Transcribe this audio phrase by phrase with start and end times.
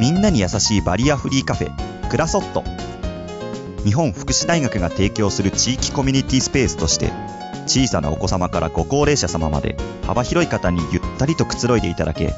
[0.00, 2.64] みんなに優しいバリアフリーカフェクラソット。
[3.84, 7.12] 日本福祉大学が提供する地域コミュニティスペースとして
[7.66, 9.76] 小さなお子様からご高齢者様まで
[10.06, 12.32] 幅広い方にゆったりとくつろいでいただけ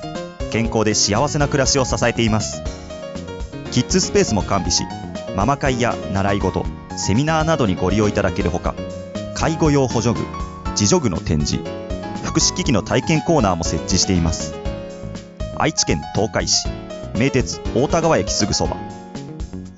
[0.50, 2.64] 健康で幸せな暮らしを支えています。
[3.70, 4.82] キッズスペースも完備し
[5.36, 6.66] ママ会や習い事
[6.96, 8.74] セミナーなどにご利用いただけるほか
[9.36, 10.26] 介護用補助具
[10.72, 11.62] 自助具の展示
[12.24, 14.52] 福祉機器の体験コーナーも設置しています。
[15.56, 16.66] 愛知県東海市。
[17.16, 18.76] 名鉄大田川駅すぐそば。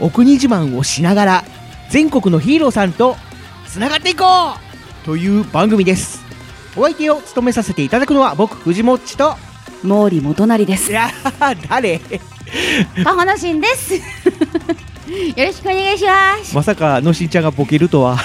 [0.01, 1.45] お国自慢をしながら
[1.91, 3.17] 全国のヒーローさんと
[3.67, 4.25] つながっていこ
[4.59, 4.64] う
[5.05, 6.23] という番組です
[6.77, 9.35] お相手を務めさせていただくのは僕藤もっちと
[9.83, 10.95] 毛利元就ですい。
[10.95, 12.01] やー誰？
[13.05, 13.95] パホのしんです。
[14.01, 14.01] よ
[15.37, 16.55] ろしくお願いします。
[16.57, 18.19] まさかのしんちゃんがボケるとは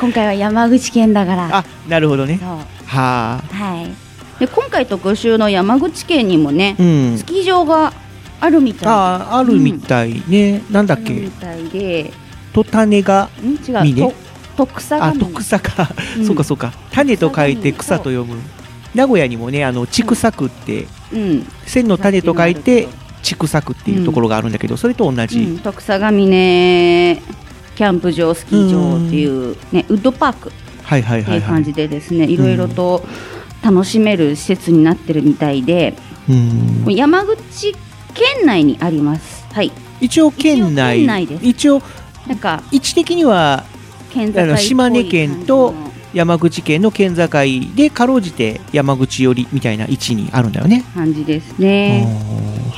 [0.00, 1.58] 今回は山口県だから。
[1.58, 2.40] あなるほどね。
[2.42, 3.94] はあはい。
[4.40, 7.92] で今回特集の山口県にもね、うんスキー場が
[8.40, 8.88] あるみたい。
[8.88, 12.12] ああるみたいね、なんだっあるみけたいで、
[12.52, 13.52] と種がん？
[13.54, 13.72] 違
[14.02, 14.12] う。
[14.56, 16.26] 峰と徳佐あがと草か、うん。
[16.26, 16.72] そうかそうか。
[16.90, 18.36] 種と書いて草と読む。
[18.94, 21.46] 名古屋にもねあの畜作って、うん。
[21.66, 27.20] 線の種と書いてうん畜作っていうところがあるんだけど、それと同じ、うん、徳佐が峰
[27.74, 30.52] キャンプ場スキー場っていうねウッドパーク。
[30.84, 31.38] はいはいはいい。
[31.38, 33.04] うはい感じでですね、いろいろと
[33.64, 35.94] 楽しめる施設になってるみたいで、
[36.28, 36.94] うん。
[36.94, 37.74] 山口
[38.14, 39.44] 県内にあります。
[39.52, 39.72] はい。
[40.00, 41.04] 一応県内。
[41.42, 41.82] 一応
[42.28, 43.64] なんか位置的には
[44.16, 47.28] 県境島根県と感山口県の県境
[47.74, 50.82] でかろうじて山口寄りみたいな位置にあるんだよね。
[50.94, 52.08] 感じですね。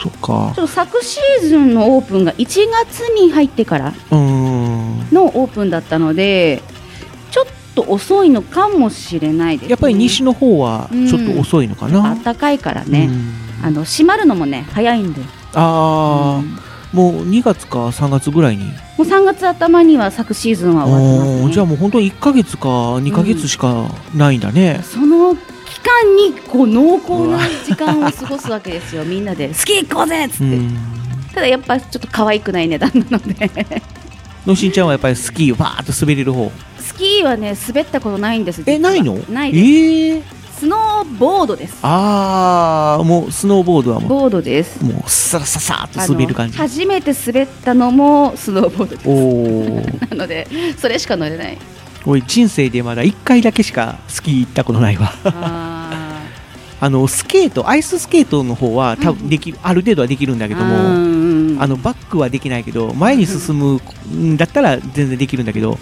[0.02, 6.62] そっか昨シーズンのオープンが1月に入ってからうんのオープンだったので、
[7.30, 7.46] ちょっ
[7.76, 9.70] と遅いのかもしれないです、ね。
[9.70, 12.16] やっぱり西の方はちょっと遅いのかな。
[12.16, 15.20] 暖かいからね、うんあの閉まるのもね早いんで、
[15.54, 16.58] ああ、うん
[16.92, 18.64] もう2月か3月ぐらいに。
[18.64, 24.80] もう3月頭には昨シーズンは終わってます、ね、じゃあもう本当に1ヶ月か2ヶ月しかないんだね。
[24.82, 29.04] その期間にこう濃厚な時間を過ごすわけですよ。
[29.06, 30.78] みんなでスキー行こうぜっつって、うん。
[31.34, 33.82] ただやっぱちょっと可愛くない値段なので。
[34.46, 36.50] のしんちゃんはやっぱりスキーをバーッと滑れる方。
[36.78, 38.62] スキーはね滑ったことないんです。
[38.64, 39.18] え、ないの？
[39.28, 41.78] ないです、ええスノーボードです。
[41.82, 44.80] ああ、もうスノーボードはもボードです。
[44.82, 46.58] う、もうさらささーっと滑る感じ。
[46.58, 49.08] 初めて滑ったのもスノーボードです。
[49.08, 49.82] おお。
[50.10, 51.58] なのでそれしか乗れない。
[52.06, 54.38] 俺人生でまだ1回だけしかスキー。
[54.40, 55.12] 行ったことないわ。
[55.26, 56.22] あ
[56.80, 57.50] あのスケー。
[57.50, 58.24] ト、アイススケー。
[58.24, 60.76] トの方は多分できる、ある程度はできるんだけども。
[60.76, 63.80] もあのバックはできないけど前に進む
[64.12, 65.78] んだったら全然できるんだけど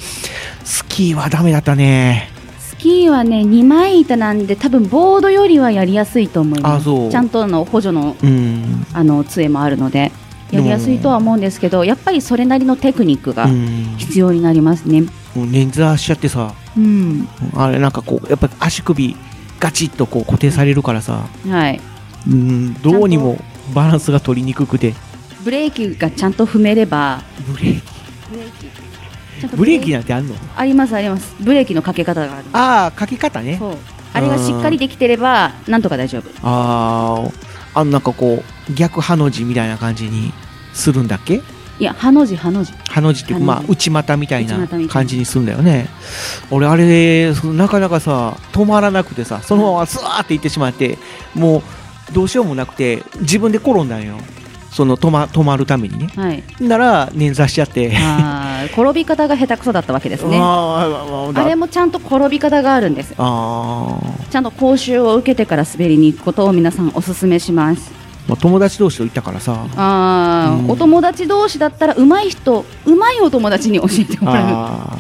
[0.65, 1.15] スキー。
[1.15, 2.35] はダメだったね
[2.76, 6.84] スキーはね2枚板なんで多分ボードよりはやりやすいと思います。
[7.10, 10.12] ちゃんとあの補助のうん、あの杖もあるので
[10.50, 15.03] やりやすいとは思うんですけどやっぱりそれなりのテクニックがうん、必要になりますね。
[15.03, 15.09] も
[15.42, 16.54] う捻挫しちゃってさ。
[16.76, 19.16] うん、あれなんかこうやっぱり足首
[19.59, 21.26] ガチッとこう固定されるからさ。
[21.48, 21.81] はい。
[22.28, 22.75] うん。
[22.82, 23.38] どうにも
[23.75, 24.94] バランスが取りにくくて。
[25.42, 27.22] ブレーキがちゃんと踏めれば。
[27.50, 27.83] ブレーキ
[28.30, 28.85] ブレーキ
[29.56, 30.34] ブレーキなんてあんの？
[30.56, 31.34] ありますあります。
[31.41, 32.44] ブレーキのかけ方がある。
[32.53, 33.60] ああかけ方ね。
[34.12, 36.30] あれがしっかりできてればなんとか大丈夫。
[36.42, 37.28] あ
[37.74, 40.33] ああのなんかこう逆ハの字みたいな感じに
[40.72, 41.42] するんだっけ？
[41.78, 42.72] いやハの字ハの字。
[42.88, 45.89] ハの字っていうまあ内股みたいな感じにするんだよね。
[46.50, 50.97] 俺あれなかなかさ止まらなくてさそのままスワーって行ってしまって
[51.34, 51.62] もう
[52.15, 54.16] どうしようもなくて自分で転んだんよ
[54.77, 56.09] その止ま止まるためにね。
[56.15, 56.45] はい。
[56.61, 57.97] なら捻挫しちゃって。
[58.75, 60.39] 転び方が下手くそだったわけですね。
[60.39, 63.15] あれもちゃんと転び方があるんです。
[63.17, 63.99] あ
[64.31, 67.91] ちゃんと講習を受けてから滑りに行くことを皆さんお勧めします。
[67.91, 69.67] ーまあ、友達同士と行ったからさ。
[69.77, 70.71] あー、うん。
[70.71, 74.99] お友達同士だったら上手い人上手いお友達に教えてもらあ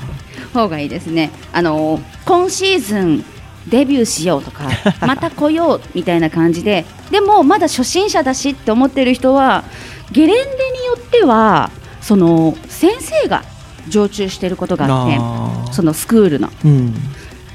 [0.54, 1.30] う方がいいですね。
[1.52, 3.24] あの今シーズン
[3.68, 4.68] デビューしようとか
[5.00, 9.64] また来ようみたいな感じででもまだ初心者だしって思ってる人は
[10.12, 11.70] ゲレンデによっては
[12.00, 13.42] その先生が
[13.88, 16.50] 常駐してることがあってあそのスクールの。
[16.64, 16.94] うん。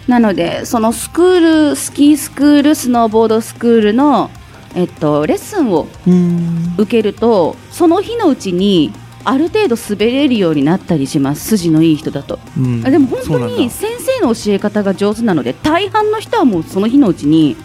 [0.08, 4.30] なのでそのスクールスキースクールスノーボードスクールの、
[4.76, 6.76] えっと、レッスンをうん。
[6.78, 8.92] 受けるとその日のうちに
[9.24, 11.46] ある程度滑れるようになったりします。
[11.58, 12.84] 筋のいい人だと、うん。
[12.86, 17.56] あでも本当に先生の教え方が上手なので大半の人はもうその日のうちに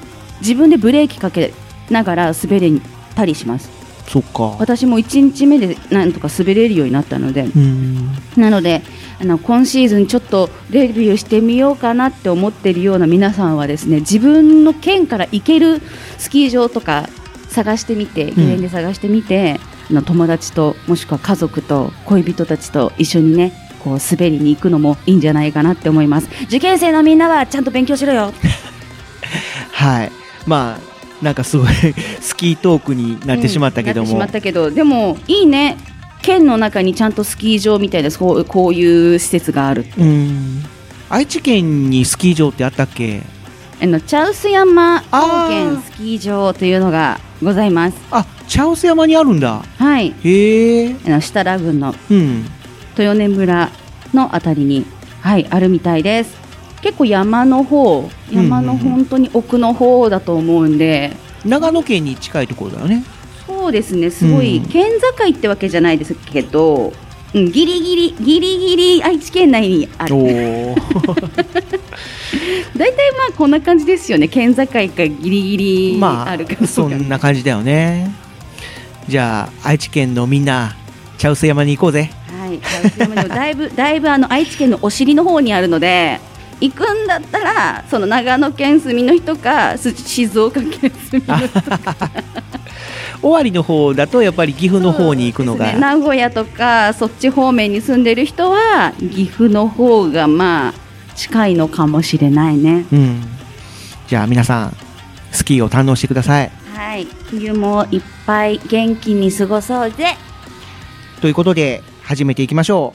[0.41, 1.53] 自分でブレーキかけ
[1.91, 2.71] ながら滑れ
[3.15, 3.71] たりします。
[4.09, 4.57] そっか。
[4.59, 7.43] 私も1日目でなんとか滑れるようになったので。
[7.43, 8.11] うん。
[8.37, 8.83] なので
[9.19, 15.81] あの今シーズンちょっとデビューしてみようかなって思ってるような皆さんはですね自分の県から行ける
[16.19, 17.09] スキー場とか
[17.49, 23.53] 探してみてゲレンデ探してみて、あの友達ともしくは家族と恋人たちと一緒にね
[23.85, 26.29] こう滑りに行くのもいいんじゃないかなって思います。
[26.45, 28.33] 受験生のみんなはちゃんと勉強しろよ。
[29.73, 30.13] はい。
[30.47, 31.69] まあなんかすごい
[32.21, 34.71] スキートークになってしまったけども、うんなってしまったけど。
[34.71, 35.77] でもいいね。
[36.23, 40.65] 県の中にちゃんとスキー場みたいなそうこういう施設があるうん。
[41.09, 43.23] 愛知県にスキー場ってあったっけ？
[43.81, 45.27] あの茶臼山あー高
[45.73, 47.97] 原スキー場というのがございます。
[48.11, 49.63] あ茶臼山にあるんだ。
[49.79, 50.97] はい、へえ。
[51.07, 52.45] あの設楽郡のうん。
[52.97, 53.71] 豊根村
[54.15, 54.87] のあたりに、
[55.21, 56.37] はい、あるみたいです。
[56.83, 61.13] 結構山の方、山の本当に奥の方だと思うんで、
[61.45, 63.05] 長野県に近いところだよね。
[63.47, 64.67] そうですね、すごい、うん。
[64.67, 66.93] 県境ってわけじゃないですけど、
[67.35, 70.15] うん、ギリギリ、ギリギリ愛知県内にある。
[72.77, 76.67] 大体まあこんな感じですよね、県境かギリギリまああるかどうか。
[76.67, 78.26] そんな感じだよね
[79.09, 80.75] じゃあ愛知県のみんな
[81.19, 82.11] 茶臼山に行こうぜ。
[82.41, 86.21] はい、茶臼山でもだいぶ だいぶあの愛知県のお尻の方にあるので
[86.61, 91.63] 行くんだったらその長野県住みの人かす静岡県住みの人
[93.23, 95.79] 尾張の方だとやっぱり岐阜の方に行くのが、ね。
[95.79, 100.75] 名古屋とかそっち方面に住んでる人は岐阜の方がまあ
[101.15, 102.85] 近いのかもしれないね。
[102.93, 103.23] うん。
[104.07, 104.77] じゃあ皆さん
[105.33, 110.15] スキーを堪能してくださいはい、冬もいっぱい元気に過ごそうぜ。
[111.23, 112.93] ということで始めていきましょ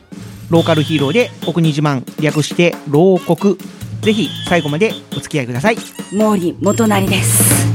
[0.50, 0.54] う。
[0.54, 3.58] ローカルヒーローでお国自慢略して牢国
[4.04, 5.78] ぜひ最後までお付き合いください。
[6.12, 7.72] 毛利元就です。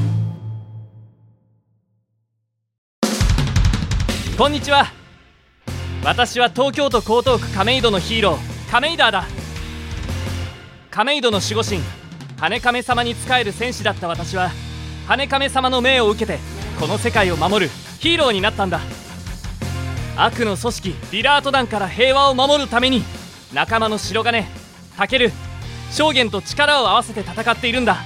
[4.38, 4.86] こんにちは。
[6.04, 9.24] 私は東京都江東区亀戸のヒーロー亀戸だ。
[10.88, 11.80] 亀戸の守護神
[12.38, 14.52] 羽亀様に仕える戦士だった私は
[15.08, 16.38] 羽亀様の命を受けて
[16.80, 17.70] この世界を守る
[18.00, 18.80] ヒーローになったんだ。
[20.16, 23.02] 悪の組織リラート団から平和を守るために
[23.52, 24.46] 仲間の白金
[24.96, 25.30] タケル
[25.92, 27.98] 証言と力を合わせて戦っているんだ。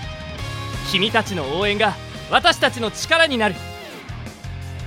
[0.90, 1.94] 君たちの応援が
[2.30, 3.54] 私たちの力になる。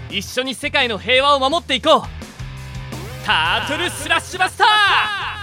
[0.09, 3.25] 一緒に世界の平和を守っていこう。
[3.25, 5.42] タートルスラッシュバスター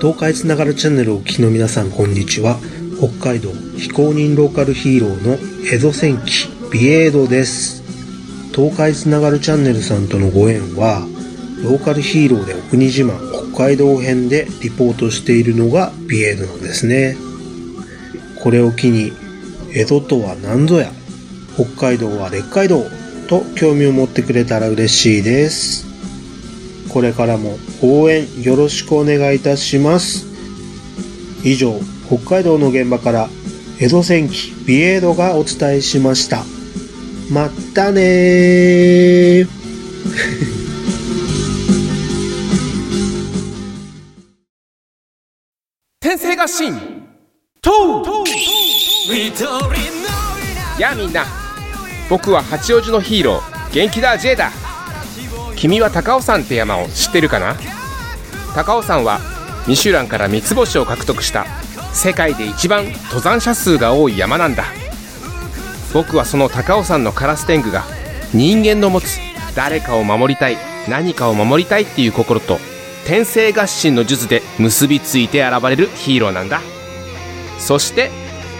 [0.00, 2.60] 東海つながるチャンネルをお聞きの皆さんこんにちは。
[2.96, 5.38] 北海道非公認ローカルヒーローの
[5.68, 7.82] 江戸戦記ビエードです。
[8.54, 11.00] 東海つながるチャンネルさんとのご縁は
[11.64, 13.18] ローカルヒーローでお国自慢
[13.52, 17.16] 北海道編でリポートしているのがビエードなんですね。
[18.40, 19.10] これを機に
[19.74, 20.92] 江戸とは何ぞや
[21.56, 22.84] 北海道は列海道
[23.28, 25.91] と興味を持ってくれたら嬉しいです。
[26.92, 30.26] これからも応援よろしくお願いいたします。
[31.42, 33.28] 以上、北海道の現場から
[33.80, 36.44] 江戸戦記ビエードがお伝えしました。
[37.30, 39.48] まったねー。
[46.00, 46.78] 天性合心
[47.62, 48.04] と
[50.78, 51.24] やあみんな
[52.10, 54.50] 僕は八王子のヒーロー元気だ J だ
[55.56, 57.56] 君は高尾山って山を知ってるかな？
[58.54, 59.20] 高尾山は
[59.66, 61.46] ミシュランから三つ星を獲得した
[61.92, 64.64] 世界で一番登山者数が多い山なんだ。
[65.94, 67.84] 僕はその高尾山のカラス天狗が
[68.34, 69.18] 人間の持つ
[69.54, 70.56] 誰かを守りたい
[70.88, 72.58] 何かを守りたいっていう心と
[73.06, 76.60] 天性合心の術で結びついて現れるヒーローなんだ。
[77.58, 78.10] そして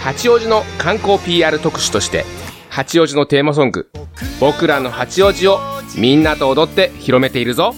[0.01, 2.25] 八王子の観光 PR 特集として
[2.69, 3.89] 八王子のテーマソング
[4.39, 5.59] 「僕らの八王子」を
[5.95, 7.73] みんなと踊って広めているぞ。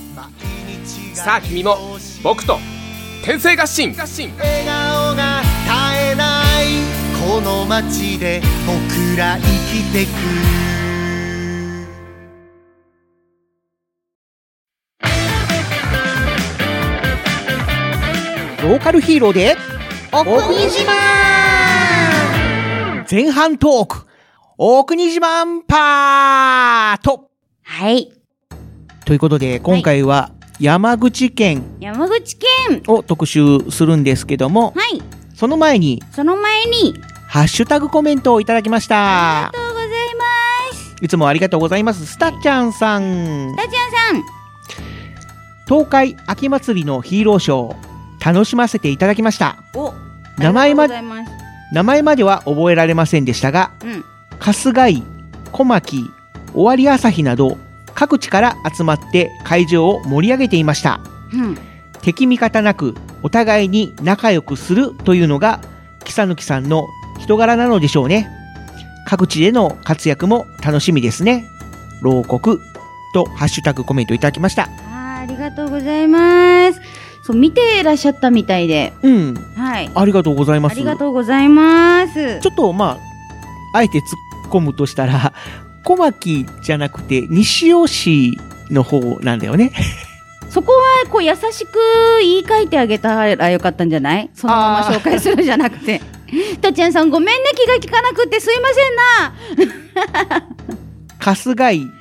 [1.14, 1.78] さあ君も
[2.24, 2.60] 僕と
[3.24, 3.94] 天性合心。
[3.96, 4.06] 笑
[4.66, 5.74] 顔が絶
[6.12, 6.66] えない
[7.30, 10.10] この街で僕ら生きてく。
[18.64, 19.56] ローカルヒーローで、
[20.12, 20.92] お国島
[23.10, 24.08] 前半トーク、
[24.58, 27.30] 大国自慢パート。
[27.66, 28.12] はい。
[29.06, 32.84] ということで、今回は山口県山口県。
[32.88, 35.02] を特集するんですけども、はい。
[35.34, 36.96] その前に、その前に、
[37.28, 39.52] ハッシュタグコメントをいただきましたあ。
[39.52, 40.26] りがとうございま
[40.78, 40.96] す。
[41.06, 42.06] いつもありがとうございます。
[42.06, 43.56] スタちゃんさん。
[43.56, 44.24] ダチャンさん。
[45.68, 49.58] 東海秋祭りのヒーローショー、楽しませていただきました。
[49.74, 49.94] お、
[50.38, 51.34] 名前まありがとうございます。
[51.74, 54.06] 名前までは覚えられませんでしたが、うん。
[54.40, 55.04] 春日井、
[55.52, 56.06] 小牧、
[56.56, 57.58] 尾張朝日など、
[57.94, 61.00] 各地から集まって会場を盛り上げていました。
[61.34, 61.58] うん。
[62.02, 65.62] 敵味方なく、お互いに仲良くするというのが、
[66.04, 66.88] 木佐貫さんの
[67.20, 68.30] 人柄なのでしょうね。
[69.08, 71.46] 各地での活躍も楽しみですね。
[72.02, 72.60] 牢獄
[73.14, 74.64] とハッシュタグコメントいただきました。
[74.64, 76.80] あーありがとうございます。
[77.24, 78.94] そう、見てらっしゃったみたいで。
[79.02, 79.34] うん。
[79.56, 79.90] はい。
[79.94, 80.74] ありがとうございます。
[80.74, 82.40] ありがとうございます。
[82.40, 83.00] ちょっとま
[83.74, 84.02] あ、あえて突
[84.48, 85.34] っ込むとしたら、
[85.86, 88.38] 小牧じゃなくて西尾市
[88.72, 89.72] の方なんだよね。
[90.50, 91.78] そこは、こう、優しく
[92.22, 94.30] 言い換えてあげたらよかったんじゃない？
[94.34, 96.02] そのまま紹介するじゃなくて。
[96.62, 98.70] とちゃんさん、ごめんね、気が利かなくってすいま
[99.58, 100.46] せんな。
[101.20, 101.92] 春日井、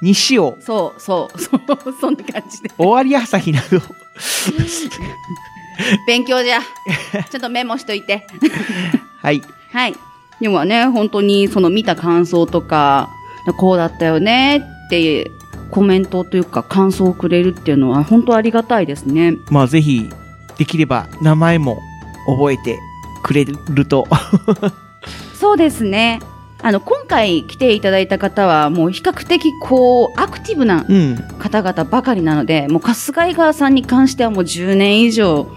[0.00, 1.60] 西尾、そう、そう、そう、
[2.00, 2.70] そんな感じで。
[2.78, 3.80] 尾張朝日など、
[6.06, 6.60] 勉強じゃ。
[6.60, 8.26] ちょっとメモしといて。
[9.20, 9.42] はい。
[9.70, 9.94] はい。
[10.40, 13.10] でもね、本当にその見た感想とか、
[13.54, 15.30] こうだったよねって
[15.70, 19.36] コメントというか感想をくれるっていうのは本当ありがたいですね。
[19.50, 20.08] まあぜひ、
[20.56, 21.80] できれば名前も
[22.26, 22.78] 覚えて
[23.22, 24.06] くれると。
[25.38, 26.20] そうですね。
[26.60, 31.16] あの、今回来ていただいた方はもう比較的こう、アクティブなうん。
[31.38, 35.48] 方々ばかりなので、もう春日井川さんに関してはもう10年以上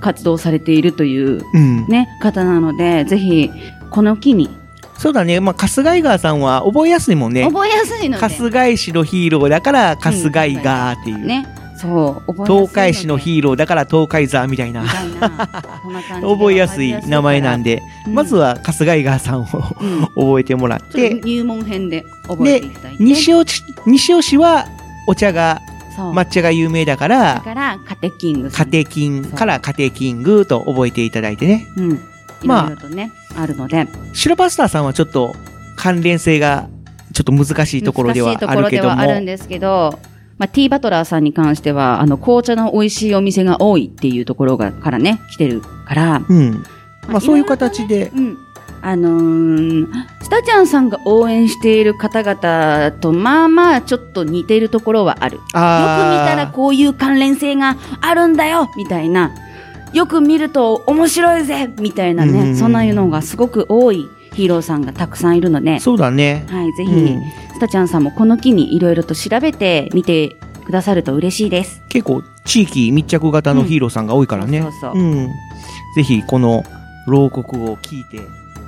[0.00, 1.86] 活動されているといううん。
[1.86, 3.50] ね、方なので、ぜひ、
[3.90, 4.50] この機に、
[4.98, 5.40] そうだね。
[5.40, 7.44] まあ、春日井川さんは覚えやすいもんね。
[7.44, 8.26] 覚えやすいので。
[8.28, 11.18] 春日井市のヒーローだから春日井川っていう。
[11.24, 11.46] ね。
[11.80, 14.82] そう、覚えやすいので東海市のヒーローだから東海座みたいな
[16.20, 19.46] 覚えやすい名前なんで、うんまずは春日井川さんを
[19.80, 23.04] うん覚えてもらってと、入門編で覚えていただいて。
[23.04, 24.66] 西尾市西尾市は
[25.06, 25.60] お茶が。
[25.98, 28.68] 抹茶が有名だかだら、から、カテキングさん。
[28.70, 31.66] 家庭金から家庭キングと覚えていただいてね。
[31.76, 32.00] うん。
[32.42, 33.86] いまあろいろとね、あるので。
[34.12, 35.34] 白パスターさんはちょっと
[35.76, 36.68] 関連性が
[37.12, 38.96] ちょっと難しいところでは難しいところであるけども。
[38.96, 39.98] はあるんですけど、
[40.38, 46.64] まあ、ティーバトラーさんに関しては、あの、紅茶の美味しいお店が多いっていうところが、からね、来てるから、うん。
[47.08, 48.38] まあそういう形で、うん。
[48.80, 49.86] あのー、
[50.22, 55.38] スタちゃんさんが応援している方々と、まあまあ、ちょっと似てるところはある。
[55.38, 59.34] よく見あたらこういう関連性があるんだよみたいな。
[59.92, 66.46] よく見ると面白いぜみたいなうんね、そんなのがすごく多いヒーローさんがたくさんいるので、そうだね。
[66.48, 67.22] はい、ぜひ、うん
[67.54, 71.82] スタちゃんさんもこの機にいろいろと調べてみてくださると嬉しいです。
[71.88, 74.58] 結構地域密着型のヒーローさんが多いからね。
[74.58, 75.28] うんそうそうそうん
[75.96, 76.62] ぜひこの
[77.08, 78.20] 牢獄を聞いて、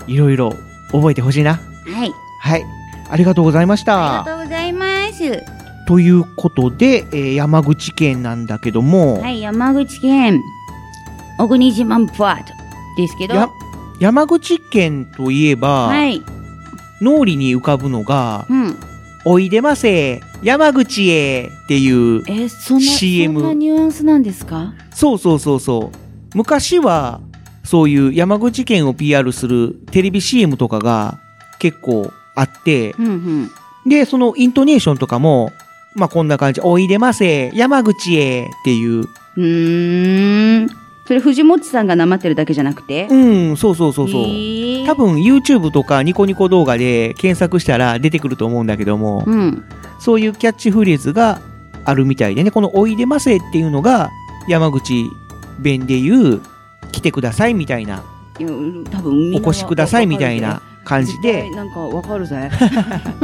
[0.09, 0.55] いろいろ
[0.91, 1.55] 覚えてほしいな。
[1.55, 2.12] はい。
[2.41, 2.65] はい。
[3.09, 4.33] ありがとうございましありた。
[4.33, 5.45] がとうございます。
[5.87, 10.41] ということで、えー山口県なんだけども、はい、山口県、
[11.40, 12.52] 小国島プワート
[12.99, 13.49] ですけど、や
[13.99, 16.23] 山口県といえば、はい、
[17.00, 18.76] 脳裏に浮かぶのが、うん。
[19.25, 24.75] おいでませ、山口へっていう、え、そんな、CM そんなニュアンスなんですか？
[24.94, 25.97] そうそうそうそう。
[26.35, 27.20] 昔は、
[27.64, 31.18] そういう山口県を PR するテレビ CM とかが
[31.59, 33.50] 結構あって、うんうん。
[33.90, 35.52] で、そのイントネーションとかも、
[35.94, 40.79] まあこんな感じ、おいでませ、山口へっていう、うーん。
[41.11, 43.09] それ藤本さんがなまってるだけじゃなくて？
[43.11, 43.14] う
[43.50, 44.21] ん、そうそうそうそう。
[44.21, 49.64] へー多分 YouTube とかニコニコ動画で検索したら出てくると思うんだけども、うん。
[49.99, 51.40] そういうキャッチフレーズが
[51.85, 54.11] あるみたいでね、このおいでませっていうのが
[54.47, 55.02] 山口
[55.59, 56.43] 弁で言う
[56.93, 58.05] 来てくださいみたいな、
[58.38, 62.52] いや多分お越しくださいみたいな感じでなんかわかるぜ。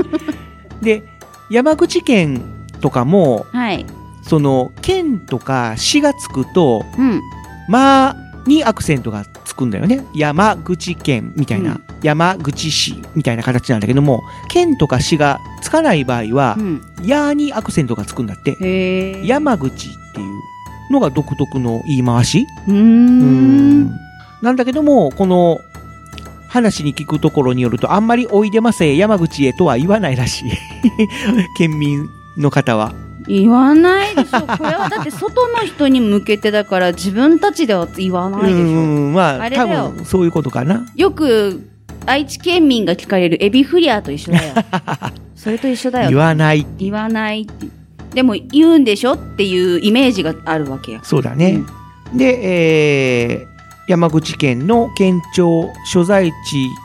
[0.82, 1.04] で、
[1.50, 2.42] 山口県
[2.80, 3.86] とかも、はい。
[4.22, 7.22] その県とか市がつくと、うん。
[7.68, 10.04] まあにアクセントがつくんだよね。
[10.14, 16.82] 山口県みたいな、うん山口市みたいな形なんだけども、県とか市がつかない場合はう、ん。
[17.02, 19.26] やにアクセントがつくんだって。
[19.26, 22.46] 山口っていうのが独特の言い回し？
[22.68, 23.86] うん
[24.42, 25.58] なんだけども、この
[26.48, 30.50] 話に聞くところによると、あんまりおいでませ、山口へとは言わないらしい。
[31.56, 32.92] 県民の方は。
[33.28, 34.40] 言わないでしょ。
[34.42, 38.56] これはだって外の人に向けてだから自分たちでは言わないでしょ。
[38.56, 40.86] うん、まあ、多あれだよ分そういうことかな。
[40.94, 41.68] よく
[42.06, 44.54] 愛知県民が聞かれるエビフリアと一緒だよ。
[45.34, 46.10] それと一緒だよ。
[46.10, 46.66] 言わない。
[46.78, 47.46] 言わない。
[48.14, 51.00] でも言うんでしょっていうイメージがあるわけよ。
[51.02, 51.62] そうだね。
[52.14, 53.56] で、えー
[53.86, 56.34] 山口県の県庁所在地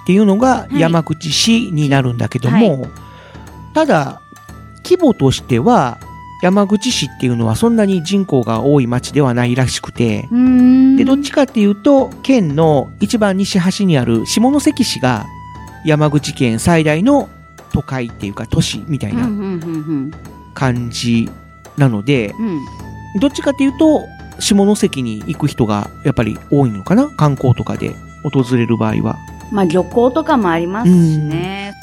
[0.03, 2.87] っていうのがい山口市になるんだけども、
[3.73, 4.21] ただ、
[4.83, 5.99] 規模としては、
[6.41, 10.27] 山口市っていうのはそんなに人口が多い町ではないらしくて。
[10.97, 15.25] で、どっちかっていうと、県の一番西端にある下関市が
[15.85, 17.29] 山口県最大の
[17.73, 19.29] 都会っていうか都市みたいな
[20.53, 21.29] 感じ
[21.77, 22.33] なので。
[23.19, 24.05] どっちかっていうと、
[24.39, 27.09] 下関に行く人がやっぱり多いのかな？
[27.09, 27.93] 観光とかで
[28.23, 29.17] 訪れる場合は。
[29.51, 31.73] まあ旅行とかもありますしね。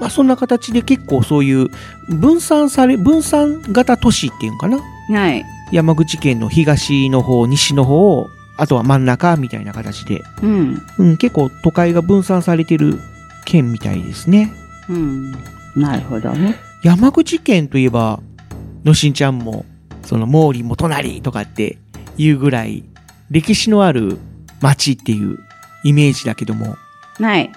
[0.00, 1.68] まあそんな形で結構そういう
[2.08, 4.78] 分散され、分散型都市っていうのかな？
[5.10, 5.44] はい。
[5.72, 10.22] 山口県の東の方、西の方、あとは真ん中みたいな形で。
[10.42, 10.82] うん。
[10.98, 12.98] うん、結構都会が分散されてる
[13.44, 14.52] 県みたいですね。
[14.88, 15.32] うん。
[15.74, 16.56] なるほどね。
[16.82, 18.20] 山口県といえば、
[18.84, 19.64] のしんちゃんも、
[20.04, 21.78] その毛利元就とかって
[22.16, 22.84] いうぐらい、
[23.30, 24.18] 歴史のある
[24.60, 25.38] 町っていう
[25.82, 26.76] イメージだけども、
[27.18, 27.50] はい。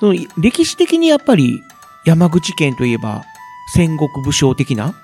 [0.00, 1.62] その歴史的にやっぱり
[2.04, 3.22] 山口県といえば
[3.74, 4.94] 戦国武将的な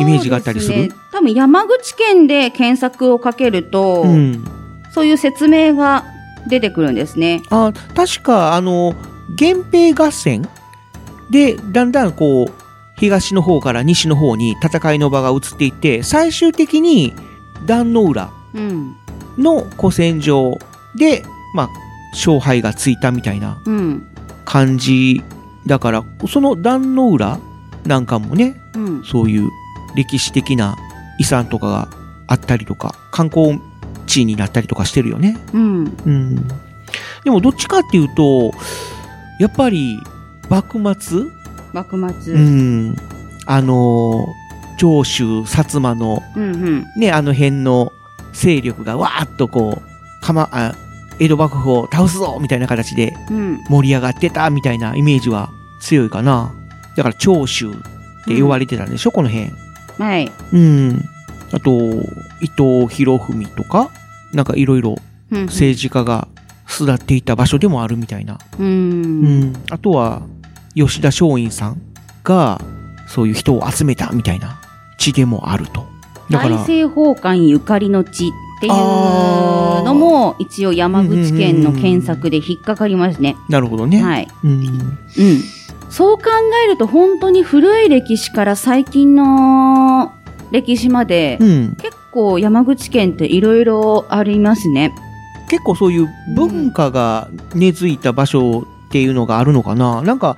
[0.00, 0.88] イメージがあったりする？
[0.88, 4.44] ね多分山口県で検索をかけると、うん。
[4.92, 6.04] そういう説明が
[6.48, 7.42] 出てくるんですね。
[7.50, 8.94] あ、確かあの、
[9.38, 10.48] 源平合戦
[11.30, 12.52] で、だんだんこう、
[12.96, 17.14] 東の方から西の方に戦いの場が移っていって、最終的に
[17.66, 18.96] 壇の浦うん。
[19.36, 20.58] の古戦場
[20.96, 21.22] で、
[21.54, 21.68] まあ、
[22.12, 24.07] 勝敗がついたみたいなうん。
[24.48, 25.22] 感じ
[25.66, 27.38] だから、その壇の浦
[27.84, 29.04] なんかもね、うん。
[29.04, 29.50] そういう
[29.94, 30.76] 歴史的な
[31.18, 31.88] 遺産とかが
[32.26, 33.60] あったりとか、観光
[34.06, 35.36] 地になったりとかしてるよね。
[35.52, 35.84] うん。
[36.06, 36.48] うん。
[37.24, 38.52] でもどっちかっていうと、
[39.38, 40.00] やっぱり
[40.48, 41.24] 幕末？
[41.74, 42.32] 幕末。
[42.32, 42.88] ううん。
[42.92, 42.96] ん。
[43.46, 44.48] あのー
[44.80, 46.86] 長州、薩摩のうん。
[46.96, 47.92] ね、あの辺の
[48.32, 50.72] 勢力がわーっとこう、かま、あ、
[51.18, 53.64] 江戸幕府を倒すぞみたいな形でうん。
[53.68, 55.50] 盛り上がってたみたいなイメージは
[55.80, 56.54] 強いかな。
[56.96, 57.74] だから長州っ
[58.26, 59.50] て言われてたんでしょ、この辺。
[59.98, 60.30] はい。
[60.52, 61.04] うん。
[61.52, 61.70] あと、
[62.40, 63.90] 伊藤博文とか、
[64.32, 64.96] なんかいろいろ
[65.30, 65.46] うん。
[65.46, 66.28] 政治家が
[66.66, 68.38] 巣立っていた場所でもあるみたいな。
[68.58, 68.62] う。
[68.62, 69.52] うんん。
[69.70, 70.22] あとは、
[70.74, 71.80] 吉田松陰さん
[72.24, 72.60] が、
[73.06, 74.60] そういう人を集めたみたいな
[74.98, 75.86] 地でもあると。
[76.30, 83.36] だから、大政奉還ゆかりの地っていうのも、一応山口県の検索で引っかかりますね。
[83.48, 84.02] なるほどね。
[84.02, 84.28] はい。
[84.42, 84.50] うん。
[84.50, 84.98] うん。
[85.90, 86.24] そう考
[86.64, 90.12] えると本当に古い歴史から最近の
[90.50, 91.76] 歴史まで、うん。
[91.80, 94.92] 結構山口県っていろいろありますね。
[95.48, 100.36] 結構そういう文化が根付いた場所っていうのがあるのかな、なんか、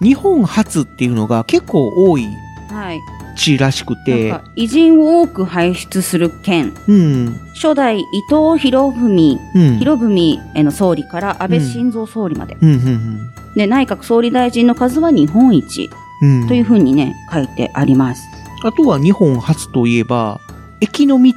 [0.00, 2.26] 日本初っていうのが結構多い
[2.70, 3.00] はい。
[3.36, 6.74] 地らしくて偉人を多く輩出する県。
[6.88, 7.40] うん。
[7.54, 9.78] 初代伊藤博文、うん。
[9.78, 12.56] 博文への総理から安倍晋三総理まで。
[12.60, 15.90] うん、うん、で、内閣総理大臣の数は日本一
[16.22, 16.40] うん。
[16.42, 18.22] うんというふうにね、書いてあります。
[18.64, 20.40] あとは日本初といえば、
[20.80, 21.32] 駅の道、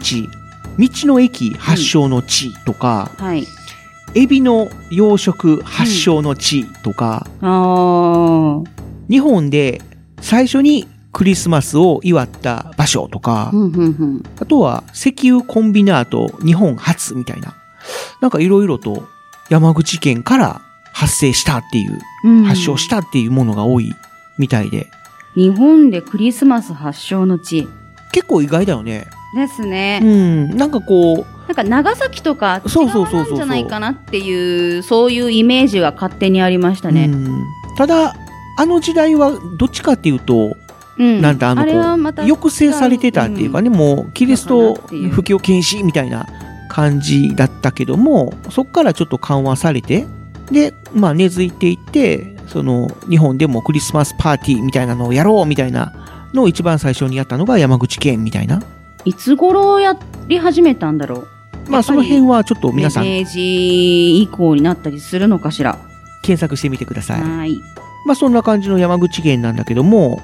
[0.78, 3.46] 道の駅発祥の地とか、はい。
[4.16, 8.66] エビの養殖発祥の地とか、あー。
[9.10, 9.82] 日本で
[10.22, 14.24] 最初にクリスマスを祝った場所とか、うん、うん、うん。
[14.40, 17.56] あとは石油コンビナート日本初みたいな、
[18.22, 19.08] なんかいろいろと
[19.50, 20.62] 山口県から
[20.94, 23.94] 発生したっていう、うん発祥したっていうものが多い
[24.38, 24.88] みたいで、
[25.36, 27.68] 日本でクリスマス発祥の地
[28.12, 29.08] 結構意外だよね。
[29.36, 30.00] ですうね。
[30.00, 37.06] ん、なんかこう、なんか長崎とか違そうそうそうじゃないかなっていう、そういうイメージが勝手にありましたね。
[37.06, 37.46] うん
[37.78, 38.14] ただ、
[38.58, 40.54] あの時代はどっちかっていうと、うん。
[41.00, 46.28] なんだあのこう、た抑制されてたっていうかね、もうキリスト布教禁止みたいな
[46.68, 50.06] 感じだったけども、そこからちょっと緩和されて、
[50.52, 55.94] で、まあ根付いていって、その、日本でもクリスマスパーティーみたいなのをやろうみたいな
[56.34, 58.62] のを一番最初にやったのが山口県みたいな。
[59.06, 61.28] いつ頃やり始めたんだろう？
[61.70, 65.78] まあその辺はちょっと皆さん明治以降になったりするのかしら？
[66.24, 67.22] 検索してみてください。
[67.22, 67.56] はい。
[68.06, 70.22] まあそんな感じの山口県なんだけども、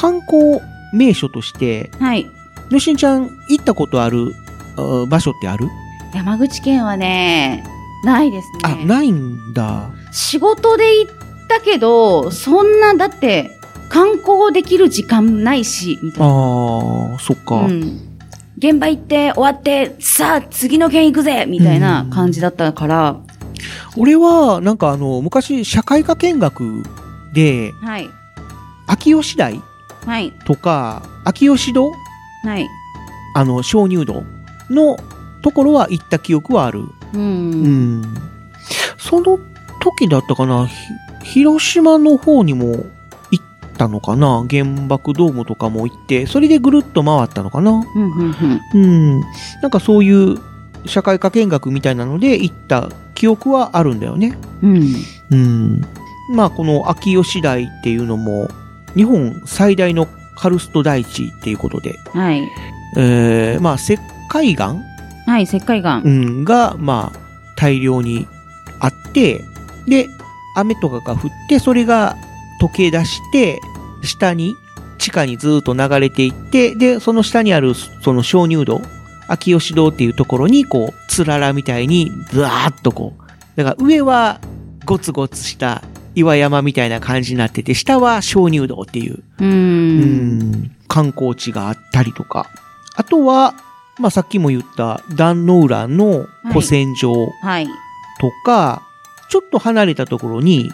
[0.00, 0.60] 観光
[0.94, 2.26] 名所として、はい。
[2.70, 4.34] よしんちゃん行ったことある
[4.78, 5.68] あ場所ってある、
[6.14, 7.64] 山口県はね、
[8.02, 8.58] ないですね。
[8.62, 9.90] あ、ないんだ。
[10.10, 11.12] 仕事で行っ
[11.48, 13.50] たけど、そんな、だって、
[13.90, 16.26] 観光できる時間ないし、みたいな。
[16.26, 17.66] ああ、そっか。
[17.66, 18.00] うん。
[18.56, 23.16] 現場行って終わって、さあ次の県行くぜみたいな感じだったから、
[23.98, 26.84] 俺は、なんかあの、昔、社会科見学
[27.34, 28.08] で、はい。
[28.86, 29.60] 秋吉台
[30.04, 30.32] はい。
[30.46, 31.92] とか、秋吉戸？
[32.44, 32.68] はい。
[33.34, 34.24] あの、鍾乳洞？
[34.70, 34.96] の
[35.42, 36.80] ところは行った記憶はある。
[36.80, 37.18] う。
[37.18, 38.14] うんん。
[38.98, 39.38] その
[39.80, 40.74] 時だったかな、ひ
[41.42, 42.84] 広島の方にも
[43.30, 43.44] 行っ
[43.76, 48.34] たのかな原爆ドームとかも行って、それでぐるっと回ったのかなうん。
[48.74, 49.20] うん。
[49.62, 50.38] なんかそういう
[50.86, 54.38] 社会科見学みたいなので行った記憶はあるんだよね。
[54.62, 54.94] うん。
[55.30, 55.84] うん。
[56.34, 58.48] まあこの秋吉台っていうのも、
[58.96, 62.48] 日本最大のカルスト台地っていうことで、はい。
[62.96, 63.98] えー、まあ石
[64.28, 64.76] 灰岩？
[65.26, 66.02] はい、石灰岩。
[66.04, 67.18] うん、が、まあ、
[67.56, 68.26] 大量に
[68.80, 69.44] あって、
[69.86, 70.08] で、
[70.56, 72.16] 雨とかが降って、それが
[72.60, 73.60] 溶け出して、
[74.02, 74.54] 下に、
[74.98, 78.82] 地下にずっと流れていって、で、その下にある、その鍾乳洞、
[79.28, 83.22] 秋吉洞っていうところに、こう、つららみたいに、ずわーっとこう、
[83.56, 84.40] だから上は、
[84.84, 85.82] ゴツゴツした
[86.20, 89.44] 岩山みたいな感じになってて、下は鍾乳洞っていう、う。
[89.44, 92.46] うんん観光地があったりとか。
[92.94, 93.54] あとは、
[93.98, 97.66] まあ、さっきも言った壇ノ浦の古戦場はい。
[98.20, 98.82] とか、
[99.28, 100.70] ちょっと離れたところに、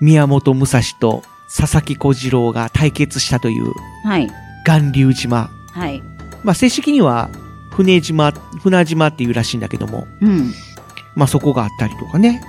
[0.00, 1.22] 宮本武蔵と
[1.54, 3.72] 佐々木小次郎が対決したという
[4.04, 4.30] はい。
[4.64, 5.50] 巌流島。
[5.72, 6.02] はい。
[6.42, 7.30] まあ、正式には
[7.70, 10.52] 船島、船島っていうらしいんだけども、うん。
[11.14, 12.42] まあ、そこがあったりとかね。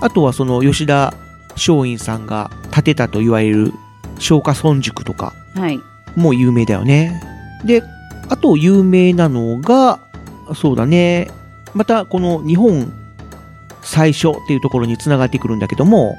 [0.00, 1.14] あとはその吉田
[1.56, 3.72] 松陰さんが建てたと言われる
[4.16, 5.80] 松下村塾とか、はい。
[6.14, 7.20] もう有名だよね。
[7.64, 7.82] で、
[8.28, 9.98] あと有名なのが、
[10.54, 11.30] そうだね。
[11.74, 12.92] またこの日本
[13.82, 16.16] 最初っていうところに繋がってくるんだけども、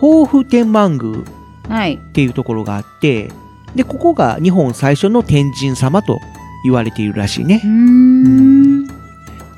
[0.00, 1.24] 豊富天満宮
[1.68, 1.94] はい。
[1.94, 3.30] っていうところがあって、
[3.74, 6.18] で、ここが日本最初の天神様と
[6.64, 7.70] 言われているらしいねうー。
[7.70, 8.88] ん。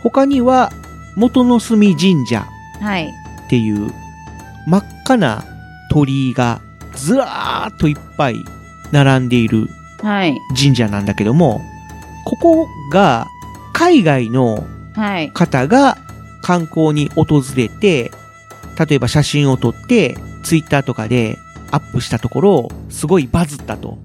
[0.02, 0.70] 他には、
[1.16, 2.46] 元の隅神社
[2.80, 3.12] はい。
[3.46, 3.92] っていう
[4.66, 5.44] 真っ赤な
[5.90, 6.60] 鳥居が
[6.94, 8.36] ずらーっといっぱい
[8.92, 9.68] 並んでいる
[10.02, 10.36] はい。
[10.56, 11.60] 神社なんだけども、
[12.26, 13.26] ここが
[13.72, 15.30] 海外のはい。
[15.32, 15.96] 方が
[16.42, 18.12] 観光に訪れて、
[18.88, 21.38] 例えば写真を撮って、ツイッターとかで
[21.70, 23.98] アップしたところ、すごいバズったと。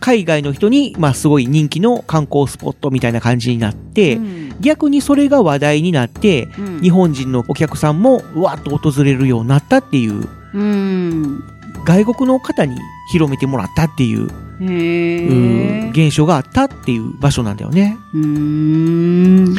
[0.00, 11.44] 海外の人に、まあすごい人気の観光スポットみたいな感じになって、うん逆にそれが話題になって、うん日本人のお客さんもうわっと訪れるようになったっていう、うん。
[11.84, 12.76] 外国の方に
[13.12, 14.28] 広めてもらったっていう、
[14.60, 15.90] へう。
[15.90, 17.96] 現象があったっていう場所なんだよね。
[18.14, 19.56] うーん。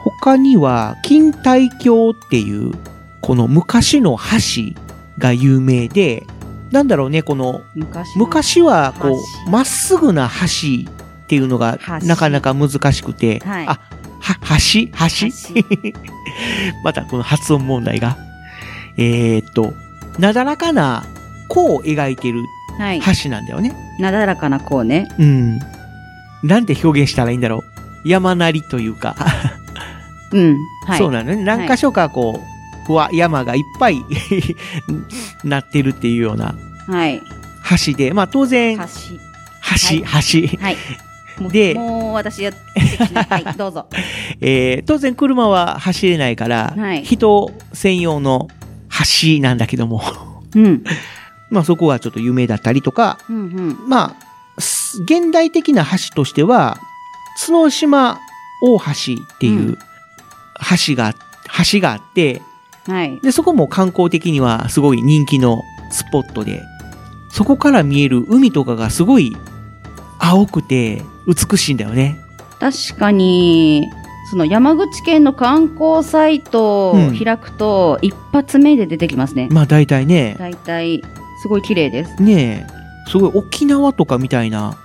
[0.00, 2.72] 他には、錦帯橋っていう、
[3.20, 4.74] この昔の橋
[5.18, 6.24] が有名で、
[6.70, 7.62] なんだろうね、この、
[8.16, 9.10] 昔は、こう、
[9.46, 13.80] 橋まっすぐな橋っていうのが橋なかなか難しくて、はいあ、
[14.20, 14.88] は、橋？
[14.92, 15.92] 橋？
[16.84, 18.16] またこの発音問題が。
[18.98, 19.74] えーっと、
[20.18, 21.04] なだらかな
[21.48, 22.44] 弧を描いてる
[22.78, 23.00] はい。
[23.22, 23.74] 橋なんだよね。
[23.98, 25.08] なだらかなこうね。
[25.18, 25.58] うん。
[26.42, 27.58] なんて表現したらいいんだろ
[28.04, 28.08] う。
[28.08, 29.16] 山なりというか、
[30.32, 30.56] うん。
[30.86, 30.98] はい。
[30.98, 31.36] そうなのね。
[31.42, 34.04] 何箇所かこう、ふわ、山がいっぱい
[35.44, 36.54] なってるっていうような
[36.86, 37.22] はい。
[37.86, 38.84] 橋で、まあ当然、橋。
[38.84, 40.58] 橋、橋。
[40.58, 40.76] はい。
[41.40, 43.86] もうでもう私やってきてはい、 どうぞ。
[44.40, 48.48] えー当然車は走れないから、はい人専用の
[49.22, 50.02] 橋なんだけども、
[50.54, 50.84] うん。
[51.50, 53.78] まあそこはちょっと有名だったりとか、うんうん。
[53.88, 54.16] ま
[54.56, 56.78] あ、す現代的な橋としては、
[57.46, 58.18] 角島
[58.62, 58.84] 大橋
[59.22, 59.78] っていううん
[60.86, 61.14] 橋が、
[61.72, 62.42] 橋があって、
[62.88, 63.20] はい。
[63.20, 66.62] で、そこも観光的にはすごい人気のスポットで、
[67.30, 69.36] そこから見える海とかがすごい
[70.18, 72.18] 青くて美しいんだよね。
[72.58, 73.84] 確かに、
[74.30, 79.48] その山口県の観光サイトをうん開くと、一発目で出てきますね。
[79.50, 81.02] まあ大体ね、大体、
[81.42, 82.22] すごい綺麗です。
[82.22, 84.76] ねえ、すごい沖縄とかみたいな、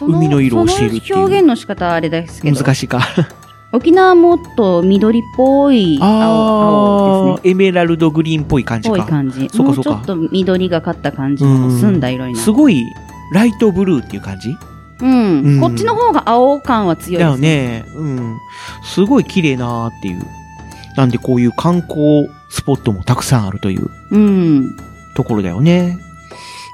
[0.00, 3.00] 海の色をしているっていうその表現の仕方はあれですけど、難しいか。
[3.72, 7.50] 沖縄はもっと緑っぽい青青ですね。
[7.52, 9.06] エメラルドグリーンっぽい感じぽいか。
[9.06, 9.48] 感じ。
[9.48, 12.44] そうかそうかもうちょっと緑がかった感じうんの澄んだ色になる。
[12.44, 12.84] すごい
[13.32, 14.54] ライトブルーっていう感じ？
[15.00, 17.84] うん、うんこっちの方が青感は強いだですよね。
[17.96, 18.38] うん。
[18.84, 20.22] すごい綺麗なーっていう。
[20.96, 24.76] なんでこういう観光スポットもたくさんあるといううん。
[25.16, 25.98] ところだよね。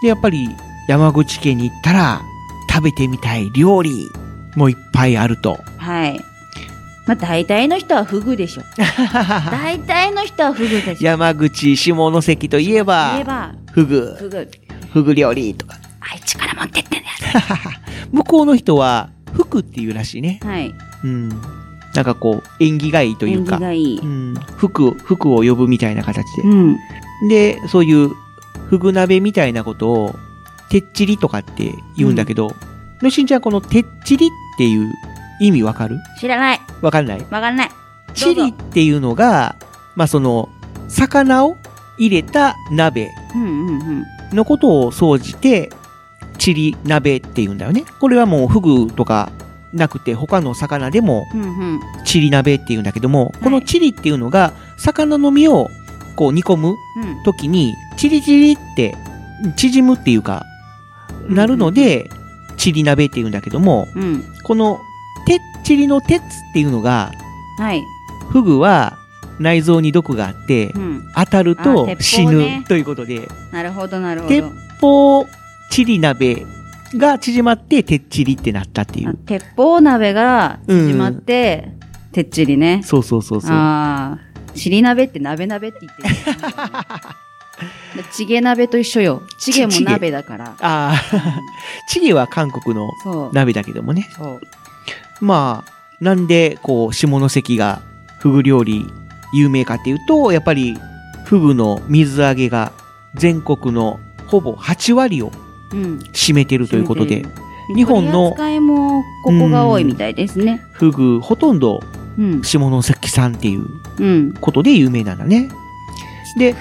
[0.03, 0.49] で、やっぱり
[0.89, 2.23] 山口県に行ったら
[2.69, 4.11] 食べてみたい料理
[4.57, 5.59] もいっぱいあると。
[5.77, 6.21] はい。
[7.09, 8.63] まあ大体の人はフグでしょ。
[9.51, 11.07] 大体の人はフグでしょ。
[11.07, 14.49] 山口、下関といえば、言えば、フグ、フグ。
[14.93, 15.77] フグ料理とか。
[16.01, 17.07] 愛知から持ってってね。
[18.13, 20.39] 向こうの人は、福っていうらしいね。
[20.43, 20.75] はい。
[21.03, 21.31] うん。
[21.95, 23.55] なんかこう、縁起がいいというか。
[23.55, 24.01] 縁起がいい。
[24.03, 24.35] うん。
[24.35, 26.43] を呼ぶみたいな形で。
[26.43, 26.77] うん。
[27.31, 28.11] で、そういう、
[28.69, 30.17] フグ鍋みたいなことを、
[30.69, 32.55] てっちりとかって言うんだけど、
[33.01, 34.93] のしんちゃんこのてっちりっていう
[35.41, 35.99] 意味わかる？
[36.21, 36.61] 知らない。
[36.81, 37.27] わかんない？
[37.31, 37.71] わかんない。
[38.15, 39.57] チリっていうのが、
[39.97, 40.49] まあその、
[40.89, 41.57] 魚を
[41.99, 43.11] 入れた鍋。
[44.33, 45.71] のことを総じて、
[46.39, 47.85] チリ鍋って言うんだよね。
[48.01, 49.33] これはもうフグとか
[49.73, 51.27] なくて他の魚でも。
[52.05, 55.69] チリ鍋って言うんだけども、このチリっていうのが魚の身を
[56.17, 57.23] こう煮込むうん。
[57.25, 58.97] 時に、チリチリって
[59.57, 60.45] 縮むっていうか、
[61.29, 62.09] なるので、
[62.57, 64.25] チリ鍋って言うんだけども、うん。
[64.45, 64.81] この、
[65.29, 67.13] てっちりの鉄っていうのが、
[67.59, 67.85] はい。
[68.31, 68.99] フグは
[69.39, 71.03] 内臓に毒があってう、ん。
[71.15, 74.51] 当たるあと鉄死砲ねぬということで、なるほどなるほ鉄ど。
[74.81, 75.27] 砲
[75.71, 76.47] チリ鍋
[76.95, 79.15] が縮まって、てっちりってなったっていあう。
[79.27, 81.73] 鉄砲鍋が縮まって、
[82.13, 82.83] てっちりね。
[82.85, 83.51] そうそうそうそう。
[83.53, 84.29] ああ。
[84.55, 86.09] チリ鍋って鍋鍋って言ってる。
[88.13, 89.23] チゲ鍋と一緒よ。
[89.41, 90.45] チゲも鍋だから。
[90.61, 90.95] ああ、
[91.89, 92.89] チゲは韓国の。
[93.33, 94.09] 鍋だけどもね。
[94.17, 94.41] そう。
[95.21, 97.83] まあ、なんで、こう、下関が
[98.19, 98.87] フグ料理
[99.33, 100.79] 有名かっていうと、やっぱり、
[101.25, 102.73] フグの水揚げが
[103.15, 105.33] 全国のほぼ8割を
[105.73, 105.99] うん。
[106.13, 107.27] 占めてるということで、
[107.75, 110.65] 日本の扱いもここが多いみたいですね。
[110.73, 111.83] フグほとんど
[112.19, 112.43] うん。
[112.43, 113.67] 下関産っていう
[113.99, 114.33] うん。
[114.41, 115.51] ことで有名なんだね。
[116.39, 116.55] で、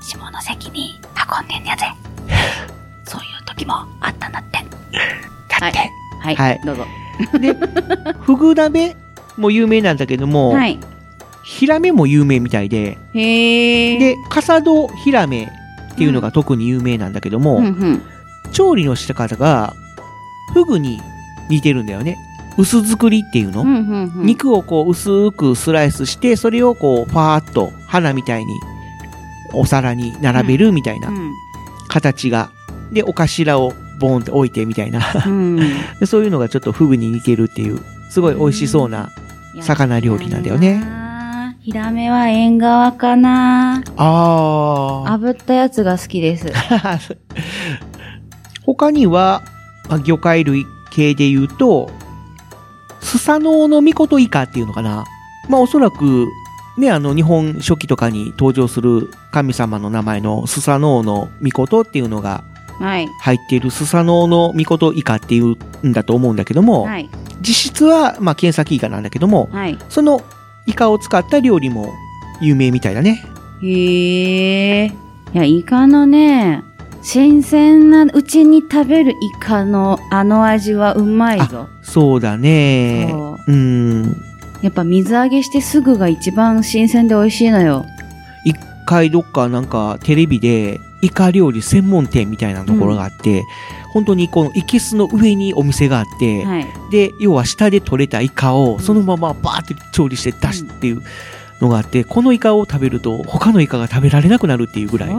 [0.00, 1.00] 下関に
[1.38, 1.86] 運んでんやぜ。
[3.04, 4.58] そういう時もあったんだって。
[5.50, 5.72] はい。
[6.20, 6.36] はい。
[6.36, 6.84] はいどうぞ。
[7.40, 7.56] で、
[8.20, 8.96] フグ鍋
[9.36, 10.78] も有名なんだけども、はい。
[11.44, 12.98] ヒラメも有名みたいで。
[13.14, 15.50] で、カサドヒラメ
[15.94, 18.02] っていうのが特に有名なんだけども、うんうん。
[18.52, 19.72] 調理の仕方が、
[20.52, 21.00] フグに
[21.48, 22.18] 似てるんだよね。
[22.58, 24.26] 薄作りっていうの、うんうんうん。
[24.26, 28.60] 肉をこう薄くスライスして、それをこう、ファーっと花みたいに
[29.54, 31.32] お皿に並べるみたいなうん。
[31.88, 32.50] 形が。
[32.92, 35.00] で、お頭をボーンって置いてみたいな。
[35.26, 35.56] うん。
[36.00, 37.80] でそういうのがちょっとフグに似てるっていう、
[38.10, 39.10] すごい美味しそうな。
[39.60, 40.82] 魚料理なんだよね。
[41.60, 45.18] ヒラメは縁側かなあー。
[45.18, 46.52] 炙ったやつが好きです。
[48.64, 49.42] 他には、
[49.88, 51.90] まあ魚介類系で言うと、
[53.00, 55.04] スサノオノミコトイカっていうのかな。
[55.48, 56.28] まあおそらく、
[56.78, 62.57] ね、あの日本書紀とかに登場する神様の名前のスサノオノミコトっていうのがはい。
[62.78, 67.08] 入っているスサノオノミコトイカっていうんだと思うんだけども、はい。
[67.40, 69.78] 実質は、まあ、検索イカなんだけども、はい。
[69.88, 70.22] その
[70.66, 71.94] イカを使った料理も
[72.40, 73.22] 有名みたいだね。
[73.62, 74.86] へえ。
[74.86, 74.92] い
[75.32, 76.62] や、イカのね、
[77.02, 81.68] 新鮮なうちに食べるイカのあの味はうまいぞ。
[81.82, 83.08] そうだね。
[83.10, 84.16] そううん。
[84.62, 87.86] やっぱ水揚げしてすぐが一番新鮮で美味しいのよ。
[88.44, 93.44] 一回どっかなんかテレビでイカ料理専門店みたいなところがあって、
[93.90, 96.66] 本当にこのイケスの上にお店があって、はい。
[96.90, 101.02] で、要は下で取れたイカをそのままバーって調理して出すっていう
[101.60, 105.10] のがあって、このイカを食べると他のイカが食べられなくなるっていうぐらい、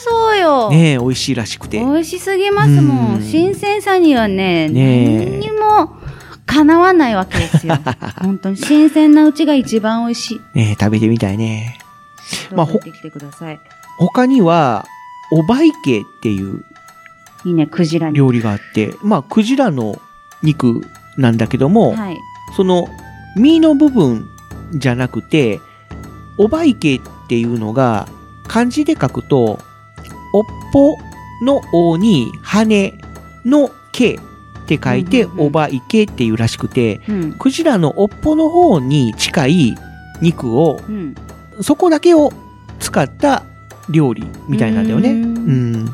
[0.00, 0.70] そうよ。
[0.70, 1.80] ねえ、美味しいらしくて。
[1.80, 3.14] 美味しすぎますも。
[3.14, 5.96] うんん新鮮さにはね、ねえ何にも
[6.46, 7.76] かなわないわけですよ。
[8.20, 10.40] 本当に新鮮なうちが一番美味しい。
[10.54, 11.78] ねえ、食べてみたいね。
[12.54, 13.60] まあどうぞ行ってきてください。
[13.98, 14.86] 他には、
[15.30, 16.64] おばいけっていう
[17.44, 18.16] いいね、クジラに。
[18.16, 20.00] 料理があって、まあ、クジラの
[20.42, 20.82] 肉
[21.16, 22.18] なんだけども、はい。
[22.56, 22.88] その
[23.36, 24.28] 身の部分
[24.72, 25.60] じゃなくて、
[26.36, 28.08] おばいけっていうのが
[28.46, 29.58] 漢字で書くと、
[30.32, 30.96] おっぽ
[31.42, 32.94] のおに羽
[33.44, 34.18] の毛っ
[34.66, 37.32] て書いて、おばいけっていうらしくて、うん。
[37.34, 39.76] クジラのおっぽの方に近い
[40.20, 41.14] 肉を、うん。
[41.60, 42.32] そこだけを
[42.80, 43.44] 使った
[43.90, 45.10] 料理みたいなんだよね。
[45.10, 45.84] ううんん。
[45.84, 45.92] で、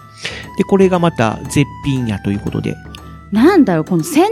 [0.68, 2.74] これがまた絶品やということで。
[3.32, 4.30] なんだろう、この先端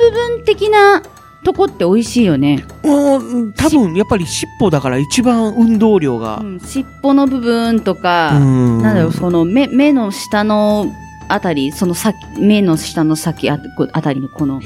[0.00, 1.02] 部分的な
[1.44, 2.64] とこって美味しいよね。
[2.82, 6.44] うん、多分やっぱり尻尾だから一番運動量がう。
[6.44, 10.86] ん、尻尾の部分とか、うんなんだろう、その目、目の下の
[11.28, 14.56] あたり、その先、目の下の先あこあたりのこの。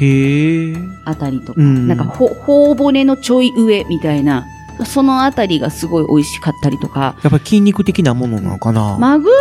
[1.04, 4.46] あたりとか、うんなんかほ、頬骨のちょい上みたいな、
[4.84, 8.96] そのあたりがすごい美味しかったりとか、やっぱり筋肉的なものなのかな？
[8.98, 9.38] マグロも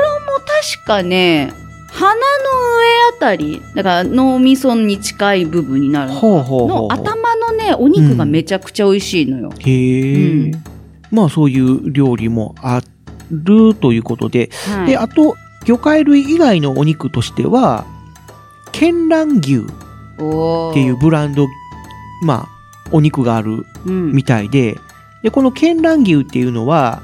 [0.74, 1.52] 確かね、
[1.92, 9.52] 鼻の上あたり、だから脳みそに近い部分になるのかほうほうほうの頭ののね、お肉がめちゃくちゃ美味しいのよ。
[9.60, 10.64] へえ、うん。
[11.12, 12.82] まあそういう料理もあ
[13.32, 14.88] るということで、はい。
[14.88, 17.86] で、あと、魚介類以外のお肉としては、
[18.72, 19.60] 絢爛牛っ
[20.74, 21.48] ていうブランド、
[22.24, 24.12] まあ、お肉があるうん。
[24.12, 24.78] みたいで、
[25.24, 27.02] で、この絢爛牛っていうのは、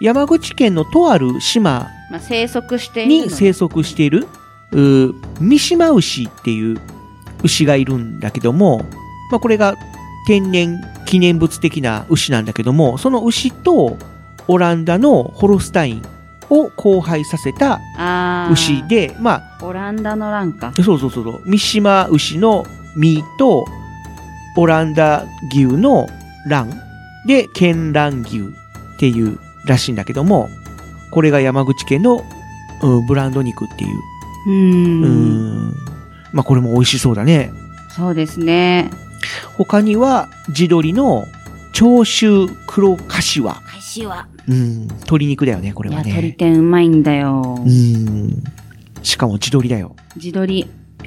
[0.00, 4.26] 山口県のとある島まあ、生息しているのに生息している、
[5.40, 6.80] 三島牛っていう
[7.42, 8.78] 牛がいるんだけども、
[9.30, 9.74] まあこれが
[10.26, 13.96] 天然記念物的な牛なんだけども、その牛と
[14.48, 16.02] オランダのホルスタイン
[16.50, 17.80] を交配させた
[18.52, 20.72] 牛で、まオランダの欄か。
[20.76, 20.82] あ、。
[20.82, 22.64] そうそうそうそう、三島牛の
[22.96, 23.64] 実と
[24.56, 26.06] オランダ牛の
[26.48, 26.70] 卵
[27.26, 28.42] で絢爛牛っ
[28.98, 30.48] ていうらしいんだけども、
[31.10, 32.24] これが山口県の、
[32.82, 33.98] うんブランド肉っていう
[34.46, 34.50] う。
[34.50, 35.74] うんん。
[36.32, 37.50] まあこれも美味しそうだね。
[37.88, 38.90] そうですね。
[39.56, 41.26] 他には、地鶏の
[41.72, 43.54] 長州黒柏。
[43.54, 44.26] 返しは。
[44.48, 44.82] うん。
[44.88, 46.10] 鶏肉だよね、これいや、はね。
[46.10, 47.58] 鶏天うまいんだよ。
[47.58, 48.42] うん。
[49.02, 49.96] しかも地鶏だよ。
[50.16, 50.60] 地鶏。
[50.60, 50.66] い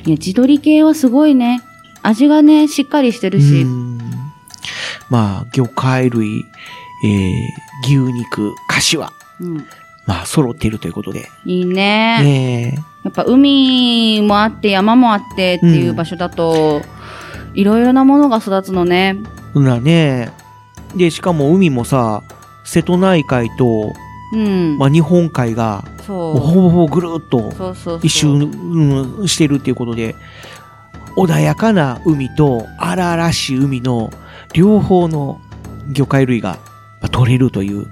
[0.10, 1.62] や、地鶏系はすごいね。
[2.02, 3.62] 味がね、しっかりしてるし。
[3.64, 3.98] うん。
[5.10, 6.46] まあ、魚介類、
[7.04, 7.48] えー、
[7.84, 9.12] 牛肉、柏。
[9.40, 9.66] うん。
[10.06, 11.30] まあ、揃っているということで。
[11.46, 12.22] いいね。
[12.24, 16.82] ねやっぱ海もあって山もあってっていう場所だと、
[17.54, 19.18] いろいろなものが育つのね。
[19.20, 19.54] え。
[19.54, 20.32] そんなね。
[20.96, 22.24] で、しかも海もさ、
[22.66, 23.94] 瀬戸内海と、
[24.34, 24.78] うん。
[24.78, 25.84] まあ、日本海が。
[26.08, 28.00] ほぼほぼぐるっとそうそうそう。
[28.02, 30.16] 一周、うん、してるっていうことで、
[31.18, 34.12] 穏やかな海と荒々しい海の
[34.54, 35.40] 両方の
[35.92, 36.58] 魚介類が
[37.02, 37.88] まあ取れるという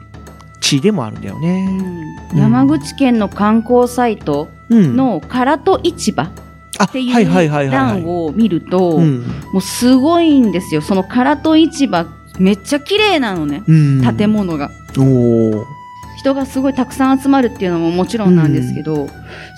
[0.61, 1.65] 地でもあるんだようね。
[1.65, 4.95] ん山口県の観光サイトうん。
[4.95, 6.29] の唐戸市場っ
[6.79, 7.69] あ、ていう。
[7.71, 9.19] 欄を見ると、うん。
[9.53, 10.81] もうすごいんですよ。
[10.81, 12.07] その唐戸市場、
[12.39, 13.63] めっちゃ綺麗なのね。
[13.67, 14.15] うん。
[14.17, 14.71] 建物が。
[16.17, 19.07] 人がすごいたくさん集まるっていうのももちろんなんですけど、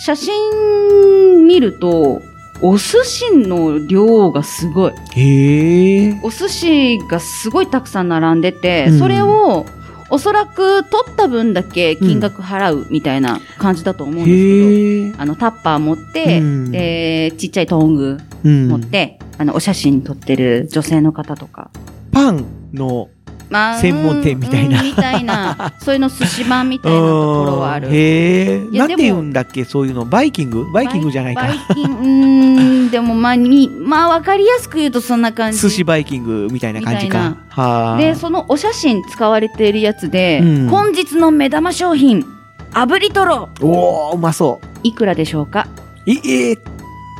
[0.06, 2.22] 写真見ると、
[2.62, 4.94] お寿司の量がすごい。
[5.16, 6.20] へえ。
[6.24, 9.66] お寿司がすごいたくさん並んでて、うんそれを
[10.10, 15.12] おそらく取った分だけ金額払うみたいな感じだと思うんですけへえ。
[15.12, 18.68] ど、あのタッパー持って、うんでちっちゃいトングうん。
[18.70, 21.70] 持って、あのお写真撮ってる女性の方とか。
[22.12, 23.10] パンの、
[23.50, 27.88] まあ専門店みたいなうんみたいな、そういうの寿司版みたいなところはある。
[27.90, 28.68] へえ。
[28.72, 30.06] いやでもなんて言うんだっけそういうの。
[30.06, 30.72] バイキング？
[30.72, 31.54] バイキングじゃないかバ。
[31.54, 35.60] イキング、うーん、でもまあ、に、まあわかりやすく言うとそんな感じ。
[35.60, 37.38] 寿司バイキングみたいな感じか。
[37.50, 37.98] はあ。
[37.98, 42.26] で、そのお写真使われているやつで、うん本日の目玉商品、
[42.72, 45.68] 炙りトロおー、うまそいくらでしょうか？
[46.06, 46.12] う。
[46.12, 46.60] い、えー、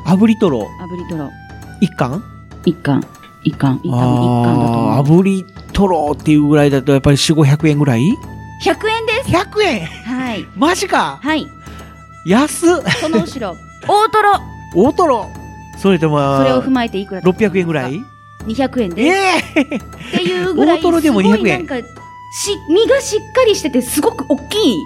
[0.06, 1.30] 炙りトロ、炙りトロ。
[1.80, 2.24] 一貫？
[2.66, 3.02] 一貫。
[3.48, 3.80] 一貫。
[3.84, 5.20] 一貫だと思う。
[5.20, 8.02] 炙りトロっていうぐらいだとやっぱり4、500円ぐらい
[8.64, 9.30] ？100円です。
[9.30, 9.86] ?100 円？
[9.86, 10.46] はい。
[10.56, 11.20] マジか？
[11.22, 11.48] はい。
[12.26, 13.56] 安っその後ろ、
[13.88, 14.34] 大トロ
[14.76, 15.30] 大トロ
[15.78, 18.02] それとも、それを踏まえていくらだと思います600円ぐらい
[18.46, 19.60] ？200円えです。
[19.60, 19.80] えっ
[20.12, 21.94] ていうぐらい、大トロでも200円なんか、し、
[22.70, 24.78] 身がしっかりしててすごく大きい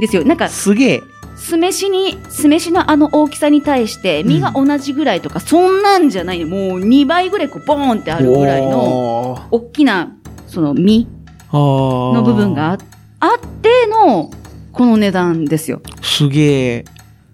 [0.00, 0.24] ですよ。
[0.24, 1.02] なんか、すげえ。
[1.46, 6.44] 酢飯に、酢飯のあの大きさに対して、身が同じぐらいとか、そんなんじゃない。
[6.44, 10.12] もう2倍ぐらいこう、ボーンってあるぐらいの、大きな、
[10.48, 11.06] その身
[11.52, 12.78] のの部分があ
[13.20, 14.32] あっての、
[14.72, 15.82] この値段ですよ。
[16.02, 16.84] すげえ。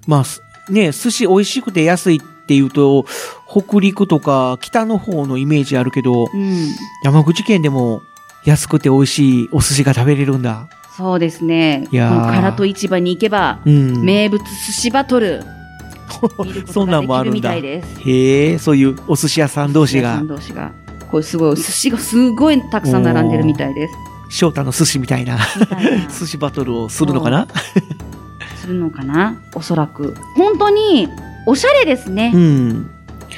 [0.06, 3.06] まあ、すね、寿司美味しくて安いっていうと、
[3.48, 6.68] 北陸とか北の方のイメージあるけど、うん。
[7.02, 8.02] 山口県でも
[8.44, 10.68] 安くて美味しいお寿司が食べれるんだ。
[10.96, 11.86] そうですね。
[11.90, 14.02] いや唐戸市場に行けば、うん。
[14.04, 15.42] 名物寿司バトル、
[16.70, 17.34] そんなんもあるんだ。
[17.34, 18.00] みたいです。
[18.08, 20.72] へえ、そういうお寿司屋さん同士が同士が。
[21.10, 23.94] これすごい、寿司がすごいたくさん並んでるみたいです。
[24.30, 27.46] 翔太の寿司みたいなみたいな 寿司バトルをするのかな？
[28.56, 29.36] するのかな？
[29.54, 30.14] おそらく。
[30.36, 31.08] 本当に、
[31.46, 32.38] おしゃれですねう。
[32.38, 32.90] ん。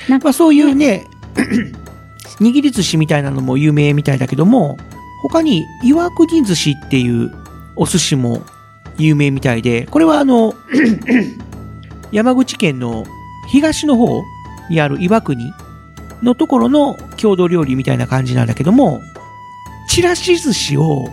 [0.08, 1.06] なんかまあそういうね、
[2.40, 4.76] 握り寿司みたいなのも有名みたいだけども、
[5.22, 7.32] 他に岩国寿司っていう
[7.76, 8.42] お寿司も
[8.98, 10.54] 有名みたいで、これはあの、
[12.12, 13.04] 山口県の
[13.48, 14.22] 東の方
[14.70, 15.52] にある岩国
[16.22, 19.00] のところの郷土料理みたいな感じなんだけども、
[19.88, 21.08] ちらし寿司を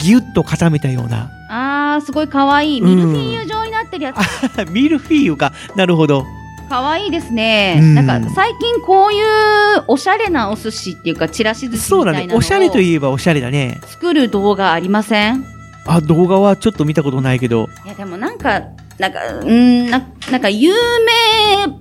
[0.00, 2.80] ギュッと固めたような、あー、すごい可愛い。
[2.80, 4.64] ミルフィーユ状になってるやつ。
[4.70, 5.52] ミルフィーユか。
[5.76, 6.24] なるほど。
[6.68, 7.78] 可愛いですね。
[7.80, 12.18] うんなんか、最近こういうおしゃれなお寿司っていうか、ちらし寿司そうだね。
[12.22, 13.80] みたいなのをおしゃれといえばおしゃれだね。
[13.86, 15.44] 作る動画ありません？
[15.86, 17.68] あ、動画はちょっと見たことないけど。
[17.84, 18.62] いや、でもなんか、
[18.98, 21.78] なんか、うーん、ななんか有名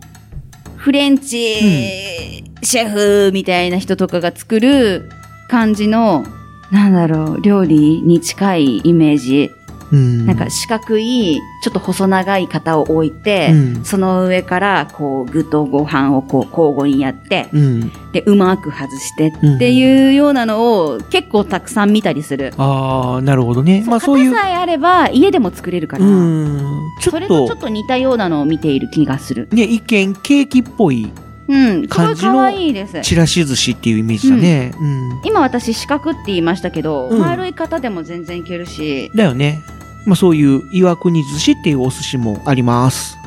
[0.77, 5.09] フレンチシェフみたいな人とかが作る
[5.47, 6.25] 感じの、
[6.71, 9.51] なんだろう、料理に近いイメージ。
[9.93, 10.25] うん。
[10.25, 17.91] なんか四角い、ちょっと細長い型を置いて、うんその上から、こう、具とご飯をこう、交互にやって、うん。
[18.11, 22.53] で、うまく外してうんっていうようなのを結構たくさん見たりする。
[22.57, 23.83] ああ、なるほどね。
[23.87, 24.31] まあそういう。
[24.31, 26.59] 型さえあれば、家でも作れるから、うん。
[26.99, 29.47] ちょっとそれとちょっ、と似たようなのを見ている気がする。
[29.51, 31.11] ね、一見ケーキっぽい
[31.47, 33.01] うん、感じのい可愛いです。
[33.01, 34.73] ちらし寿司っていうイメージだね。
[34.79, 35.21] うん。
[35.25, 39.61] 今私四角って言いましたけど、うん丸い型でも全然いけるし、だよね。
[40.05, 43.17] まあそういう岩国寿司っていうお寿司もあります。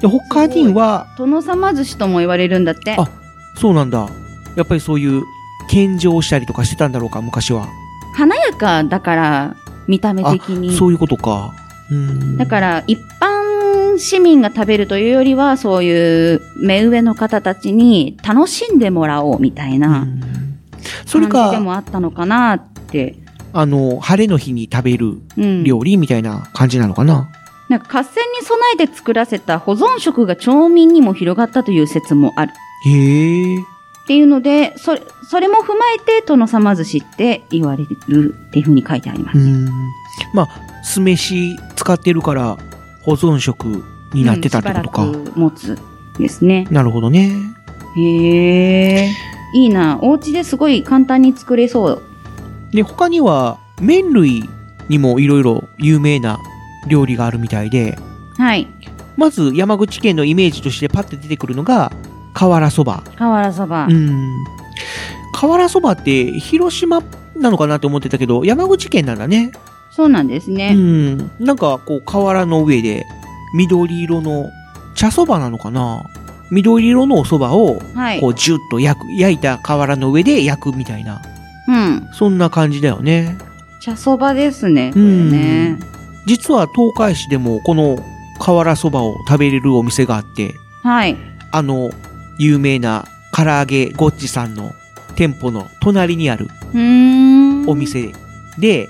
[0.00, 2.96] で、他には、殿様寿司とも言われるんだって。
[2.98, 3.08] あ
[3.56, 4.08] そうなんだ。
[4.56, 5.24] やっぱりそういう、
[5.68, 7.68] 献上したりとかしてたんだろうか、昔は。
[8.14, 9.56] 華やかだから、
[9.88, 10.76] 見た目的に。
[10.76, 11.52] そういうことか。
[11.90, 12.36] うん。
[12.36, 20.06] だから、一般市民が食べるというよりは、そういう目上の方たちに楽しんでもらおうみたいな
[21.06, 23.16] それか、感じでもあったのかなって。
[23.58, 25.64] あの、晴れの日に食べるうん。
[25.64, 27.30] 料理みたいな感じなのかな？
[27.68, 32.52] なんか合戦に備えて作らせた保存食が町民にも広がったという説もある。
[32.84, 33.58] へえ。
[33.58, 33.62] っ
[34.06, 39.38] ていうので、それ、それも踏まえて殿様寿司って言われるっていうふうに書いてあります。
[39.38, 39.64] うん。
[40.32, 40.48] まあ、
[40.84, 42.56] 酢飯使ってるから
[43.02, 43.82] 保存食
[44.12, 45.02] になってたってことか。
[45.02, 45.76] うん持つ
[46.18, 46.68] ですね。
[46.70, 47.32] なるほどね。
[47.96, 49.10] へえ。
[49.54, 49.98] いいな。
[50.02, 52.02] お家ですごい簡単に作れそう。
[52.76, 54.48] で、他には麺類
[54.88, 56.38] にもいろいろ有名な
[56.86, 57.98] 料理があるみたいで、
[58.36, 58.68] はい。
[59.16, 61.90] まず山口県のイメージとしてパッて出てくるのが、
[62.34, 63.02] 瓦そば。
[63.16, 63.86] 瓦そば。
[63.86, 64.44] うん。
[65.32, 67.02] 瓦そばって広島
[67.34, 69.52] なのかなって思ってたけど、山口県なんだね。
[69.90, 70.74] そうなんですうね。
[70.74, 71.30] ん。
[71.40, 73.06] なんかこう瓦の上で
[73.54, 74.50] 緑色の
[74.94, 76.04] 茶そばなのかな
[76.50, 78.28] 緑色のお蕎麦をはいこ。
[78.28, 81.22] うジュッと焼く、焼いた瓦の上で焼くみたいな、
[81.68, 82.08] うん。
[82.12, 83.36] そんな感じだよね。
[83.80, 84.90] 茶そばですね。
[84.92, 85.78] これね。
[86.26, 87.98] 実は東海市でもこの
[88.40, 91.16] 瓦そばを食べれるお店があって、はい。
[91.52, 91.90] あの、
[92.38, 94.72] 有名な唐揚げごっちさんの
[95.14, 96.48] 店舗の隣にある。
[97.68, 98.12] お店
[98.58, 98.88] で、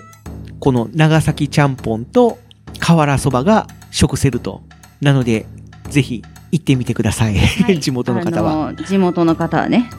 [0.61, 2.39] この長崎ちゃんぽんと
[2.81, 4.63] 瓦そばが食せると。
[5.01, 5.47] なので、
[5.91, 6.23] ぜひ
[6.53, 7.37] 行ってみてください。
[7.37, 8.75] はい 地元の方は。
[8.75, 9.91] 地元の方はね。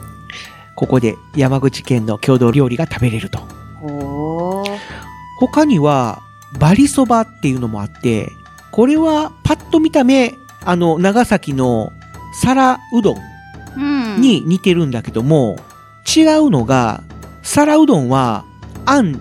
[0.78, 3.40] ここで山口県の郷土料理が食べれると。
[5.40, 6.22] 他には、
[6.60, 8.30] バリそばっていうのもあって、
[8.70, 11.92] これはパッと見た目、あの、長崎の
[12.32, 13.18] 皿うどん
[13.76, 14.20] うん。
[14.20, 15.56] に似てるんだけども、
[16.16, 17.02] 違うのが、
[17.42, 18.44] 皿うどんは、
[18.86, 19.20] あん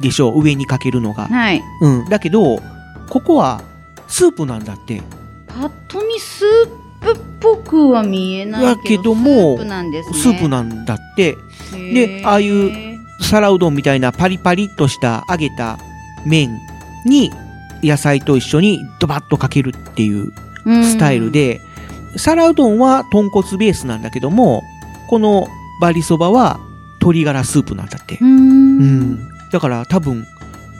[0.00, 1.26] でしょう、上にかけるのが。
[1.26, 1.62] はい。
[1.82, 2.08] うん。
[2.08, 2.62] だけど、
[3.10, 3.60] ここは、
[4.08, 5.02] スープなんだって。
[5.48, 8.74] パッと見スープっぽくは見えないけど。
[8.76, 10.18] だけどもスープなんですね。
[10.18, 11.36] スープなんだって。
[11.72, 15.78] でああいうへ皿うどんみたいなパリパリっとした揚げた
[16.26, 16.58] 麺
[17.06, 17.32] に、
[17.82, 21.30] 野菜と一緒にドバッとかけるっていうースタイル。
[21.30, 21.60] で、
[22.16, 24.62] 皿うどんは豚骨ベースなんだけども、
[25.08, 25.48] この
[25.80, 26.58] バリそばは
[27.00, 28.24] 鶏ガラスープなんだってう。
[28.24, 29.18] ん。
[29.52, 30.24] だから多分、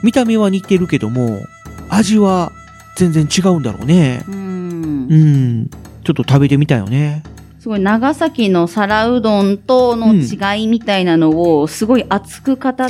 [0.03, 1.45] 見た目は似てるけども、
[1.89, 2.51] 味は
[2.97, 4.23] 全然違うんだろうね。
[4.27, 5.15] うんう。
[5.15, 5.69] ん。
[6.05, 7.23] ちょっと食べてみたいよね。
[7.59, 12.89] すごい長崎の皿うどんとの違いみたいなのをすごい熱く語っている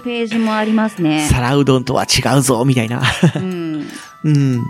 [0.00, 1.26] ページもありますね。
[1.30, 3.00] 皿うどんとは違うぞ、みたいな。
[3.36, 3.86] うん。
[4.24, 4.60] うん。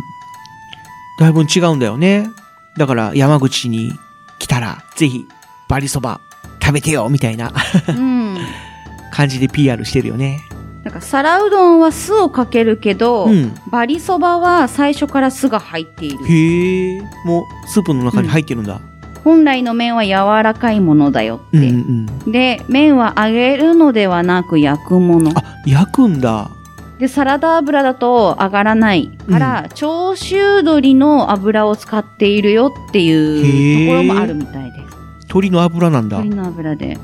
[1.19, 2.29] だいぶ違うんだよね。
[2.77, 3.93] だから山口に
[4.39, 5.25] 来たら、ぜひ、
[5.71, 6.21] バリそば
[6.61, 7.51] 食べてよ、みたいな
[7.89, 8.37] うん。
[9.11, 10.41] 感じで PR してるよね。
[10.85, 16.25] なんか皿うどんは酢をかけるけど、うんバリそばは最初から酢が入っている。
[16.27, 17.01] へえ。
[17.25, 18.81] もう、スープの中に入ってるんだ。
[19.25, 21.59] 本来の麺は柔らかいものだよって。
[21.59, 22.33] うんうん。
[22.33, 25.31] で、麺は揚げるのではなく焼くもの。
[25.35, 26.51] あ、焼くんだ。
[26.99, 34.97] で、サラダ油だと上がらないから、長州鶏の油を使っているよっていうところもあるみたいです。
[35.21, 36.19] 鶏の油なんだ。
[36.19, 36.99] 鶏の油で。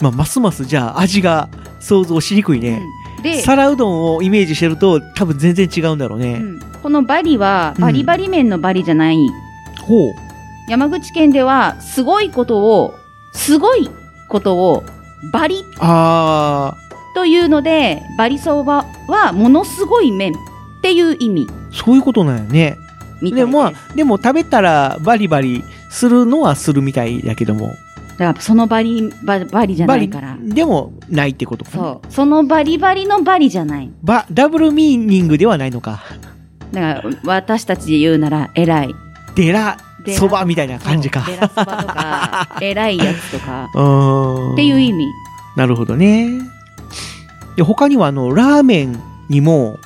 [0.00, 1.48] まあ、ますますじゃあ味が
[1.80, 2.82] 想像しにくいね。
[2.82, 6.34] うんで、皿うどんをイメージしてると多分全然違うんだろうね。
[6.34, 9.18] うんこのバリはうんバリバリ麺のバリじゃない。
[9.82, 10.14] ほう。
[10.68, 12.94] 山口県ではすごいことを、
[13.32, 13.90] すごい
[14.28, 14.84] ことを
[15.32, 16.76] バリあ
[17.14, 20.36] というので、バリそばはものすごい麺っ
[20.82, 22.78] ていう意味ー、そういうことなんやね。
[23.20, 23.34] です。
[23.34, 27.74] でも、まあでも食べたらバリバリするのはするみたいだけども。
[28.18, 30.36] だからそのバリババリじゃないから。
[30.40, 31.70] でもないってことか。
[31.70, 32.12] そう。
[32.12, 33.90] そのバリバリのバリじゃない。
[34.02, 36.02] ば、ダブルミーニングではないのか。
[36.72, 38.94] だから私たちで言うなら偉い。
[39.36, 39.78] デラ、
[40.16, 41.24] そばみたいな感じか。
[41.28, 45.06] ベラそばとか、 偉いやつとか、うーんっていう意味。
[45.56, 46.40] なるほどね。
[47.56, 49.78] で、他にはあの、ラーメンにも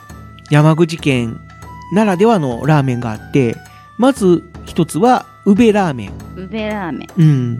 [0.51, 1.39] 山口県
[1.93, 3.57] ならではのラーメンがあって、
[3.99, 6.13] まず一つは、宇部ラーメン。
[6.37, 7.09] ウベラーメン。
[7.21, 7.59] うん。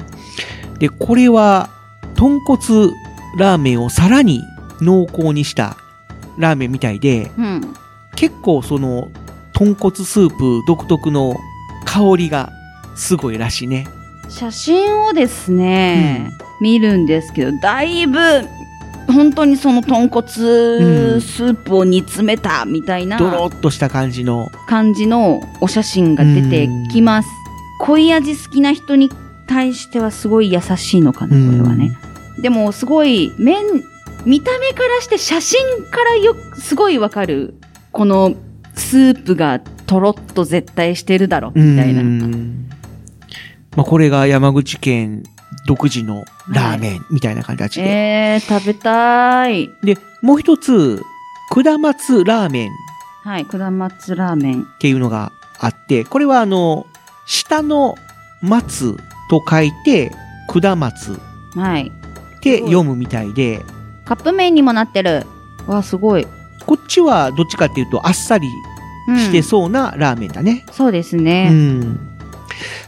[0.83, 1.69] で、これは、
[2.17, 2.91] 豚骨
[3.39, 4.43] ラーメンをさらに
[4.81, 5.77] 濃厚にした
[6.39, 7.75] ラーメンみたいで、うん。
[8.17, 9.09] 結構その、
[9.53, 11.37] 豚骨スープ独特の
[11.85, 12.51] 香りが
[12.97, 13.87] すごいらしいね。
[14.29, 18.19] 写真をですね、見るんですけど、だいぶ、
[19.07, 24.49] 本当にその豚骨スープを煮詰めたみたいなドロッとした感じの。
[24.67, 27.29] 感じのお写真が出てきます。
[27.79, 29.11] 濃い味好きな人に
[29.53, 31.93] 対してはすごい優しいのかな、これはね。
[32.41, 33.65] でもすごい麺、
[34.25, 37.55] 見た目からして写真からよすごいわかる。
[37.91, 38.35] この
[38.75, 42.01] スープがとろっと絶対してるだろ、みたいな。
[42.01, 42.69] うん
[43.77, 45.23] まあ、これが山口県
[45.67, 47.87] 独自のラーメンみたいな形で。
[47.87, 49.71] えー、食べたい。
[49.83, 51.03] で、もう一つ、
[51.51, 52.71] 下松ラーメンっ
[53.25, 54.67] はい、下松ラーメン。
[54.81, 56.87] ていうのがあって、これはあの、
[57.27, 57.95] 下の
[58.41, 58.97] 松
[59.33, 60.13] と書いて、
[60.47, 61.19] 下松
[61.55, 61.91] はい。
[62.37, 63.65] って読むみたいで、
[64.05, 65.25] カップ麺にもなってる。
[65.67, 66.27] わ、すごい。
[66.67, 68.47] こっちはどっちかっていうとあっさり
[69.09, 70.67] うんしてそうなラーメンだね。
[70.71, 71.49] そうですうね。
[71.49, 71.97] ん。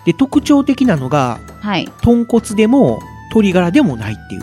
[0.04, 1.90] で、特徴的なのが、はい。
[2.02, 4.42] 豚骨でも鶏ガラでもないっていう。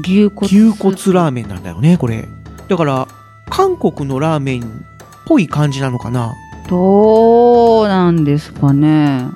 [0.00, 0.46] 牛骨。
[0.46, 2.26] 牛骨ラーメンなんだよね、これ。
[2.68, 3.06] だから、
[3.50, 4.66] 韓国のラーメンっ
[5.26, 6.32] ぽい感じなのかな。
[6.68, 9.26] どうなんですかね。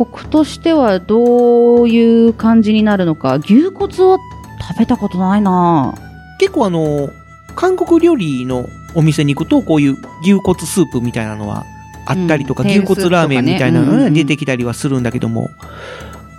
[0.00, 3.34] コクとしてはどういう感じになるのか。
[3.34, 4.18] 牛骨を
[4.58, 5.94] 食べたことないな
[6.38, 7.10] 結構あの、
[7.54, 11.66] 韓国料理のお店に行くと、こういう牛骨スープみたいなのは
[12.06, 15.50] あったりとか、うん牛骨ラーメンみたいなのが出てきたりはするんだけども。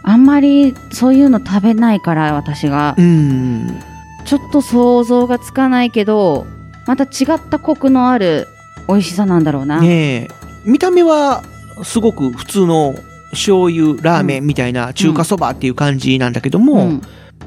[0.01, 3.01] あんまりそういうの食べないから、私がう。
[3.03, 3.79] ん。
[4.25, 6.47] ちょっと想像がつかないけど、
[6.87, 8.47] また違ったコクのある
[8.87, 9.81] 美味しさなんだろうな。
[9.81, 10.27] ねえ。
[10.65, 11.43] 見た目は、
[11.83, 12.95] すごく普通の
[13.31, 17.01] 醤油ラーメンみたいな中華そばっていう感じなんだけども、うん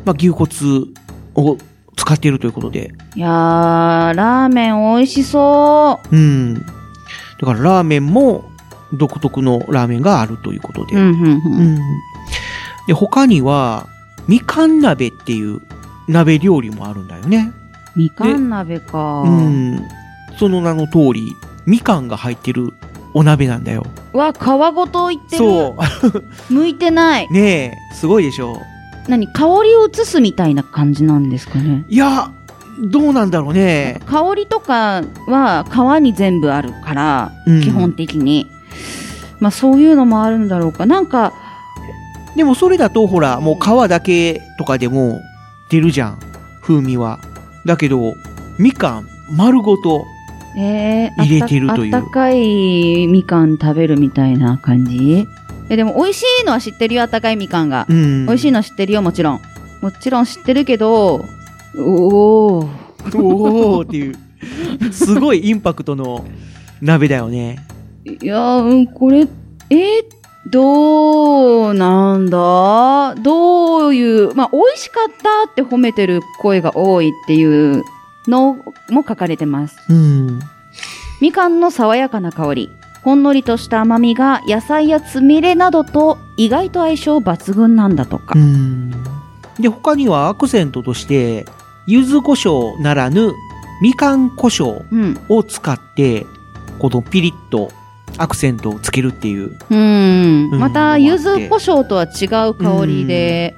[0.04, 0.50] まあ牛骨
[1.34, 1.56] を
[1.96, 6.54] 使っているということで、いやー、ラーメン美味しそうん。
[6.54, 6.60] だ
[7.46, 8.44] からラーメンも
[8.92, 10.96] 独特のラーメンがあるということで。
[10.96, 10.98] う。
[10.98, 11.58] うん、うん、うん。
[11.58, 11.78] うん
[12.86, 13.86] で、他には、
[14.28, 15.60] みかん鍋っていう
[16.08, 17.52] 鍋料理もあるんだよね。
[17.96, 19.22] みかん鍋か。
[19.22, 19.88] うん。
[20.38, 21.32] その名の通り、
[21.66, 22.74] みかんが入ってる
[23.14, 23.86] お鍋なんだよ。
[24.12, 24.36] うわ、皮
[24.74, 25.38] ごといってる。
[25.38, 25.76] そ
[26.50, 27.28] 向いてない。
[27.30, 27.32] う。
[27.32, 28.60] ねえ、すごいでしょ
[29.08, 31.84] 何香りを移すみたいな感じなんですかね。
[31.88, 32.30] いや、
[32.90, 34.00] どうなんだろうね。
[34.06, 38.48] 香りとかは皮に全部あるから、うん基本的に。
[39.40, 40.86] まあそういうのもあるんだろうか。
[40.86, 41.32] なんか、
[42.36, 45.20] でもそれだとほら、もう皮だけとかでも
[45.70, 46.18] 出るじゃん。
[46.62, 47.20] 風味は。
[47.64, 48.14] だけど、
[48.58, 50.04] みかん丸ごと、
[50.56, 55.26] えー、入れてるというあったかいみかん食べるみたいな感じ？
[55.68, 57.86] え、でも美味しいのは知ってるよ、あったかいみかんが。
[57.88, 58.26] うん。
[58.26, 59.40] 美味しいのは知ってるよ、もちろん。
[59.82, 61.24] もちろん知ってるけど、
[61.76, 62.68] おー。
[63.16, 66.24] おーっていう、すごいインパクトの
[66.80, 67.58] 鍋だよね。
[68.04, 69.26] いやー、うん、これ、
[69.70, 69.78] えー
[70.50, 73.14] どうなんだ？
[73.22, 75.12] どういう、まあ、美味しかっ
[75.46, 77.82] たって褒めてる声が多いっていう
[78.28, 79.76] のも書かれてます。
[79.88, 80.40] うん。
[81.20, 82.70] みかんの爽やかな香り、
[83.02, 88.38] ほんのりとした甘みが野菜やつみれなどと意外と相性抜群なんだとかう。
[88.38, 88.90] ん。
[89.58, 91.46] で、他にはアクセントとして、
[91.86, 93.32] 柚子胡椒ならぬ、
[93.82, 95.20] みかん胡椒うん。
[95.28, 96.26] を使って、
[96.78, 97.70] このピリッと
[98.16, 99.56] アクセントをつけるっていう。
[99.70, 100.50] うん。
[100.50, 103.56] うんまた、柚子胡椒とは違う香りで、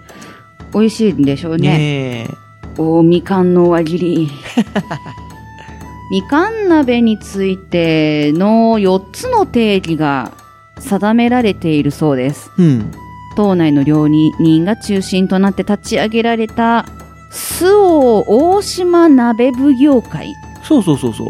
[0.74, 1.78] 美味しいんでしょうね。
[1.78, 2.45] ね
[2.78, 4.30] おみかんの輪切り。
[6.10, 10.30] みかん鍋についての4つの定義が
[10.78, 12.50] 定められているそうです。
[12.58, 12.62] え。
[12.62, 12.92] うん。
[13.36, 16.86] 党内の料理人が中心となって立ち上げられた、
[17.30, 21.28] 周防大島鍋奉行会そうそうそうそう。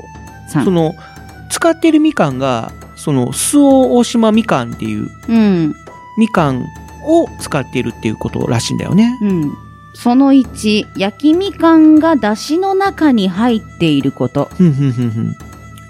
[0.64, 0.94] その、
[1.50, 5.74] 使ってるみかんが、その、周防大島みかんっていううん。
[6.16, 6.64] みかん
[7.04, 9.18] を使っているっていうことらしいんだよね。
[9.20, 9.52] うん。
[10.02, 14.50] その1、焼きみかんが出汁の中に入っていること。
[14.56, 15.36] ふんふんふんふん。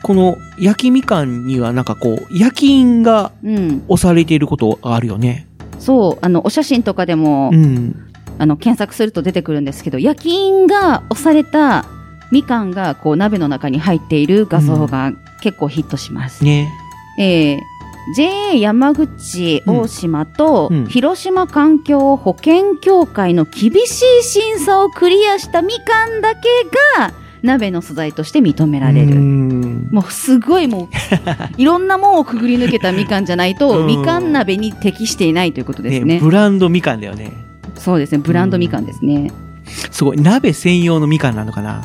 [0.02, 3.84] この焼きみかんにはなんかこう、焼き印がうん。
[3.88, 5.48] 押されていることがあるよね。
[5.80, 7.96] そう、あの、お写真とかでも、うん。
[8.38, 11.84] あの、検索すると出てくるんですけど、焼き印が押された
[12.30, 16.44] みかんが、こう、鍋の中に入っている画像が結構ヒットします。
[16.44, 16.72] ね。
[17.18, 17.75] えー
[18.14, 26.48] JA 山口大島とうん広島環境保険協会の厳しい審査をクリアしたみかんだけ
[26.98, 29.14] が鍋の素材として認められる。
[29.14, 30.88] んもうすごいもう
[31.58, 36.18] いろんなもんをくぐり抜けたみかんじゃないと、うんみかん鍋に適していないということですね。
[36.20, 37.32] ブランドみかんだよね。
[37.76, 39.30] そうですね、ブランドみかんですね。
[39.90, 40.16] すごい。
[40.20, 41.84] 鍋専用のみかんなのかな。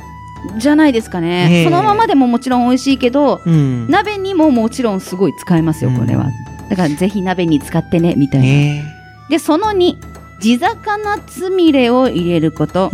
[0.57, 1.63] じゃないですかね。
[1.65, 3.87] そのままでももちろん美味しいけど、うん。
[3.89, 6.27] 鍋にももちろんすごい使えますよ、これは。
[6.69, 8.45] だからぜひ鍋に使ってね、みたいな。
[8.45, 8.83] ね
[9.29, 9.95] で、その2、
[10.39, 12.91] 地魚つみれを入れること。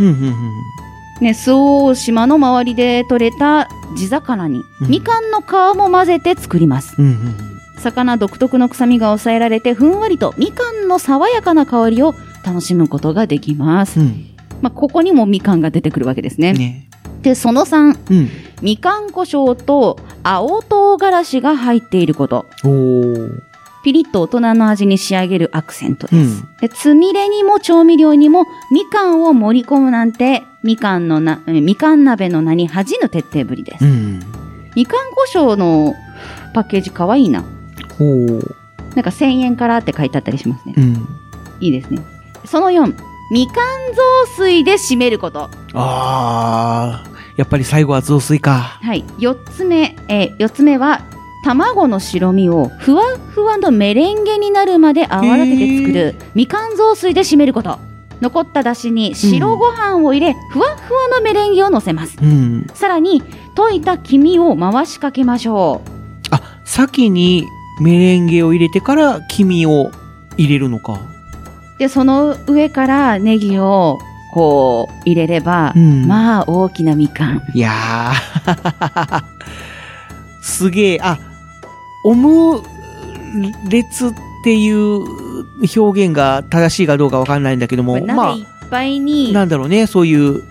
[1.20, 6.94] ね、周防大島の周りで採れた地魚に、うんみかんの皮も混ぜて作ります。
[6.98, 12.12] うんうん魚独特の臭みが抑えられて、ふんわりとみかんの爽やかな香りを
[12.44, 14.00] 楽しむことができます。
[14.00, 14.26] うん。
[14.60, 16.52] まあ、ここにもみかんが出てくるわけですね。
[16.52, 16.87] ね
[17.22, 18.30] で、その3、うん。
[18.62, 22.46] みかん胡椒と青唐辛子が入っていること。
[23.84, 26.42] ピリッと大人の味に仕上げるアクセントです。
[26.42, 33.84] うんでつみれにも調味料にもみかんを盛り込むなんて、みかんのな、えみかん鍋の名に恥じぬ徹底ぶりです。
[33.84, 34.20] うん。
[34.74, 35.94] みかん胡椒の
[36.52, 37.44] パッケージかわいいな。
[38.00, 38.54] おー。
[38.96, 40.74] なんか1000円からって書いてあったりしますね。
[40.76, 41.08] うん。
[41.60, 42.00] いいですね。
[42.44, 42.94] その4、
[43.30, 43.54] みかん
[44.26, 45.50] 雑炊で締めること。
[45.74, 47.18] あー。
[47.36, 48.80] やっぱり最後は雑炊か。
[48.82, 49.04] はい。
[49.18, 51.02] 4つ目、えー、4つ目は、
[51.44, 57.78] 卵の白身をふわふわのメレンゲになるまで泡立てて作るみかん雑炊で締めること。
[58.20, 62.16] 残った出汁に白ご飯を入れ、ふわふわのメレンゲを乗せます。
[62.20, 62.66] うん。
[62.74, 63.22] さらに、
[63.54, 65.90] 溶いた黄身を回しかけましょう。
[66.34, 67.46] あ、先に
[67.80, 69.92] メレンゲを入れてから黄身を
[70.36, 71.17] 入れるのか。
[71.78, 73.98] で、その上からネギを
[74.32, 77.42] こう入れれば、うんまあ大きなみかん。
[77.54, 79.22] いやー。
[80.42, 81.18] すげえ、あ、
[82.04, 82.62] オム
[83.68, 84.10] レツっ
[84.44, 85.02] ていう
[85.76, 90.42] 表現が正しいかどうかわかんないんだけども、ま鍋いっぱいあ、に、なんだろうね、そういう、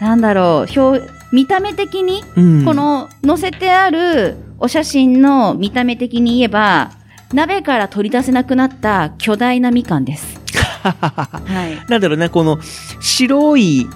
[0.00, 2.64] なんだろう、表、見た目的に、うん。
[2.64, 6.90] この載せてあるお写真の見た目的に言えば、
[7.32, 10.37] 鍋から取り出せなくなった巨大なみかんです。
[10.82, 11.90] はい。
[11.90, 12.58] なんだろうね、この
[13.00, 13.88] 白い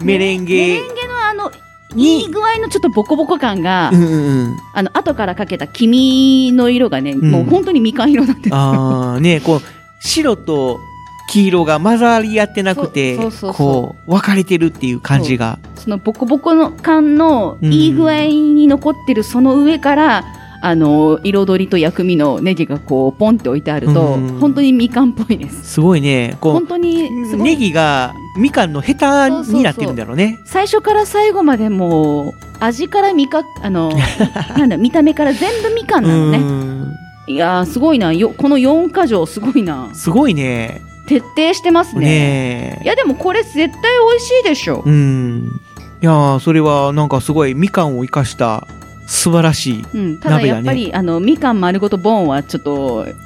[0.00, 1.52] メレンメゲレンゲのあの、
[1.94, 4.56] にいい具合のちょっとボコボコ感が、うんうんうん。
[4.74, 8.56] あの、後からかけた黄身の色がね、んもう本当にみかん色なんですよ。
[8.56, 9.60] ああ、ね、こう、
[10.00, 10.80] 白と
[11.28, 15.58] 黄色が混ざり合ってなくて、こう、分かれてるっていう感じが。
[15.74, 20.24] そのボコボコの感のうんいい具合に残ってるその上から、
[20.68, 25.74] あの、彩りと薬味のネギがこう、ポンって置いてあると、うん本当にみかんっぽいです。
[25.74, 27.08] すごいね、こ本当に。
[27.36, 30.40] ネギがみかんのヘタになってるんだろうね。
[30.44, 33.92] 最初から最後までもう、味からみか、あの、
[34.58, 36.38] なんだ、見た目から全部みかんなのね。
[36.38, 36.86] うん
[37.28, 38.12] いやー、すごいな。
[38.12, 39.90] よ、この4箇条すごいな。
[39.94, 40.80] すごいね。
[41.08, 42.00] 徹底してますね。
[42.00, 44.82] ねいや、でもこれ絶対美味しいでしょ。
[44.84, 45.60] うん。
[46.02, 48.66] いやーそれはなんかすごいみかんを生かした
[49.06, 49.84] 素晴らしい。
[49.94, 50.20] うん。
[50.20, 53.06] ただやっぱり、あの、みかん丸ごとボンはちょっと、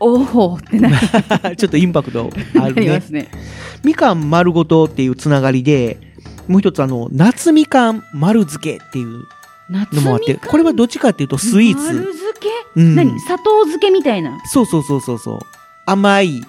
[0.00, 0.14] お
[0.52, 0.90] おってな
[1.56, 2.28] ちょっとインパクト
[2.60, 3.00] あるねりま。
[3.00, 3.28] すね。
[3.84, 5.98] みかん丸ごとっていうつながりで、
[6.48, 9.24] もう一つあの、夏みかん丸漬けっていう
[9.70, 11.82] 夏のもあって、これはどっちかっていうとスイーツ。
[11.84, 13.20] 丸漬け、うん何？
[13.20, 14.40] 砂糖漬けみたいな？
[14.46, 15.38] そうそうそうそうそう。
[15.86, 16.42] 甘い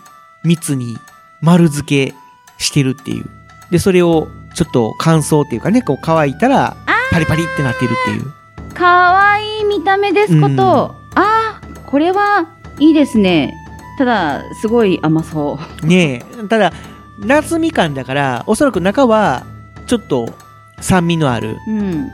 [0.44, 0.98] 蜜に
[1.42, 2.16] 丸漬け
[2.58, 3.26] してるっていう。
[3.70, 6.76] で、それをちょっと乾燥っていうかね、こう乾いたら
[7.12, 8.74] パリパリってなってるっていう。
[8.74, 10.96] かわいい見た目ですこと。
[10.98, 12.48] うんああ、これは
[12.80, 13.54] いいですね。
[13.98, 16.48] ただ、すごい甘そねえ。
[16.48, 16.74] ただ、
[17.20, 19.46] 夏みかんだから、おそらく中は
[19.86, 20.34] ちょっと
[20.82, 21.72] 酸味のあるう。
[21.72, 22.10] うん。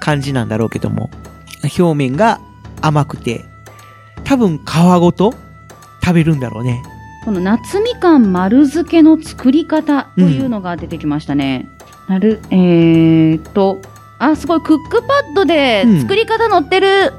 [0.00, 1.10] 感じなんだろうけども、
[1.78, 2.40] 表面が
[2.80, 3.44] 甘くて、
[4.24, 4.60] 多分皮
[4.98, 5.34] ごと
[6.02, 6.82] 食べるんだろうね。
[7.24, 11.68] この夏みかん丸漬けの作り方というのが出てきましたね。
[12.08, 13.80] なる、えーっと、
[14.18, 17.12] あ、すごい、クックパッドでうん作り方載ってる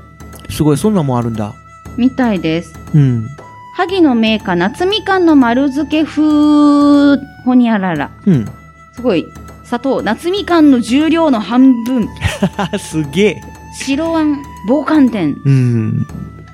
[0.49, 1.53] すごい、そんなんもあるんだ。
[1.97, 2.73] みたいです。
[2.93, 3.27] うん。
[3.75, 8.11] 萩のメーカー夏みかんの丸漬け風ほにゃらら。
[8.25, 8.45] うん。
[8.93, 9.25] すごい。
[9.63, 12.07] 砂糖、夏みかんの重量の半分。
[12.79, 13.41] すげえ。
[13.73, 15.35] 白あん、棒寒天。
[15.43, 16.05] うん。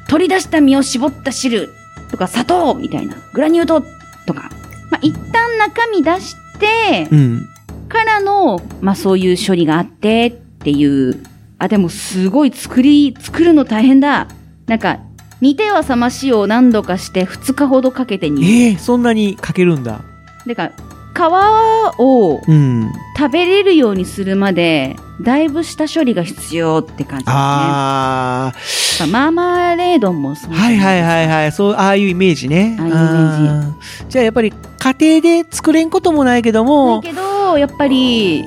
[0.08, 1.70] 取り出した実を絞った汁。
[2.10, 3.16] とか砂糖みたいな。
[3.34, 3.82] グラニュー糖
[4.26, 4.50] とか。
[4.90, 7.50] まあ、一旦中身出して、うん。
[7.90, 11.22] からの、まあそういう処理があってっていう。
[11.58, 14.28] あ、でもすごい作り、作るの大変だ。
[14.68, 15.00] なんか、
[15.42, 18.48] 煮ては冷ましを何度かして2日ほどかけて煮る。
[18.48, 20.02] ええそんなにかけるんだ。
[20.46, 20.72] でか、
[21.20, 22.92] 皮をうん。
[23.18, 27.36] 食べれるようにするまで、だいぶ下処理が必要って感じですね。
[27.36, 28.54] あ
[29.00, 31.52] やっぱマーマーレードもそうあ、はいはいはいはい。
[31.52, 32.78] そう、ああいうイメージね。
[32.80, 33.76] ああいうイメージ
[34.10, 38.46] じゃあやっぱり家庭で作れんこともないけどだも、けど、やっぱり、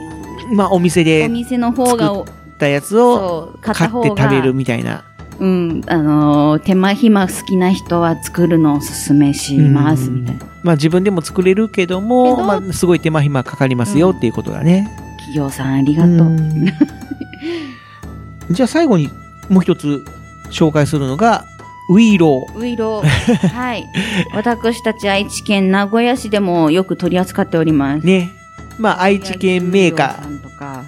[0.55, 5.05] まあお店おで店の方が、作ったやつを買って食べるみたいな。
[5.41, 10.47] うん、あのー手間暇好きな人は作るのをおすすめします、うんみたいな。
[10.62, 14.89] まあ自分でも作れるけども、まあすごい手間暇かかりますよっていうことだね。
[15.18, 16.12] 企業さんありがとう。
[16.12, 16.66] うん
[18.51, 19.09] じゃあ最後に
[19.49, 20.05] もう一つ
[20.51, 21.45] 紹介するのが、
[21.89, 22.59] ウイロー。
[22.59, 23.49] ウイロー。
[23.49, 23.87] はい。
[24.35, 28.07] 私たち愛知県名古屋市でもよく取り扱っております。
[28.07, 28.30] ね。
[28.78, 30.85] まあ愛知県メーカさんとか、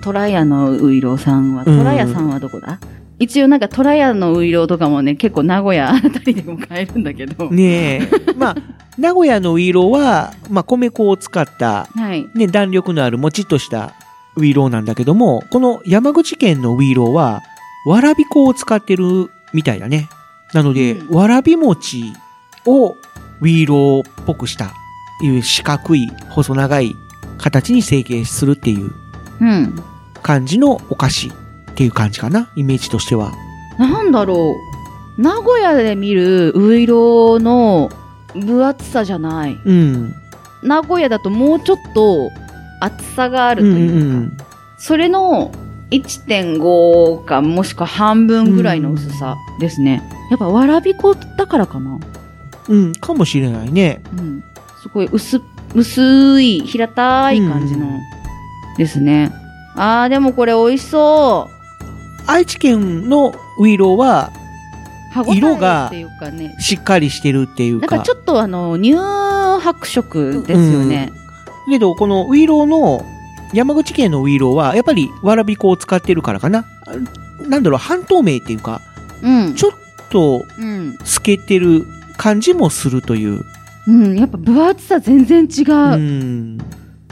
[0.00, 2.78] トラヤのウイローさんは、うんトラヤさんはどこだ、
[3.24, 7.48] 一応なんかトラヤのウイローとかもね、結構名古屋あたりでも買えるんだけど。
[7.48, 7.50] ー。
[7.54, 7.64] ね
[8.02, 8.10] え。
[8.36, 8.56] まあ、
[8.98, 12.28] 名古屋のウイローは、まあ米粉を使った、はい。
[12.34, 13.94] ね、弾力のあるもちっとした
[14.36, 17.42] ウイローなんだけども、この山口県のウイローは、
[17.86, 20.08] わらび粉を使ってるみたいだね。
[20.52, 22.12] なので、うんわらび餅
[22.66, 22.96] を
[23.40, 24.72] ウイローっぽくした、
[25.22, 26.94] いう四角い、細長い
[27.38, 28.90] 形に成形するっていう
[29.40, 29.82] うん。
[30.22, 31.32] 感じのお菓子
[31.74, 33.32] っていう感じかな、イメージとしては。
[33.78, 34.54] なんだろ
[35.18, 35.20] う。
[35.20, 37.90] 名古屋で見るウイローの
[38.34, 39.58] 分厚さじゃない。
[39.64, 40.14] うん。
[40.62, 42.30] 名古屋だともうちょっと
[42.80, 44.36] 厚さがあるうんうというか、ん
[44.78, 45.52] それの
[45.90, 50.02] 1.5かもしくは半分ぐらいの薄さですね。
[50.30, 51.98] やっぱわらび粉だからかな。
[52.68, 52.84] うん。
[52.84, 54.00] うん、かもしれないね。
[54.16, 54.44] うん。
[54.80, 55.40] すごい薄、
[55.74, 58.00] 薄い、平たい感じの、うん
[58.76, 59.32] ですね。
[59.76, 61.63] あー、でもこれ美味しそう。
[62.26, 64.32] 愛知県のウイローは、
[65.32, 65.92] 色が。
[66.58, 67.96] しっかりしてるっていうか。
[67.96, 68.94] なんかちょっとあの、乳
[69.60, 71.12] 白色ですよね。
[71.68, 73.04] けど、このウイローの、
[73.52, 76.64] 山口県のウイローは、やっぱりわらび粉を使ってるからかな。
[77.48, 78.80] なんだろう、半透明っていうか、
[79.22, 79.54] うん。
[79.54, 79.72] ちょっ
[80.10, 80.98] とうん。
[81.04, 83.44] 透けてる感じもするという。
[83.86, 84.18] うん。
[84.18, 85.74] やっぱ分厚さ全然違う。
[85.74, 86.58] うん。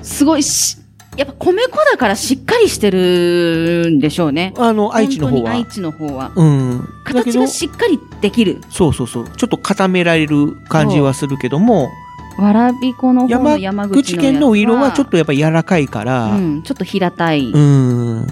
[0.02, 0.78] すごいし、
[1.16, 4.54] やっぱ米粉だからしっかりしてるんでしょうね。
[4.56, 5.66] あの、愛知の方は本当に愛。
[5.66, 6.32] 知の方は。
[6.34, 6.88] うん。
[7.04, 8.62] 形が、しっかりできる。
[8.70, 9.28] そうそうそう。
[9.36, 11.90] ちょっと固められる感じはするけども、
[12.38, 17.50] わらび粉の方の山山口県のウイローはちょっとやっぱ柔らかいから、うん、ちょっと平たい。
[17.50, 18.26] うん。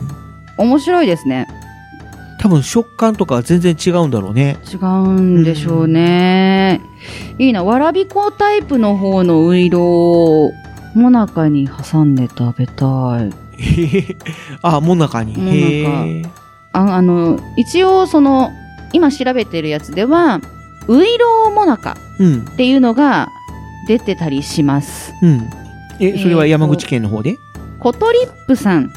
[0.57, 1.49] 面白いですね。
[2.41, 4.57] 多分食感とかは全然違うんだろうね。
[4.73, 6.81] 違うんでしょうね。
[7.39, 7.63] いいな。
[7.63, 10.60] わらび粉タイプの方のウイロー、
[10.95, 13.31] もなかに挟んで食べたい。
[14.63, 15.37] あ、もなかに。
[15.37, 16.31] もなか。
[16.73, 18.51] ああの、一応その、
[18.93, 20.41] 今調べてるやつでは、
[20.89, 22.41] ウイローもなかうん。
[22.41, 23.29] っていうのが
[23.87, 25.13] 出てたりします。
[25.23, 25.51] うん。
[26.01, 27.37] え、それは山口県の方で？
[27.79, 28.91] コトリップさん。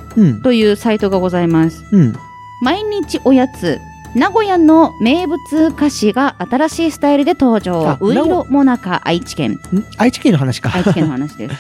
[0.44, 1.84] というサイトがございます。
[1.92, 2.14] うん。
[2.62, 3.80] 毎日おやつ、
[4.16, 7.98] 名古屋の名物菓子が新しいスタイルで登場あ。
[8.00, 9.54] ウイロもなか愛知県。
[9.54, 9.58] ん？
[9.98, 10.72] 愛知県の話か。
[10.74, 11.56] 愛知県の話です。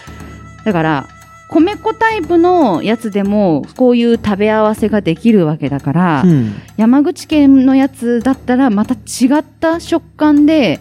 [0.63, 1.07] だから、
[1.49, 6.53] 米粉タイプのやつでも、こういう食べ合わせができるわけだから、うん。
[6.77, 10.79] 山口県のやつだったらまた違った食感で、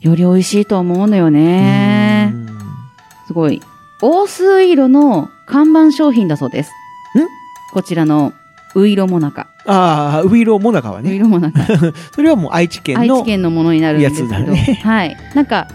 [0.00, 2.34] より美味しいと思うのよね。
[3.26, 3.60] すごい。
[4.00, 6.70] 大須色の看板商品だそうです。
[6.70, 6.72] ん？
[7.74, 8.32] こちらの、
[8.74, 9.49] ウイロモナカ。
[9.70, 11.18] ああ、ウイローもなかはウイね。
[11.18, 11.60] ロモナカ。
[12.12, 13.22] それはもう愛知県愛の。
[13.22, 14.34] 知県のものになるんですけど。
[14.34, 15.16] やつだねはい。
[15.34, 15.68] なんか、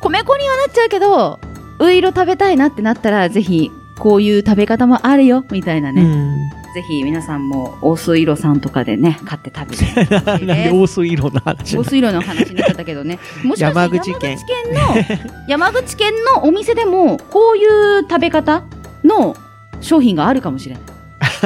[0.00, 1.40] 米粉にはなっちゃうけど、
[1.78, 6.02] ウイロ食べたいなってなったら、ぜひ、こういう食べ方もあるよ、みたいなね。
[6.02, 6.50] うん。
[6.74, 10.70] ぜひ皆さんも、大須色さんとかでね、買って食べてで。
[10.70, 13.18] 大須色の話大須色の話になっちゃったけどね。
[13.42, 17.66] もしかして山口県山口県の、 山口県のお店でも、こうい
[18.00, 18.64] う食べ方
[19.04, 19.34] の
[19.80, 20.84] 商品があるかもしれない。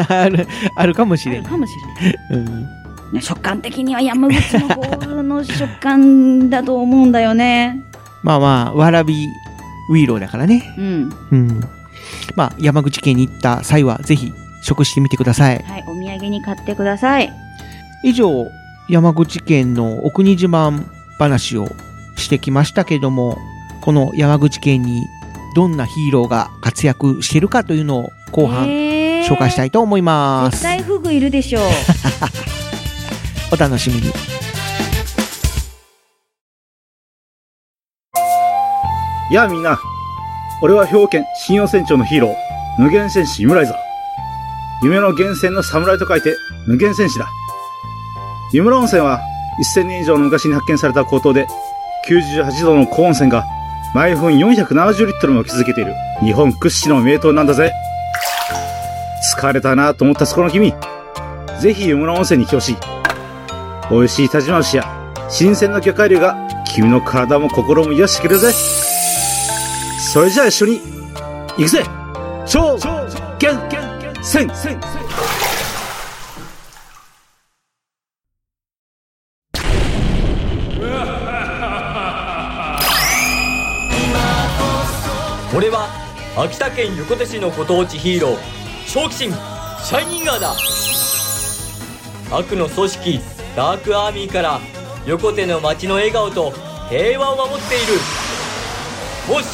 [0.08, 1.40] ある、あるかもしれない。
[1.40, 2.18] あるかもしれない。
[2.30, 2.84] うん。
[3.12, 7.82] ね食感的には山口の方の食感だと思うんだよね。
[8.22, 9.28] まあまあ、わらび
[9.90, 10.74] ウイローだからね。
[10.78, 11.12] うん。
[11.30, 11.60] うん。
[12.36, 14.32] まあ、山口県に行った際は、ぜひ、
[14.62, 15.62] 食してみてください。
[15.62, 17.30] はい、お土産に買ってください。
[18.02, 18.48] 以上、
[18.88, 20.84] 山口県のお国自慢
[21.18, 21.68] 話を
[22.16, 23.38] してきましたけども、
[23.82, 25.06] この山口県に
[25.54, 28.93] どんなヒーローが活躍してるかというのを後半えー
[29.24, 30.52] 紹介したいと思います。
[30.52, 31.62] 絶対フグいるでしょう。
[33.52, 34.12] お楽しみに。
[39.30, 39.78] やあみんな。
[40.62, 42.34] 俺は兵庫県新陽船長のヒーロー、
[42.78, 43.76] 無限戦士イムライザー。
[44.82, 47.28] 夢の源泉の侍と書いて無限戦士だ。
[48.52, 49.20] 湯村温泉は
[49.76, 51.46] 1000年以上の昔に発見された高騰で
[52.08, 53.44] 98度の高温泉が
[53.94, 57.72] 毎分470リットルも築けている日本屈指の名湯なんだぜ。
[59.24, 60.74] 疲れたなと思ったそこの君、
[61.60, 62.76] ぜひ湯村温泉に来てほしい。
[63.90, 64.84] 美味しい田島牛や
[65.30, 68.52] 新鮮な魚介類が君の体も心も癒してくれるぜ。
[70.12, 70.80] それじゃあ一緒に、
[71.56, 71.82] 行くぜ
[72.46, 72.76] 超、
[73.38, 73.58] 厳、
[74.22, 74.46] 戦、
[85.56, 85.88] 俺は
[86.36, 89.32] 秋田県横手市のご当地ヒーロー正気神
[89.84, 90.54] シャイニンガーだ。
[92.30, 93.20] 悪の組織
[93.56, 94.60] ダークアーミーから
[95.06, 96.52] 横手の街の笑顔と
[96.88, 97.94] 平和を守っている。
[99.28, 99.46] もし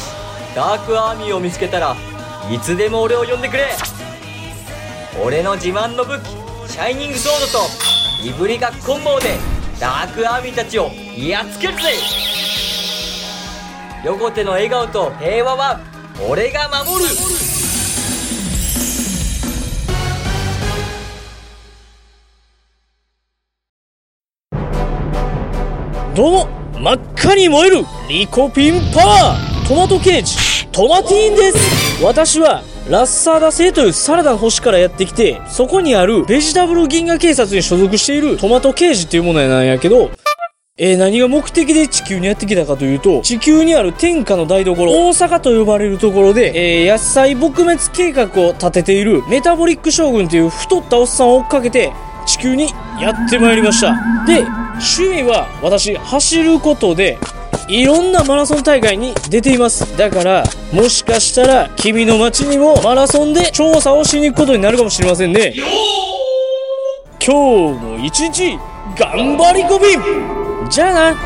[0.55, 1.95] ダークアーミーを見つけたら
[2.51, 3.69] いつでも俺を呼んでくれ。
[5.23, 6.27] 俺の自慢の武器
[6.71, 9.37] シャイニングソードといぶりがっこん棒で
[9.79, 11.81] ダークアーミーたちをやっつけるぜ。
[14.03, 15.79] 横手の笑顔と平和は
[16.29, 17.60] 俺が守る。
[26.21, 29.67] どう真っ赤に燃えるリコピンパワー。
[29.67, 30.67] トマトケージ。
[30.71, 40.11] トマティーンです私はラッサーダ星というサラダの星からやってきてそこにあるベジタブル銀河警察に所属しているトマトケージっていうものなんやけど
[40.77, 51.91] えー、何が目的で地球にやってきたかというと、地球にある天下の台所、大阪と呼ばれるところで、えー、野菜撲滅計画を立てているメタボリック将軍という太ったおっさんを追っかけて、
[52.25, 52.69] 地球に
[52.99, 53.95] やってまいりました。
[54.25, 54.43] で、
[54.81, 57.17] 趣味は私、走ることで、
[57.67, 59.95] いろんなマラソン大会に出ています。
[59.97, 65.53] だから、もしかしたら、君の街にもマラソンで調査をしに行くことになるかもしれませんね。
[67.23, 68.57] 今日も一日、
[68.97, 69.85] 頑張りこび
[70.69, 71.17] じゃあな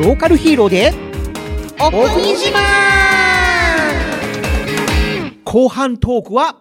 [0.00, 0.92] ローカルヒーローで
[1.78, 2.58] お国自慢
[5.44, 6.56] 後半トークは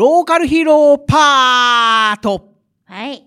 [0.00, 2.54] ローカルヒーローパート
[2.86, 3.22] はい。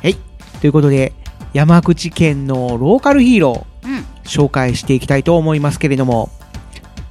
[0.00, 0.14] はい。
[0.60, 1.12] ということで、
[1.52, 4.04] 山口県のローカルヒーロー、うん。
[4.22, 6.30] 紹介していきたいと思いますけれども、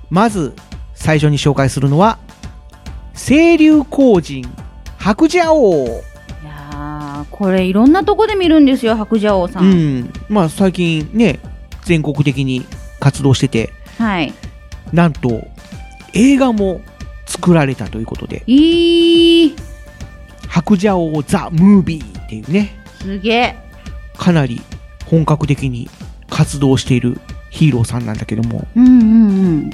[0.10, 0.54] まず、
[0.94, 2.20] 最初に紹介するのは、
[3.14, 4.46] 清流光人、
[4.98, 5.84] 白蛇王。
[5.84, 5.88] い
[6.46, 9.60] やーこれいろんなとこで見るんですよ、白蛇王さ。
[9.60, 10.14] うんん。
[10.30, 11.40] まあ、最近ね、
[11.82, 12.66] 全国的に
[13.02, 14.34] 活動してて、はい。
[14.94, 15.42] なんと、
[16.14, 16.80] 映画も
[17.34, 19.56] 作られたということで、いい、
[20.48, 23.56] 白蛇王ザ・ムービーっていうね、すげえ。
[24.16, 24.62] かなり
[25.08, 25.90] 本格的に
[26.30, 27.20] 活動している
[27.50, 29.70] ヒーローさんなんだけども、うんうんうん。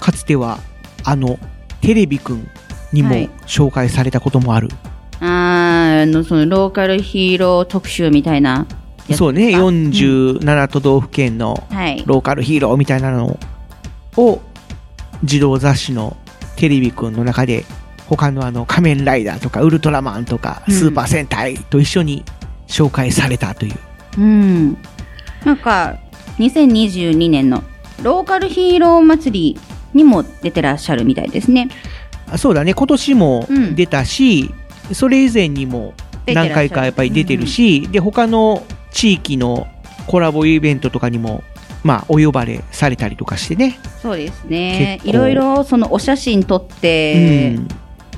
[0.00, 0.58] かつては、
[1.04, 1.38] あの、
[1.80, 2.48] テレビくん
[2.92, 4.68] にもはい紹介されたこともある。
[5.20, 8.66] あーあの、そのローカルヒーロー特集みたいな
[9.12, 12.02] そうね、か47都道府県のはい。
[12.04, 13.38] ローカルヒーローみたいなの
[14.16, 14.42] を、
[15.22, 16.16] 児童雑誌の
[16.56, 17.64] テレビくんの中で、
[18.06, 22.22] 他のあの仮面ライダーとかウルトラマンとかうんスーパー戦隊と一緒に
[22.66, 23.74] 紹介されたという。
[24.18, 24.78] うん。
[25.44, 25.98] なんか、
[26.38, 27.62] 2022年の
[28.02, 29.60] ローカルヒーロー祭り
[29.92, 31.68] にも出てらっしゃるみたいですね。
[32.30, 34.52] あそうだね、今年もうん出たし、
[34.92, 35.94] それ以前にも
[36.26, 39.66] 何回かやっぱり出てるし、で、他の地域の
[40.06, 41.42] コラボイベントとかにも、
[41.84, 43.78] まあ、お呼ばれされたりとかしてね。
[44.02, 45.00] そうですね。
[45.04, 47.68] いろいろそのお写真撮って、うん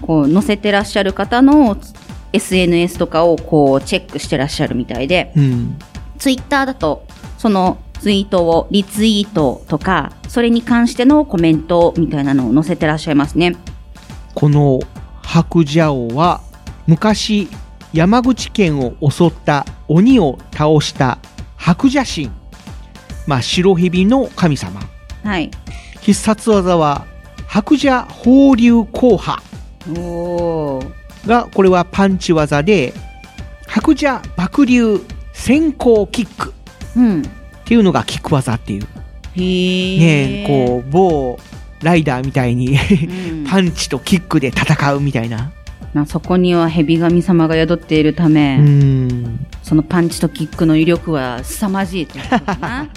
[0.00, 1.76] こう載せてらっしゃる方の
[2.32, 5.78] SNS とかをこうチェックしてらっしゃるみたいで、うん。
[6.18, 7.06] ツイッターだと
[7.38, 13.56] そのツイートをリツイートとか、それに関してのコメントみたいなのを載せてらっしゃいますね。
[14.34, 14.80] この
[15.22, 16.42] 白蛇王は
[16.86, 17.48] 昔
[17.92, 21.18] 山口県を襲った鬼を倒した
[21.56, 22.30] 白蛇神
[23.26, 24.80] まあ白蛇の神様。
[25.24, 25.50] はい。
[26.00, 27.06] 必殺技は
[27.46, 29.42] 白蛇放流硬派。
[29.98, 30.82] お
[31.26, 32.92] がこれはパンチ技で
[33.66, 35.00] 白蛇爆流
[35.32, 36.54] 先行キック。
[36.96, 37.22] うん。
[37.22, 37.24] っ
[37.64, 38.86] ていうのがキック技っていう。
[39.34, 41.38] へねえこう某
[41.82, 43.44] ライダーみたいにうん。
[43.50, 45.52] パンチとキックで戦うみたいな。
[45.92, 49.46] まあそこには蛇神様が宿っているため、うん。
[49.62, 52.88] そのパンチとキックの威力は凄まじいということかな。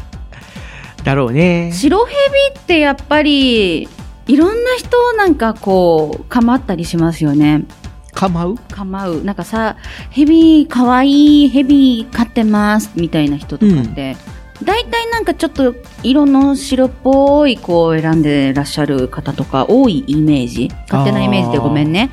[1.04, 2.16] だろうね白蛇
[2.60, 7.66] ってやっぱり、いろんな人をなんかこう、構ったりしますよね。
[8.14, 8.56] 構う？
[8.72, 9.24] 構う。
[9.24, 9.78] なんかさ、
[10.10, 14.18] 蛇、かわいい、蛇飼ってます、みたいな人とかって、
[14.64, 15.74] 大体なんかちょっと
[16.04, 20.70] 色の白っぽい子を選んでらっしゃる方とか多いイメージ。
[20.90, 22.12] 勝手なイメージでごめんね。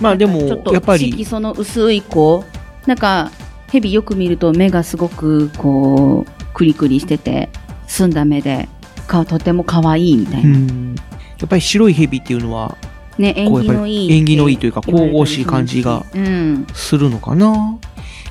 [0.00, 2.44] まあでもちょっとやっぱりの薄い子。
[2.86, 3.30] なんか、
[3.70, 7.48] 蛇よく見ると目がすごくこうクリクリしてて
[7.86, 8.68] 澄んだ目で
[9.06, 10.94] 顔とても可愛いみたいな、うん。
[11.38, 12.76] やっぱり白い蛇っていうのは、
[13.18, 16.66] ね縁起のいいり縁起のいいというか、神々しい感じがうん。
[16.72, 17.78] するのかな。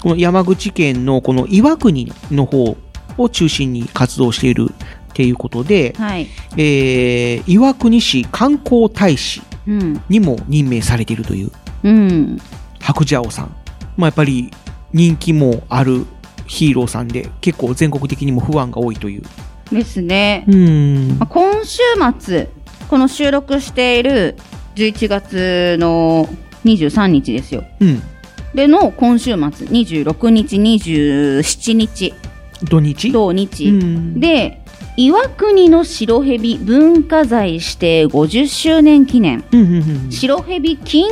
[0.02, 2.76] この山口県のこの岩国の方
[3.18, 6.28] を中心に活動しているっていうことで、はい。
[6.58, 10.02] えー、岩国市観光大使うん。
[10.10, 11.52] にも任命されているという。
[11.84, 12.42] うん。
[12.80, 13.56] 白蛇王さん。
[13.98, 14.50] まあ、やっぱり
[14.94, 16.06] 人気もある
[16.52, 19.24] ヒーローさんで、結構全国的にも不安が多いという。
[19.72, 21.18] ですね、うん。
[21.18, 21.80] まあ今週
[22.20, 22.50] 末
[22.90, 24.36] この収録している
[24.76, 26.28] 11月の
[26.66, 28.02] 23日ですようん。
[28.54, 32.14] での今週末26日27日
[32.66, 33.12] 土日？
[33.14, 34.60] 土日、うんで
[34.98, 40.12] 岩国の白蛇文化財指定50周年記念うんうんうん。
[40.12, 41.08] 白蛇金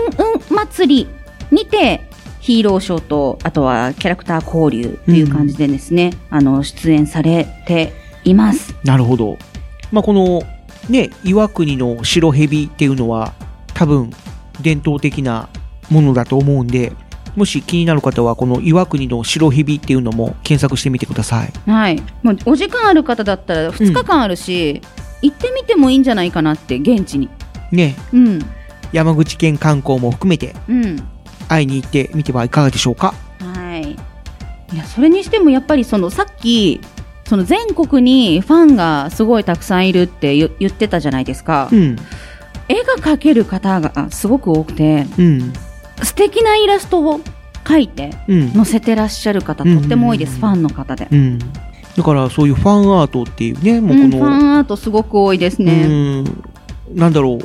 [0.49, 1.07] 運祭り
[1.49, 2.08] にて
[2.49, 7.93] ヒーローショーとあとはキャラクター交流という感じでですね、あの出演されて
[8.23, 8.73] います。
[8.83, 9.37] なるほど。
[9.91, 10.41] まあ、この、
[10.89, 13.35] ね、岩国の白蛇っていうのは、
[13.75, 14.09] 多分、
[14.61, 15.47] 伝統的な
[15.91, 16.91] ものだと思うんで、
[17.35, 21.69] もし気になる方は、この岩国の白蛇っていうのも検索してみてください。
[21.69, 22.01] はい。
[22.23, 24.81] もうお時間ある方だったら2日間あるし、
[25.21, 27.29] 行ってみてもいいんじゃないかなって現地に。
[27.71, 28.39] ね、うん。
[28.91, 31.18] 山口県観光も含めて、うん
[31.49, 33.13] 会いに行ってみてはいかがでしょうか？
[33.39, 33.91] はい。
[33.91, 36.79] いや、それにしてもやっぱりそのさっき、
[37.25, 41.67] その全国にファンがすごいたくさんいるって言言ってたじゃないですか。
[41.71, 41.97] うん。
[42.67, 45.53] 絵が描ける方がすごく多くて、うん。
[46.03, 47.19] 素敵なイラストを
[47.63, 48.51] 描いてうん。
[48.51, 51.07] 載せてらっしゃる方、とっても多いです、ファンの方で。
[51.11, 51.39] うん。
[51.39, 55.85] だから、そういうファンアートっていうね、もうこうん、の、ファンアートすごく多いですね。
[55.85, 56.43] うん
[56.95, 57.39] なんだろう、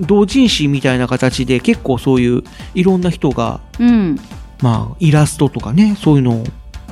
[0.00, 2.42] 同人誌みたいな形で結構そういう
[2.74, 4.18] いろんな人が、うん。
[4.60, 6.44] まあ、イラストとかね、そういうのを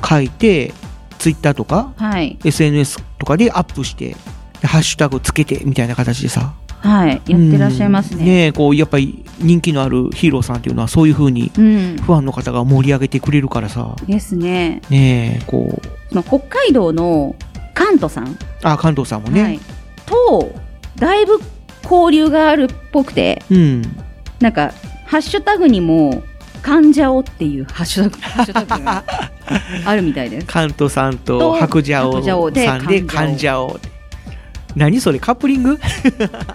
[0.07, 0.73] 書いて、
[1.17, 2.37] ツイッターとか、はい。
[2.43, 4.15] SNS とかでアップして、
[4.61, 6.53] でハッシュタグつけてみたいな形でさ。
[6.79, 7.21] はい。
[7.25, 8.19] やってらっしゃいますね。
[8.19, 11.97] うんねえこう、やっぱり人気のあるヒーローさんっていうのはそういう風に、うん。
[11.97, 14.81] ファンの方が盛り上げてくれるからさ、ですね。
[14.89, 15.81] ねえ、こ
[16.11, 17.35] う、北海道の
[17.73, 19.59] カントさんあ、関東さんもね、はい、
[20.05, 20.53] と
[20.97, 21.39] だいぶ
[21.83, 23.81] 交流があるっぽくてうん。
[24.39, 24.73] なんか
[25.05, 26.23] ハッシュタグにも
[26.61, 29.03] 「患者を」っていうハッシュタグが
[29.85, 30.47] あるみたいです。
[30.51, 33.79] 関東さんとと白蛇王さんで患患者王。
[34.75, 35.79] 何それカップリング？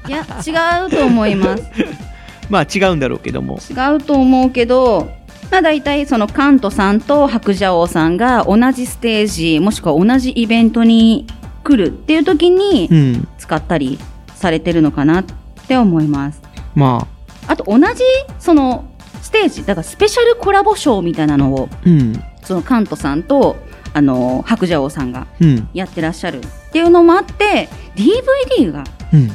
[0.08, 1.62] いや違うと思います
[2.50, 3.58] まあ違うんだろうけども。
[3.70, 5.08] 違うと思うけど
[5.50, 11.26] まあ大体そのカントさんと白蛇王さんが同じステージもしくは同じイベントに
[11.62, 13.28] 来るっていう時にうん。
[13.38, 13.98] 使ったり
[14.38, 15.24] されてるのかなっ
[15.66, 16.40] て思います。
[16.74, 17.06] ま
[17.46, 18.02] あ、あと同じ
[18.38, 18.84] その
[19.20, 22.22] ステージだからスペシャルコラボショーみたいなのをうん。
[22.44, 23.56] そのカントさんと
[23.92, 25.68] あの白蛇王さんがうん。
[25.74, 29.30] やってらっしゃるっていうのもあって DVD がうん。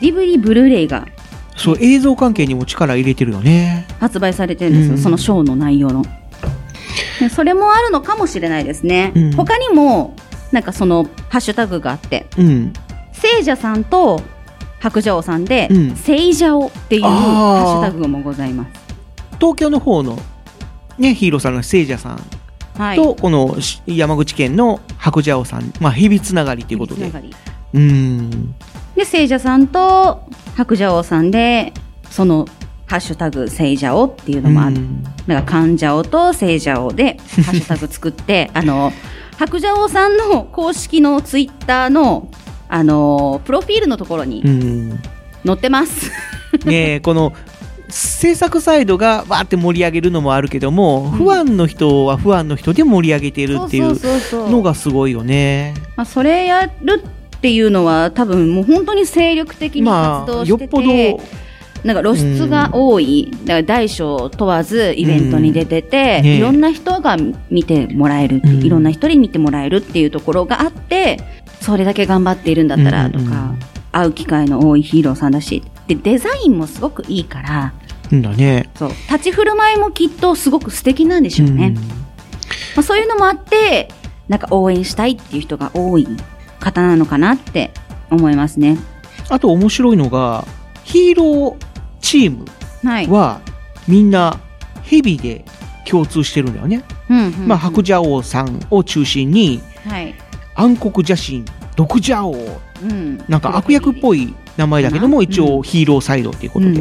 [0.00, 1.06] DVD ブルーレイが
[1.56, 3.86] そう、映像関係にも力入れてるよね。
[3.98, 6.04] 発売されてるんですよ、うんそのショーの内容の
[7.20, 10.14] でそれもあるのかもしれないですね、うん他にも
[10.52, 12.72] なんかそのハッシュタグがあってうん。
[13.12, 14.20] 聖者さんと
[14.80, 15.96] 白蛇王さんで、うん。
[15.96, 18.70] 聖者王っていうハッシュタグもございます。
[19.38, 20.18] 東京の方の、
[20.98, 22.20] ね、ヒーローさんの聖者さん
[22.78, 22.96] はい。
[22.96, 27.06] と、このし山口県の白蛇王さん、まあ、日々つながりということで。
[27.06, 28.54] うーん。
[28.94, 30.24] で聖者さんと
[30.56, 31.72] 白蛇王さんで
[32.10, 32.46] その
[32.86, 35.02] ハッシュタグ聖者王っていうのもある、うん。
[35.02, 38.92] だから患者王と聖者王でハッシュタグ作ってあの
[39.38, 42.30] 白蛇王さんの公式のツイッターの
[42.68, 45.00] あのプロフィールのところにうん。
[45.46, 46.10] 載ってます、
[46.66, 47.32] ねえこの、
[47.88, 55.74] 制作サイドがわーって盛り上げるのもあるけども、不安の人は不安の人で盛り上げてるっていそうのがすごいよね。
[55.94, 57.04] まあ、それやる
[57.36, 61.22] っていうのは多分もう本当に精力的にまあ、活動してて、よっぽど、
[61.84, 66.24] なんか露出が多い、だから大小問わずイベントに出てて、うん。
[66.24, 66.36] ねえ。
[66.38, 67.16] いろんな人が
[67.50, 68.62] 見てもらえるうん。
[68.64, 71.20] いろんな人に見てもらえるっていうところがあって、
[71.60, 73.58] それだけ頑張っているんだったらとか、うんうん
[73.96, 77.72] 会う機会の多いヒーローさんだし、で、デザインもすごくいいから、
[78.12, 78.68] うんだね。
[78.74, 81.74] そう、立ち振る舞いもきっとすごく素敵なんでしょうね。
[82.76, 83.88] まあ、そういうのもあって、
[84.28, 86.06] なんか応援したいっていう人が多い
[86.60, 87.70] 方なのかなって
[88.10, 88.76] 思いますね。
[89.30, 90.46] あと面白いのが、
[90.84, 91.64] ヒーロー
[92.00, 92.44] チーム
[92.84, 93.08] はい。
[93.08, 93.40] は、
[93.88, 94.38] みんな、
[94.82, 95.44] ヘビで
[95.86, 96.84] 共通してるんだよね。
[97.08, 100.14] うんうんうんまあ、白蛇王さんを中心に、はい。
[100.56, 101.44] 暗黒邪神、
[101.76, 102.34] 毒蛇王、
[102.82, 103.18] うん。
[103.28, 106.80] なんか悪役っぽい名前だけども、一応ヒーローサイドっていうことで。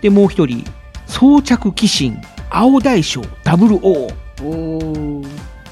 [0.00, 0.64] で、もう一人、
[1.06, 2.16] 装着鬼神、
[2.50, 4.14] 青大将、ダブルー。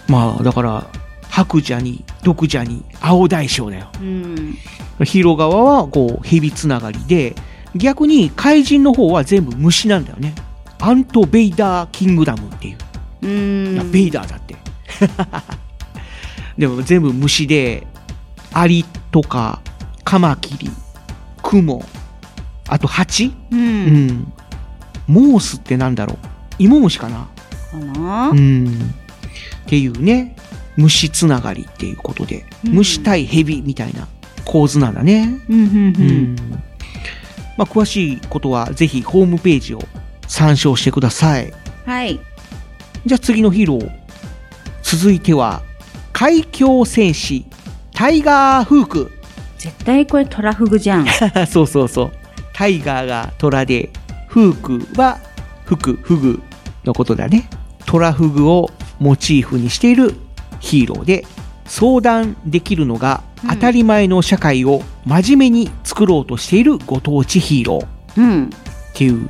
[0.09, 0.87] まあだから
[1.29, 3.89] 白蛇に毒蛇に青大将だよ。
[4.01, 4.57] うん。
[5.05, 7.35] ヒーロー側はこう蛇つながりで
[7.75, 10.35] 逆に怪人の方は全部虫なんだよね。
[10.79, 12.79] アント・ベイダー・キングダムっていう。
[13.23, 14.57] うーんベイダーだって
[16.59, 17.87] でも全部虫で
[18.53, 19.61] アリとか
[20.05, 20.71] カマキリ
[21.43, 21.85] クモ
[22.69, 24.33] あとハチうん、うん。
[25.07, 26.17] モースってなんだろう？
[26.59, 27.29] 芋虫かな？
[27.71, 28.67] かな、うん。
[28.67, 28.71] っ
[29.67, 30.35] ていうね。
[30.77, 32.73] 虫つながりっていうことで、うん。
[32.73, 34.09] 虫対蛇みたいな
[34.45, 35.41] 構図なんだね。
[35.49, 35.77] うんうんうん。
[35.77, 36.37] うん。
[37.57, 39.83] まあ、詳しいことはぜひホームページを
[40.27, 41.55] 参照してください。
[41.87, 42.21] はい。
[43.07, 43.91] じゃあ次のヒーロー。
[44.83, 45.63] 続いては
[46.19, 47.45] 海峡戦士
[47.93, 49.13] タイガーフーク。
[49.59, 51.07] 絶対これトラフグじゃん。
[51.47, 52.13] そうそうそう。
[52.55, 53.91] タイガーがトラで
[54.27, 55.19] フークは
[55.67, 56.43] フクフグ
[56.87, 57.51] のことだね。
[57.85, 60.15] トラフグをモチーフにしている
[60.59, 61.27] ヒーローで
[61.67, 63.51] 相談できるのがうん。
[63.51, 68.21] 当たり前の社会を真面目に作ろうとしているご当地ヒーロー。
[68.23, 68.45] うん。
[68.45, 68.49] っ
[68.95, 69.29] ていう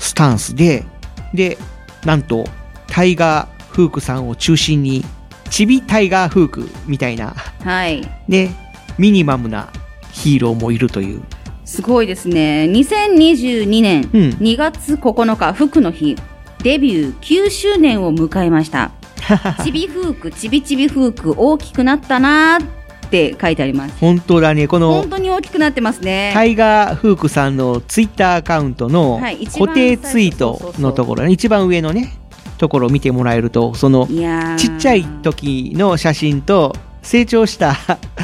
[0.00, 0.84] スタンスで、
[1.34, 1.56] で、
[2.04, 2.48] なんと、
[2.88, 5.04] タイガー・フークさんを中心に、
[5.50, 8.02] チビタイガー・フークみたいな、はい。
[8.28, 8.54] ね、
[8.98, 9.68] ミニマムな
[10.12, 11.22] ヒーローもいるという。
[11.64, 12.66] すごいですね。
[12.70, 16.16] 2022年うん2月9日福の日
[16.62, 18.92] デビュー9周年を迎えました。
[19.62, 23.94] ちびフークちびちびフーク大きくなったなーって書いてあります。
[23.98, 26.30] 本当だね、この本、当に大きくなってますね。
[26.32, 29.20] タイガー・フークさんのツイッターアカウントの
[29.52, 32.19] 固定ツイートのところね、一番上のね、
[32.60, 37.74] ところを見てもらえると、その、ちっちゃい時の写真と、成長した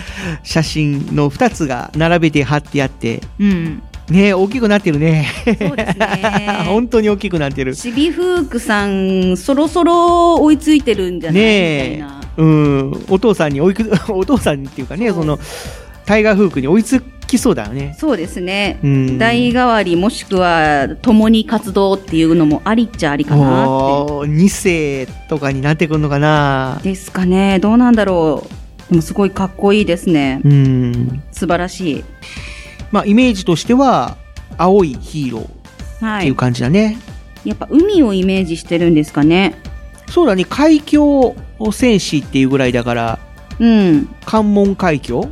[0.45, 3.83] 写真の2つが並べて貼ってあって、うん。
[4.11, 5.27] ね大きくなってるね。
[5.45, 6.65] そうですね。
[6.69, 7.75] 本当に大きくなってる。
[7.75, 15.39] ちびフークさんそろそろ追いついてるんじゃない、みたいな、うん、お父さんに追いく、 お父さんっていうかね、その、
[16.05, 17.03] タイガーフークに追いつ
[17.37, 17.95] きそうだよね。
[17.99, 19.19] そうですね、うん。
[19.19, 23.69] 代替わりもしくは共に活動っていうのもありっちゃありかなって。
[23.69, 26.81] おー2世とかになってくるのかな。
[26.83, 27.59] ですかね。
[27.59, 28.47] どうなんだろ
[28.89, 28.91] う。
[28.91, 30.41] でもすごいかっこいいですね。
[30.45, 31.23] うん。
[31.33, 32.05] 素晴らしい。
[32.93, 34.17] まあ、イメージとしては、
[34.59, 35.47] 青いヒーローっ
[36.01, 36.21] はい。
[36.23, 36.99] ていう感じだね。
[37.45, 39.55] やっぱ海をイメージしてるんですかね。
[40.11, 41.35] そうだね、海峡
[41.73, 43.19] 戦士っていうぐらいだから、
[43.59, 44.09] うん。
[44.25, 45.29] 関門海峡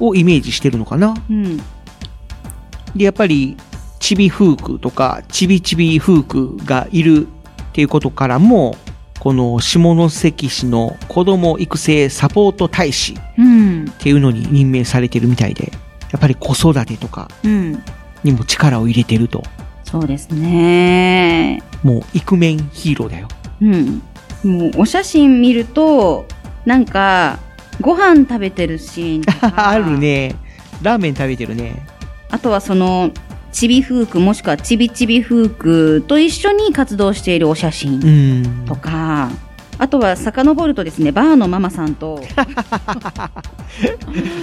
[0.00, 1.14] をイメージしてるのかな。
[1.30, 1.56] うん。
[2.94, 3.56] で、やっぱり、
[3.98, 8.76] ちびフークとか、ちびちびフークがいるっていうことからも、
[9.18, 13.92] この下関市の子供育成サポート大使っうん。
[13.98, 15.72] ていうのに任命されてるみたいで、
[16.12, 17.82] やっぱり子育てとかうん。
[18.24, 19.42] にも力を入れてると、
[19.84, 21.62] そうですね。
[21.82, 23.28] もうイクメンヒーローだよ。
[23.60, 24.02] うん。
[24.44, 26.26] もうお写真見ると
[26.64, 27.38] なんか
[27.80, 30.34] ご飯食べてるシーンとか あるね。
[30.82, 31.84] ラーメン食べてるね。
[32.30, 33.10] あとはその
[33.52, 38.64] ちびフークもしくはちびちびフークと一緒に活動しているお写真うん。
[38.66, 39.30] とか、
[39.78, 42.22] あとは遡るとですねバーのママさんと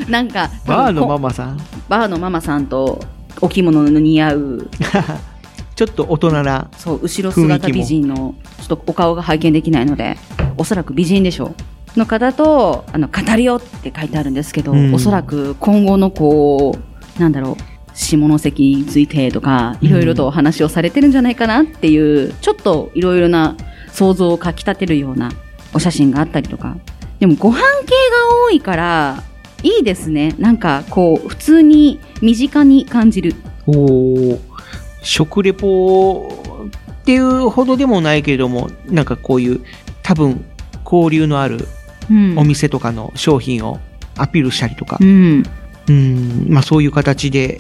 [0.10, 1.58] なんかバーのマママさん？
[1.90, 3.00] バーのママさんと
[3.42, 4.70] お着物の似合う
[5.76, 6.68] ちょっと大人な。
[6.78, 10.18] そう後ろ姿美人のちょっとお顔が拝見できないので
[10.58, 11.56] おそらく美人でしょう
[11.98, 14.94] の方とあの語りよって書いてあるんですけど、うん。
[14.94, 16.76] おそらく今後のこ
[17.18, 23.56] うなんだろう下関についてとかいろいろとお話をされてるんじゃないかなっていう、ちょっといろいろな
[23.92, 25.32] 想像をかきたてるような
[25.74, 26.78] お写真があったりとか。
[27.20, 27.66] でもご飯系が
[28.46, 29.24] 多いから
[29.64, 30.36] いいですね。
[30.38, 33.36] なんかこう普通に身近に感じる。
[33.66, 34.40] おー
[35.02, 36.28] 食レポ
[37.02, 39.62] っていうほどでもないけれども、なんかこういう
[40.04, 40.44] 多分
[40.84, 41.66] 交流のあるうん
[42.38, 43.80] お店とかの商品を
[44.18, 44.98] アピールしたりとか。
[45.02, 45.44] う、ん。
[45.88, 47.60] うん、まあそういう形で、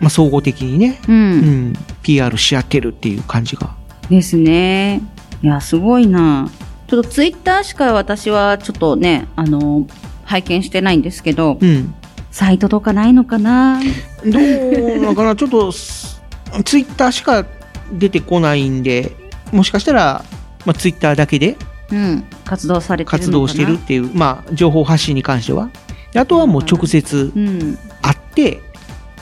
[0.00, 1.70] まあ総合的にね、ううん。
[1.70, 1.72] ん、
[2.02, 3.74] PR し合ってるっていう感じが。
[4.08, 5.00] ですね。
[5.42, 6.48] いや、すごいな。
[6.88, 9.86] ちょっとツイッターしか私はちょっとね、あの、
[10.24, 11.94] 拝見してないんですけど、うん。
[12.30, 13.80] サイトとかないのかな？
[14.24, 15.34] どうなのかな？
[15.36, 17.44] ちょっと、ツイッターしか
[17.92, 19.12] 出てこないんで、
[19.52, 20.24] もしかしたら、
[20.66, 21.56] まあ、ツイッターだけで
[21.90, 22.24] うん。
[22.44, 25.70] 活動されてる活動してるっていう、まあ、情報発信に関しては。
[26.12, 27.78] であとはもう直接うん。
[28.02, 28.60] 会って、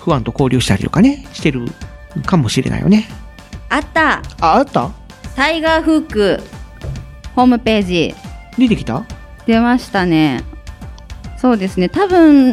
[0.00, 1.66] 不安と交流したりとかね、してる
[2.24, 3.08] かもしれないよね。
[3.68, 4.90] あったあ、あった？
[5.34, 6.40] タイガーフーク、
[7.34, 8.14] ホームページ、
[8.56, 9.04] 出てきた？
[9.46, 10.44] 出ましたね。
[11.38, 11.88] そうですね。
[11.88, 12.52] 多分、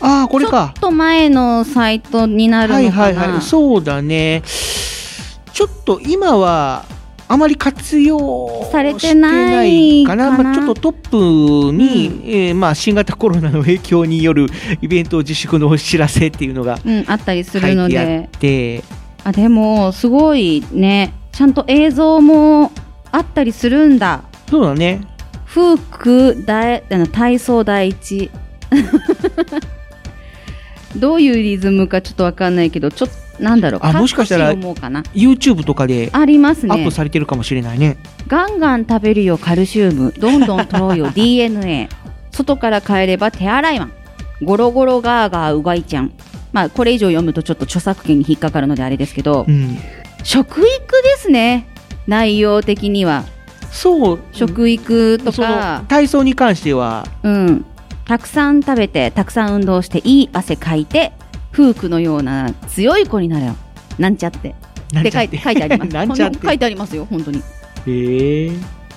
[0.00, 0.72] ああ、これか。
[0.74, 3.02] ちょっと前のサイトになるのかな。
[3.02, 3.42] はいはいはい。
[3.42, 4.42] そうだね。
[5.52, 6.84] ちょっと今は、
[7.32, 10.30] あまり活用されてないかな。
[10.32, 14.48] まあ、ちょっとトップに、えーまあ、新型コロナの影響による
[14.82, 18.28] イベント自粛のお知らせっていうのがうん、あったりす書るので。
[18.38, 18.84] て、
[19.24, 21.14] あ、でも、すごいね。
[21.32, 22.70] ちゃんと映像も
[23.10, 24.24] あったりするんだ。
[24.50, 25.00] そうだね。
[25.46, 28.30] フーク大あの体操第一
[30.96, 36.74] どういうリズムかちょっとわかんないけどちょっとなんだろうあもしかしたら YouTube とかでありますね。
[36.74, 37.96] アップされてるかもしれないね。
[38.26, 40.12] ガンガン食べるよカルシウム。
[40.12, 41.88] どんどん取ろうよ DNA
[42.30, 43.92] 外から帰れば手洗いマン。
[44.42, 46.12] ゴロゴロガーガーうがいちゃん。
[46.52, 49.78] まあこれ以上読むとちょっと著作権に引っかかるのであれですけど、うん。
[50.22, 50.66] 食育
[51.02, 51.66] ですね。
[52.06, 53.24] 内容的には。
[53.70, 54.18] そう。
[54.32, 55.84] 食育とか。
[55.88, 57.64] 体操に関しては、うん、
[58.04, 61.12] たくさん食べてたくさん運動していい汗かいて
[61.52, 63.54] フークのような強い子になれよ。
[63.98, 64.50] なんちゃって。
[64.50, 64.54] っ
[64.90, 65.92] てで書いて書いてあります。
[65.92, 66.38] なんちゃって。
[66.46, 67.38] 書いてあります よ本当に。
[67.38, 67.42] っ
[67.86, 68.52] へえ。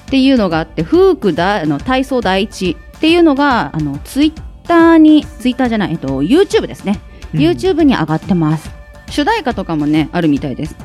[0.09, 2.75] ていうのがあってフークだあの体操第一。
[2.97, 4.33] っていうのがあのツイッ
[4.67, 6.99] ターにツイッターじゃない、えっと、YouTube ですね、
[7.33, 7.39] うん。
[7.39, 8.71] YouTube に上がってます。
[9.09, 10.75] 主題歌とかもねあるみたいです。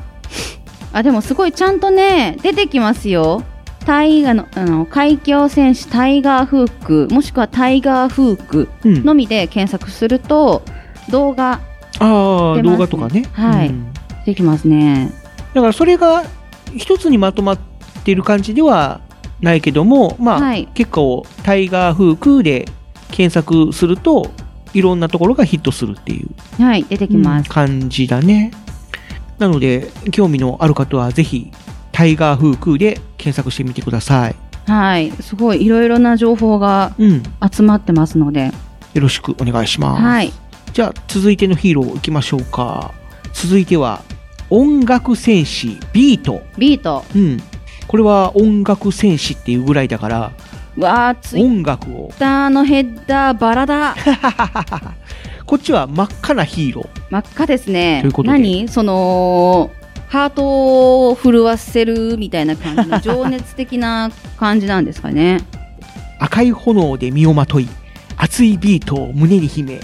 [0.93, 3.43] あでもすごいちゃんとね出てきますよ。
[3.85, 9.03] タイガのあの海峡選手タイガーフークもしくはタイガーフークうん。
[9.05, 10.63] のみで検索すると
[11.09, 11.59] 動画。
[11.99, 13.25] ああ、動画とかね。
[13.33, 13.69] はい。
[13.69, 13.93] うん。
[14.25, 15.11] できますね。
[15.53, 16.23] だからそれが
[16.75, 17.59] 一つにまとまっ
[18.03, 19.01] ている感じでは
[19.41, 20.67] ないけども、まあ、はい。
[20.73, 22.67] 結構タイガーフークで
[23.11, 24.31] 検索すると、
[24.73, 26.63] いろんなところがヒットするっていう。
[26.63, 28.51] はい出てきます、感じだね。
[29.37, 31.51] なので、興味のある方はぜひ、
[31.91, 34.35] タイガーフークで検索してみてください。
[34.67, 35.11] はい。
[35.19, 37.23] すごいいろいろな情報がうん。
[37.51, 38.51] 集まってますので、
[38.93, 40.01] よろしくお願いします。
[40.01, 40.31] はい
[40.73, 42.93] じゃあ、続いてのヒーロー行きましょうか。
[43.33, 44.03] 続いては、
[44.49, 46.41] 音楽戦士ビート。
[46.57, 47.41] ビートうん。
[47.87, 50.31] これは音楽戦士っていうぐらいだから、
[50.77, 52.11] わあツイッ音楽を。
[52.17, 53.95] ターのヘッダーバラだ
[55.45, 57.01] こっちは真っ赤なヒーロー。
[57.09, 58.69] 真っ赤ですねということで何？
[58.69, 59.71] その
[60.07, 65.41] ハートを震わせるみたいな感じの 情熱的な感じなんですかね
[66.19, 67.67] 赤い炎で身をまとい、
[68.15, 69.79] 熱いビートを胸に秘め、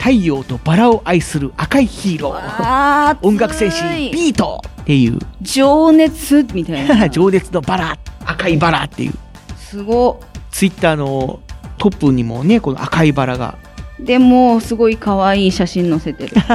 [0.00, 3.18] 太陽とバラを愛する赤いヒーロー。
[3.20, 7.06] 音楽戦士ビートっていう、情熱みたいな。
[7.12, 9.12] 情熱のバラ、赤いバラっていう、
[9.58, 10.18] すご。
[10.50, 11.40] ツイッターの
[11.76, 13.58] トップにもね、この赤いバラが。
[14.00, 16.34] でもすごい可愛い写真載せてる。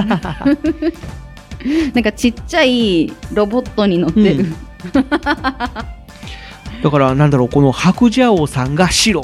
[1.94, 4.56] なんかちっちゃいロボットに乗ってる、うん。
[6.82, 9.22] だからなんだろう、この白蛇王さんが白、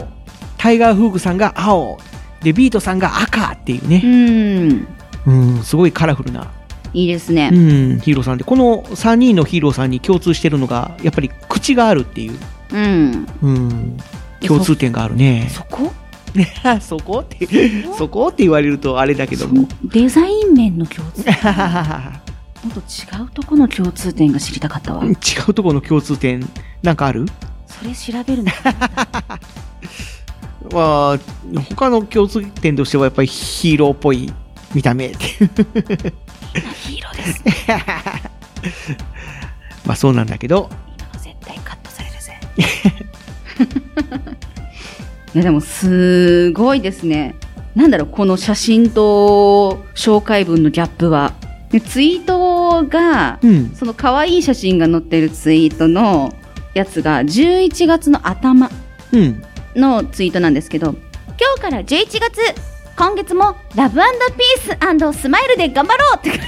[0.58, 1.98] タイガーフーグさんが青、
[2.44, 4.88] で、ビートさんが赤っていううね、ん。
[5.26, 6.52] うん、すごいカラフルな、
[6.94, 7.50] いいですね。
[7.54, 12.40] う、ん、ヒーローさんで、この3人のヒーローさんに共通してるのが、やっぱり口があるっていう、
[12.74, 13.28] うん。
[13.42, 13.98] うん、
[14.46, 15.48] 共通点があるね。
[15.52, 15.92] そこ？
[16.80, 17.46] そこって、
[17.98, 18.30] そこ？
[18.30, 19.68] って言われるとあれだけども。
[19.84, 21.34] デザイン面の共通点？
[22.64, 25.10] もっと違うとこの共通点が知りたかったわ違
[25.50, 26.48] うところの共通点、
[26.84, 27.26] なんかある
[27.68, 28.52] それ調べるの
[30.72, 31.20] まあ、
[31.76, 34.32] 他の共通点としてはやっぱりヒーローっぽい
[34.74, 35.32] 見た目っていう。
[36.74, 38.98] ヒーローです
[39.86, 40.70] まあそうなんだけど、
[41.14, 42.40] 絶対カットされるぜ。
[45.34, 47.36] いやでもすごいですね。
[47.76, 51.34] なんだろうこの写真と紹介文のギャップは。
[51.72, 53.72] でツイートが、うん。
[53.74, 56.34] その可愛い写真が載ってるツイートの
[56.74, 58.70] やつが11月の頭。
[59.14, 59.42] うん。
[59.76, 60.96] のツイートなんですけど
[61.28, 62.40] 今日から11月
[62.96, 66.40] 今月もラブピーススマイルで頑張ろうって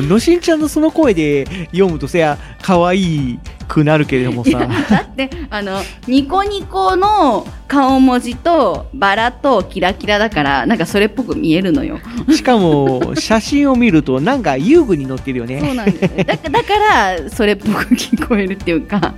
[0.00, 3.38] のしんちゃんのその声で読むとせや、可愛
[3.68, 4.66] くなるけれどもさ。
[4.90, 11.98] だってあのニコニコの顔文字とバラとキラキラだからなんかそれっぽく見えるのよ
[12.30, 15.60] しかも、写真を見るとなんか遊具に載ってるよね。
[15.60, 19.14] そうなんですよだだからそれっぽく聞こえるっていうか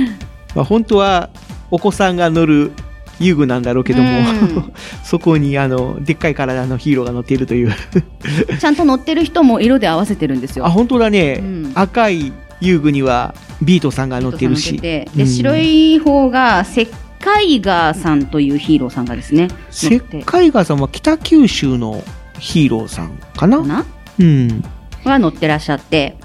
[0.54, 1.30] まあ本当は
[1.70, 2.72] お子さんが乗る
[3.20, 4.72] 遊具なんだろうけども、うん
[5.04, 7.72] そこにあの、でっかい体のヒーローが乗っているという。
[8.58, 11.40] ちゃんと乗ってる人も色で合わせてるんですよあ、本当だね。
[11.40, 14.78] うん赤い遊具にはビートさんが乗ってるし。
[14.78, 16.88] でうん白い方が石
[17.20, 22.02] 灰ガーさんというヒーローさんがですね石灰川さんは北九州の
[22.38, 23.60] ヒーローさんかな？
[23.62, 23.84] な？
[24.18, 24.64] うん。
[25.04, 26.16] は乗ってらっしゃって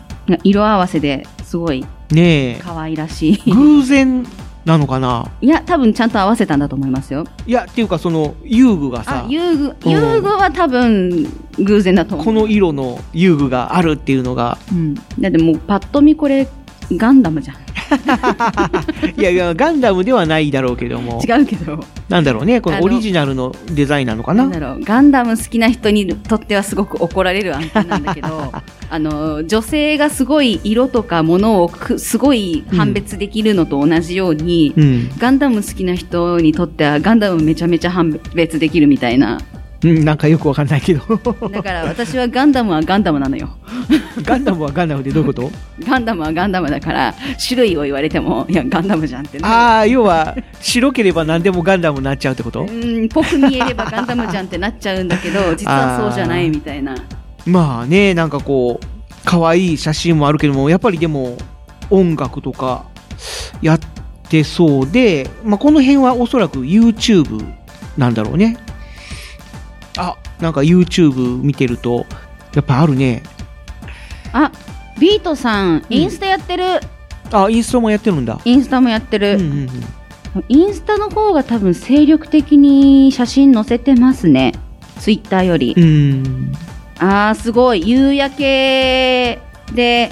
[0.44, 2.60] 色合わせですごいねえ。
[2.62, 4.26] 可愛らしい偶然
[4.70, 5.30] なのかな？
[5.42, 7.26] いや多分ちゃんと合わせたんだと思いますよ。
[7.48, 9.90] いや、っていうかその遊具があさ、遊具うん。
[9.90, 11.28] 遊具は多分
[11.58, 12.26] 偶然だと思う。
[12.26, 16.48] この色の遊具があるっていうのが、うん、だってもうパッと見これ
[16.92, 17.58] ガンダムじゃん。
[19.18, 21.22] いやいや、ガンダムではないだろうけども。
[21.28, 21.80] 違うけど。
[22.10, 24.44] なんだろうね、このオリジナルのデザインなのかな？
[24.44, 28.52] なんだろうガンダム好きな人にとってはすごく怒られる案件なんだけど
[28.90, 35.10] あの女性がすごい色とかものをくすごい判別できるのと同じように、うん。
[35.18, 39.40] ガンダム好きな人にとってはガンダムめちゃめちゃ判別できるみたいな
[39.82, 41.02] うん、なんかよくわかんないけど。
[41.52, 43.50] だから私はガンダムはガンダムなのよ。
[44.24, 45.52] ガンダムはガンダムでどういうこと？
[45.88, 47.16] ガンダムはガンダムだから
[47.48, 52.62] 種類を言われてもいやガンダムじゃんってああ、要は、白ければ何でもガンダムになっちゃうってこと？
[52.64, 56.96] うんぽく見えれば ガンダムじゃんってなっちゃうんだけど実はそうじゃないみたいな。
[57.46, 58.86] まあね、なんかこう、
[59.24, 61.38] 可愛い写真もあるけども、やっぱりでも、
[61.90, 62.84] 音楽とか、
[63.62, 63.80] やっ
[64.30, 67.44] てそうで、まあこの辺はおそらく YouTube
[67.98, 68.58] なんだろうね。
[70.00, 72.06] あ、なんか YouTube 見てると、
[72.54, 73.22] やっぱあるね。
[74.32, 74.52] あ
[75.00, 76.64] ビートさんインスタやってる、
[77.32, 78.40] あ、インスタもやってるんだ。
[78.46, 79.70] インスタもやってる、うんうん
[80.36, 80.46] うん。
[80.48, 84.54] インスタの方が多分精力的に写真載せてますね。
[85.00, 86.54] ツイッターより、うん。
[87.00, 87.88] あーすごい。
[87.88, 89.42] 夕焼け
[89.74, 90.12] で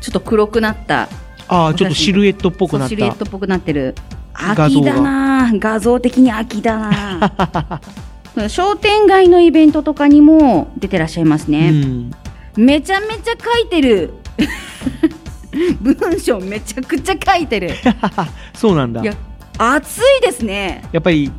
[0.00, 1.08] ちょっと黒くなった。
[1.48, 2.88] ああ、ちょっとシルエットっぽくなった。
[2.88, 3.94] シルエットっぽくなってる。
[4.34, 7.80] 秋だな画像的に秋だな
[8.48, 12.10] 商店街のイベントとかにも出てらっしゃいますね、うん。
[12.56, 14.14] めちゃめちゃ書いてる
[15.80, 17.70] 文章めちゃくちゃ書いてる
[18.54, 19.02] そうなんだ。
[19.02, 19.14] いや
[19.58, 21.32] 熱いですねやっぱり、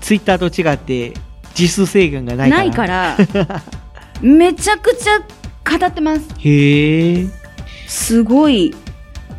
[0.00, 1.12] ツイッターと違って、
[1.54, 3.16] 字数制限がないから。
[3.16, 3.62] ないから
[4.22, 5.18] めちゃくちゃ
[5.78, 7.26] 語ってますへえ。
[7.86, 8.74] すごい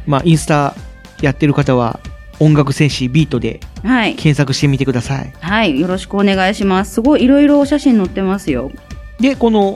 [0.06, 0.76] まあ、インスタ
[1.22, 2.00] やってる方は、
[2.40, 5.34] 音楽戦士ビートではい検索してみてください。
[5.40, 8.72] はいよろしくお願いしますすごいいろいろお写真載ってますよ
[9.20, 9.76] で、この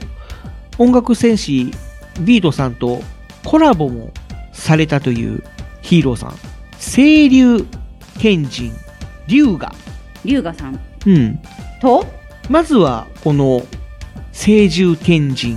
[0.78, 1.70] 音楽戦士
[2.20, 3.02] ビートさんと
[3.44, 4.12] コラボも
[4.52, 5.42] されたという
[5.80, 6.34] ヒーローさん。
[6.78, 7.66] 清流
[8.18, 8.70] 天神
[9.26, 9.74] 龍河。
[10.24, 11.40] 龍河さんうん。
[11.80, 12.06] と？
[12.48, 13.62] まずは、この
[14.32, 15.56] 清獣天神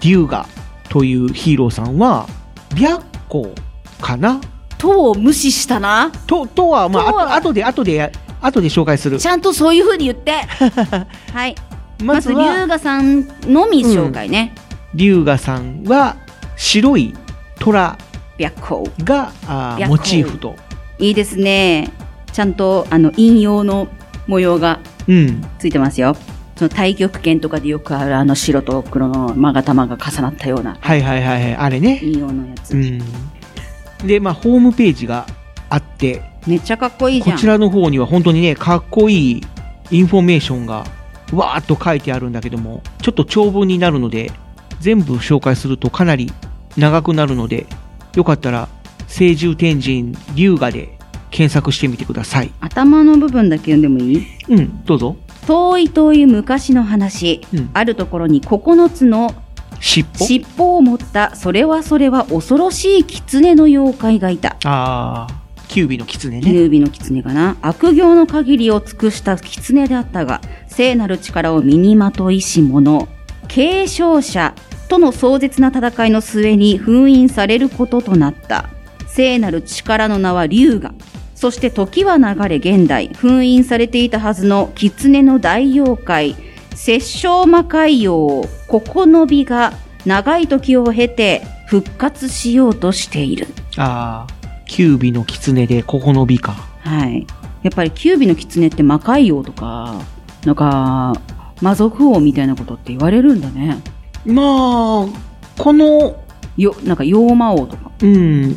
[0.00, 0.46] 龍河
[0.88, 2.28] というヒーローさんは、
[2.74, 3.48] 白虎
[4.00, 4.40] かな？
[4.78, 9.26] とを無視したなと、とは、まあ、とはあと後で、後でや、後で紹介するち。
[9.26, 10.32] ゃんとそういう風に言って
[11.32, 11.54] はい
[12.02, 14.54] まず龍河さんのみ紹介ね、
[14.94, 16.16] 龍河さんは、
[16.56, 17.14] 白い
[17.58, 17.96] 虎
[19.04, 20.56] が、あモチーフと。
[20.98, 21.90] いいですね
[22.32, 23.88] ちゃんとあの引用の
[24.26, 25.44] 模様がうん。
[25.58, 26.16] ついてますよ
[26.56, 31.54] その太極拳とかでよくあるあの白と黒の勾玉が重なったようなはいはいはいはい。
[31.54, 32.00] あれね。
[32.02, 33.02] 陰陽のやつ、うん。
[34.04, 35.26] で、まあ、ホームページが
[35.68, 39.44] あって、めっちゃかっこいいじゃんこちらの方には本当にね、かっこいい
[39.90, 40.84] インフォメーションが
[41.32, 44.30] わーっと書いてあるんだけども、ちょっと長文になるので、
[44.80, 46.32] 全部紹介するとかなり
[46.76, 47.66] 長くなるので、
[48.14, 48.68] よかったら、
[49.08, 50.98] 清獣天神龍河で
[51.30, 52.52] 検索してみてください。
[52.60, 54.26] 頭の部分だけ読んでもいい？
[54.48, 55.16] うん、どうぞ。
[55.46, 59.34] 遠い遠い昔の話、うんあるところに9つの
[59.80, 60.26] 尻尾？
[60.26, 64.56] 尻尾を持ったそれはそれは恐ろしい狐の妖怪がいた。
[64.64, 66.52] あー、キュービの狐ね。
[66.52, 67.56] 劉備の狐かな。
[67.62, 73.08] 悪行の限りを尽くした狐であったが聖なる力を身にまといし者
[73.48, 74.54] 継承者
[74.88, 78.68] との壮絶な戦いの末に封印されることとなった。
[79.08, 80.94] 聖なる力の名は龍河。
[81.34, 83.08] そして時は流れ現代。
[83.14, 86.36] 封印されていたはずの狐の大妖怪
[86.76, 89.72] 殺生魔海王ココノビが
[90.04, 96.52] 長い時を経て復活しようとしているあー、キュービの狐でここの美か。
[96.52, 97.26] はい。
[97.62, 100.00] やっぱりキュービの狐って魔界王とか、
[100.44, 101.14] なんか、
[101.60, 103.78] 魔族王みたいなことって言われるんだね。
[104.24, 105.06] まあ、
[105.58, 106.22] この、
[106.56, 108.56] よ、なんか妖魔王とかうん、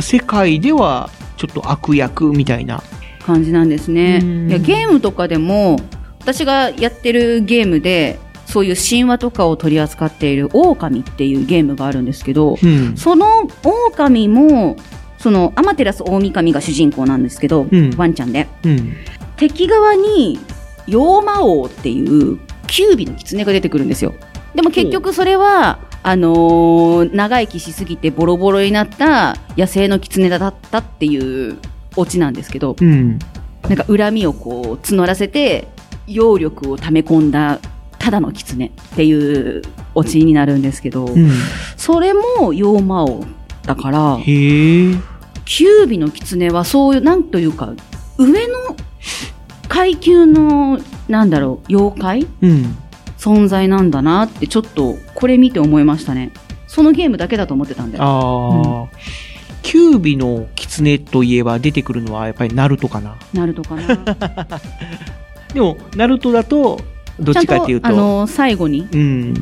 [0.00, 2.82] 世界ではちょっと悪役みたいな。
[3.24, 4.20] 感じなんですね。
[4.22, 5.78] うんいや、ゲームとかでも、
[6.28, 12.98] 私がやってるゲームで、そういう神話とかを取り扱っている狼っていうゲームがあるんですけど、うん。
[12.98, 14.76] その狼も、
[15.16, 18.46] そのアマテラス大神が主人公なんですけど、うんワンちゃんで。
[18.62, 18.94] うん。
[19.38, 20.38] 敵側に
[20.86, 24.12] 妖魔王っていうキュービの狐が出てくるんですよ。
[24.54, 31.56] でも結局それは、あのー長生きしすぎてボロボロになった野生の狐だったっていう
[31.96, 33.18] オチなんですけど、うん。
[33.62, 35.68] なんか恨みをこう募らせて、
[36.08, 37.58] 揚力を溜め込んだ
[37.98, 39.62] ただの狐っていう
[39.94, 41.30] オチになるんですけど、うん。
[41.76, 43.24] それも妖魔王
[43.64, 44.18] だから。
[44.24, 47.74] キュービの狐はそういう、なんというか、
[48.16, 48.76] 上の
[49.68, 50.78] 階級の、
[51.08, 52.26] なんだろう、妖怪？
[52.42, 52.76] うん。
[53.18, 56.30] 存在なんだなって、ちょっとこれ見て思いましたね。
[56.66, 58.04] そのゲームだけだと思ってたんだよ。
[58.04, 58.96] ああ、
[59.62, 63.16] キュービの狐といえば出てくるのはやっぱりナルトかな。
[63.34, 63.82] ナルトかな。
[65.58, 66.80] でも、ナルトだと、
[67.18, 69.34] どっちかっていうと、ちゃんとあの最後にうん。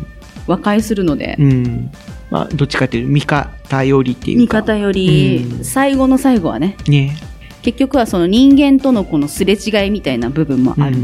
[0.46, 1.90] 和解するので、うん。
[2.30, 4.60] まあ、どっちかっていうと、味方よりっていうか。
[4.60, 7.14] 味方よりうん最後の最後はね、ね。
[7.60, 10.96] 結局はその人間とのこのすれ違いみたいな部分もある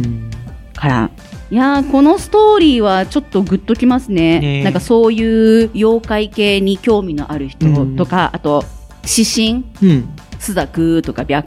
[0.75, 1.11] から、
[1.51, 7.67] いやーこのストーリーはちょっとグッときますねねなんかそういう妖怪系に興味のある人
[7.97, 8.65] とか、あと
[9.03, 10.09] 指針うん。
[10.39, 11.43] スザクとか白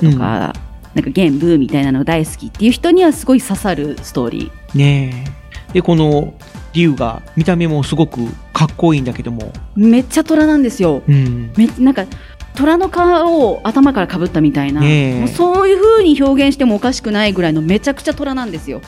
[0.00, 0.54] 虎とか、
[0.94, 5.24] なんか玄武みたいなの大好きっていう人にはすごい刺さるストーリね
[5.68, 5.72] え。
[5.72, 6.34] で、この、
[6.72, 11.52] 竜が、見た目もすごくかっこいいんだけども、ーめっちゃ虎なんですようん。
[11.56, 12.06] めなんか
[12.54, 18.80] 虎の皮を頭からかぶったみたいな、もうそういう風に表現してもおかしくないぐらいのめちゃくちゃ虎なんですよ。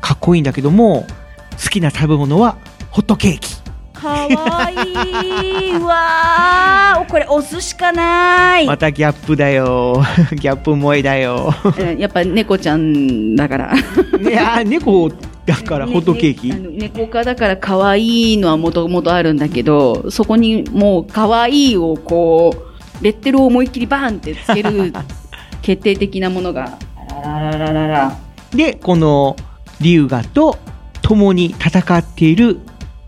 [0.00, 1.06] かっこいいんだけども、
[1.62, 2.56] 好きな食べ物は、
[2.90, 3.56] ホットケーキ。
[4.00, 10.02] かわいいわーこれお寿司かなーいまたギャップだよ。
[10.32, 11.52] ギャップ萌えだよ。
[11.64, 15.10] うんやっぱ猫ちゃんだからいやー、猫
[15.44, 16.52] だからホットケーキ。
[16.52, 22.54] あの猫科だから可愛いのはもともとあるんだけどそこにもう可愛いをこ
[23.00, 24.92] うレッテルを思いっきりバーンってつける
[25.62, 26.78] 決定的なものが
[27.22, 29.36] あらららららで、この、
[29.80, 30.58] 龍河と
[31.02, 32.58] 共に戦っている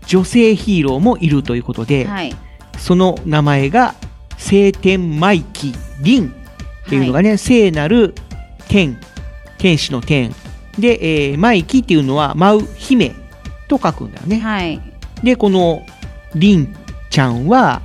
[0.05, 2.35] 女性ヒーローもいるということで、はい
[2.77, 3.95] その名前が、
[4.37, 6.29] 聖天マイキリン
[6.85, 8.13] っていうのがね、聖なる
[8.67, 8.97] 天、
[9.57, 10.35] 天使の天。
[10.77, 13.15] で、えーマイキっていうのは舞う姫
[13.67, 14.39] と書くんだよね。
[14.39, 14.81] はい
[15.23, 15.85] で、この
[16.35, 16.75] リン
[17.09, 17.81] ちゃんは、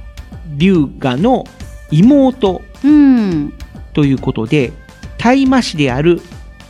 [0.57, 1.45] 龍河の
[1.91, 3.53] 妹うん
[3.93, 4.73] ということで、
[5.19, 6.21] 大麻師である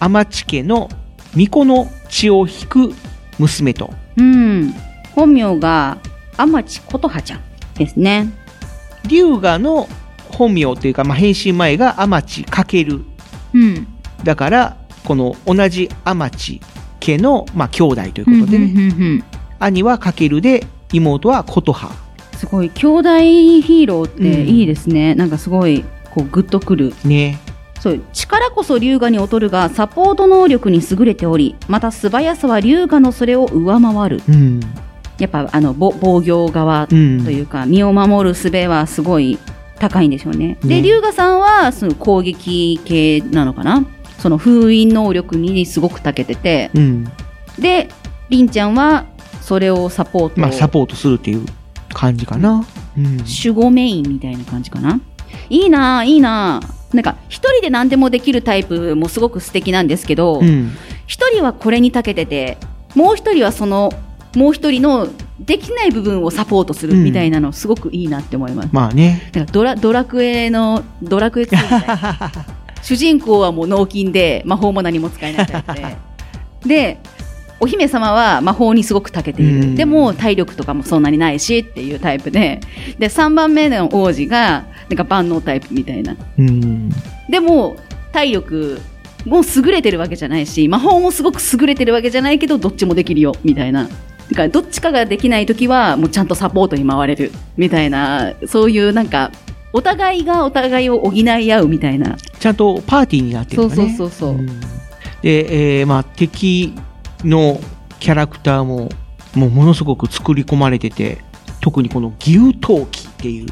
[0.00, 0.88] 天地家の
[1.32, 2.94] 巫女の血を引く
[3.38, 3.94] 娘と。
[4.16, 4.74] うん
[5.19, 5.99] 本名が
[6.36, 7.40] 天地琴葉ちゃん
[7.74, 8.32] ですね。
[9.09, 9.89] 龍河の
[10.31, 13.01] 本名というか、まあ、変身前が天地翔。
[13.53, 13.86] うん
[14.23, 16.61] だから、この同じ天地
[17.01, 18.59] 家の、まあ、兄弟ということで
[19.59, 21.90] 兄は翔で、妹は琴葉。
[22.36, 25.85] すごい兄弟ヒーローっていいですね、なんかすごい
[26.15, 26.95] こうグッとくる。
[27.05, 27.40] ね。
[27.81, 34.23] そう力こそ龍河に劣るがサポート能力に優れておりまた素早さは龍河のそれを上回る。
[34.28, 34.61] うん。
[35.19, 39.39] やっぱあのぼ防御側とうんいうか、身を守る術はすごい
[39.78, 43.85] 高いんでしょうねでね龍河さんはその攻撃系なのかな？
[44.19, 47.05] その封印能力にすごく長けててうん。
[47.59, 47.89] で
[48.28, 49.07] 凛ちゃんは
[49.40, 51.47] それをサポート、まあ、サポートするっていう
[51.93, 52.66] 感じかな。
[52.97, 53.16] うん。
[53.19, 55.01] 守護メインみたいな感じかな？
[55.51, 60.73] いいなあいいなあなんか一人で何でもできるタイプもすごく素敵なんですけどうん。
[61.07, 62.59] 一、人はこれに長けてて
[62.95, 63.93] もう一人はその
[64.34, 65.09] もう一人の
[65.40, 69.30] できない部分をサポートするみたいなのすごくいいなって思います、まあね。
[69.34, 72.32] なんかドラドラクエのドラクエ2みたいな
[72.82, 75.96] 主人公はもう脳筋で魔法も何も使えないタイプで
[76.66, 77.00] で
[77.60, 79.74] お姫様は魔法にすごく長けている、うん。
[79.74, 82.60] でも体力とかもそんなにないしっていうタイプで。
[82.98, 86.16] で3番目の王子がなんか万能タイプみたいな。
[86.38, 86.90] うん。
[87.28, 87.76] でも
[88.12, 88.80] 体力
[89.26, 93.88] も優れてるわけじゃないし魔法もすごく優れてるわけじゃないけどどっちもできるよみたいな
[94.30, 99.32] だからどっちかができない時はもうちゃんとサポートに回れるみたいなそういうなんか
[99.72, 102.16] お互いがお互いを補い合うみたいな。
[102.38, 103.94] ちゃんとパーティーになってるんだね。
[103.96, 104.42] そうそうそうそう。
[104.42, 104.60] ん。
[105.22, 106.74] で、えーまあ、敵
[107.24, 107.60] の
[108.00, 108.88] キャラクターも、
[109.34, 111.18] もうものすごく作り込まれてて、
[111.60, 113.48] 特にこの牛闘機っていう、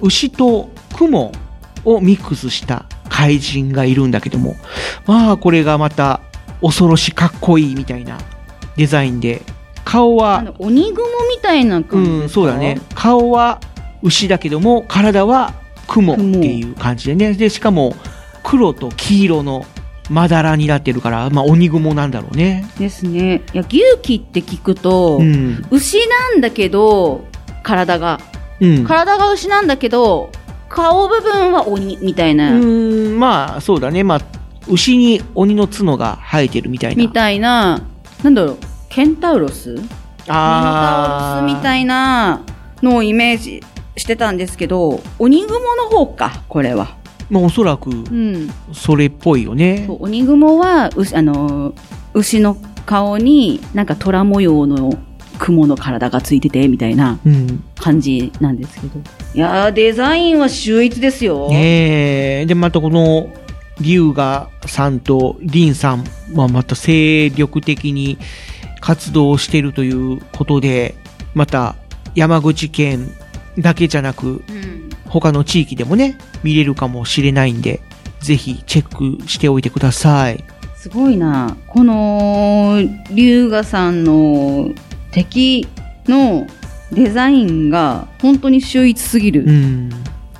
[0.00, 1.32] 牛と雲
[1.84, 4.56] をミックスした怪人がいるんだけども、
[5.06, 6.20] まあ、これがまた
[6.62, 8.18] 恐ろしかっこいいみたいな
[8.76, 9.42] デザインで、
[9.88, 11.02] 顔は、鬼雲
[11.34, 12.78] みたいな感じうん、そうだね。
[12.94, 13.58] 顔は
[14.02, 15.54] 牛だけども、体は
[15.86, 17.32] 雲っていう感じでね。
[17.32, 17.96] で、しかも、
[18.42, 19.64] 黒と黄色の
[20.10, 22.66] まだらになってるから、まあ、鬼雲なんだろうね。
[22.78, 25.64] ですねいや牛気って聞くと、うん。
[25.70, 27.24] 牛なんだけど
[27.62, 28.20] 体が、
[28.60, 28.84] うん。
[28.84, 30.30] 体が牛なんだけど
[30.68, 34.04] 顔部分は鬼みたいな、うーん、まあ、そうだね。
[34.04, 34.20] まあ、
[34.68, 37.02] 牛に鬼の角が生えてるみたいな。
[37.02, 37.80] みたいな
[38.22, 38.58] なんだろう
[38.88, 39.74] ケンタウロス？
[39.74, 39.88] ミノ
[40.26, 42.42] タウロスみたいな
[42.82, 43.62] のをイメージ
[43.96, 46.96] してたんですけど鬼雲の方かこれは
[47.30, 49.84] まあ、おそらく、うんそれっぽいよね。
[49.86, 51.74] そう鬼雲はうあの
[52.14, 52.56] 牛の
[52.86, 54.98] 顔になんか虎模様の
[55.38, 57.62] 雲の体がついててみたいなうん。
[57.76, 59.00] 感じなんですけど
[59.34, 62.46] いやーデザインは秀逸ですよねえ。
[62.46, 63.28] で、またこの、
[63.80, 66.04] 龍河さんと林さん
[66.34, 68.18] はまた精力的に
[68.80, 70.94] 活動しているということで、
[71.34, 71.76] また
[72.14, 73.10] 山口県
[73.58, 74.42] だけじゃなく、
[75.06, 77.80] 他の地域でもね、見れるかもしれないんで、
[78.20, 80.44] ぜひチェックしておいてください。
[80.76, 81.56] すごいな。
[81.66, 82.80] この、
[83.12, 84.70] 龍河さんの
[85.10, 85.66] 敵
[86.06, 86.46] の
[86.92, 89.44] デザインが本当に秀逸すぎる。
[89.44, 89.90] うん。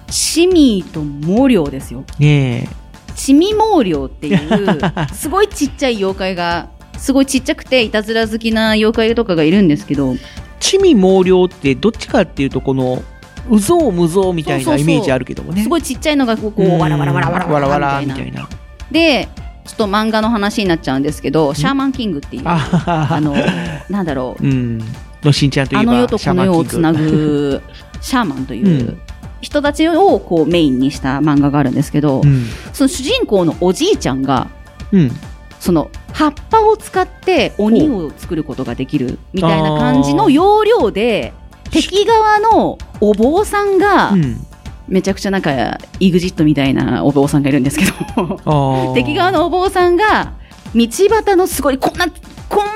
[0.09, 2.05] チミーと毛量ですよ。
[2.19, 2.69] ね
[3.15, 4.78] チミ毛量っていう、
[5.12, 6.69] すごいちっちゃい妖怪が、
[6.99, 10.19] すごいちっちゃくていたずら好きな妖怪とかがいるんですけど、え。
[10.61, 13.03] 地味毛量ってどっちかっていうと、この、
[13.49, 15.62] うぞうむぞうみたいなイメージあるけどもね。
[15.62, 18.49] すごいちっちゃいのがこう、こうわらわらわらわらわらわらみたいな。
[18.91, 19.29] で、
[19.65, 23.35] ちょっと漫画の話になっちゃうんですけど、シャーマンキングっていう、ああの、
[23.89, 24.79] なんだろう、うん。
[25.23, 26.93] のしんちゃんといえば、あの世とこの世をつな。
[26.93, 27.62] ぐ
[28.01, 28.99] シャーマンというう
[29.41, 32.47] 人たちをこうメインにした漫画があるんですけど、うん。
[32.73, 34.49] その主人公のおじいちゃんが
[34.93, 35.11] うん。
[35.60, 41.32] その葉っぱを使って鬼を作ることができるみたいな感じの要領で
[41.70, 44.44] 敵側のお坊さんが、うん。
[44.89, 47.85] めちゃくちゃなんか EXIT みたいなお坊さんがいるんですけ
[48.16, 50.32] ど敵側のお坊さんが
[50.74, 52.06] 道端のすごいこんな
[52.48, 52.72] こんま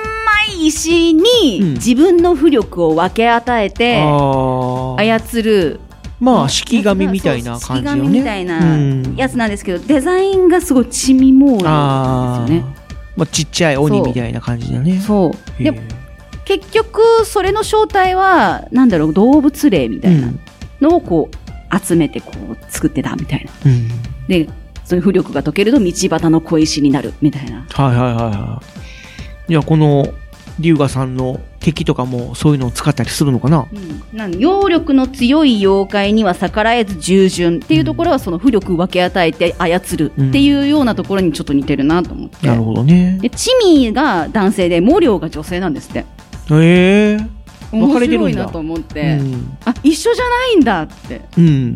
[0.55, 1.73] い石にうん。
[1.73, 5.81] 自分の浮力を分け与えて操る
[6.23, 8.01] まあ、式神みたいな感じよね。
[8.01, 12.75] 式神みたいなうんやつなんですけど、デザインがすごいチミモールなんですよね。
[13.17, 15.01] まあ、ちっちゃい鬼みたいな感じだね。
[15.01, 15.63] そう。
[15.63, 15.73] で、
[16.45, 20.33] 結局、それの正体は、なんだろう、動物霊みたいな
[20.81, 23.71] のをこう、集めてこう、作ってたみたいな。
[23.71, 23.89] うん。
[24.29, 24.49] で、
[24.85, 27.67] そういう浮力が解けると道端の小石になるみたいな。
[27.69, 28.63] はいはいはいは
[29.49, 29.53] い。
[29.53, 30.07] いや、この、
[30.59, 33.67] 龍河さんの敵とかもそういうのを使ったりするのかな？
[33.73, 42.47] うん、なん揚力の強い妖怪には逆らえず従順っていうところはその浮力を分け与えて操るっていうようなところにちょっと似てるなと思って。
[42.47, 43.19] なるほどね。
[43.21, 46.01] で、チミーが男性で、モリョウが女性なんですって。
[46.01, 46.05] へ
[46.51, 47.17] え
[47.71, 48.01] 分面。
[48.01, 49.59] 白いなと思って、うん。
[49.65, 51.75] あ、一緒じゃないんだってうん。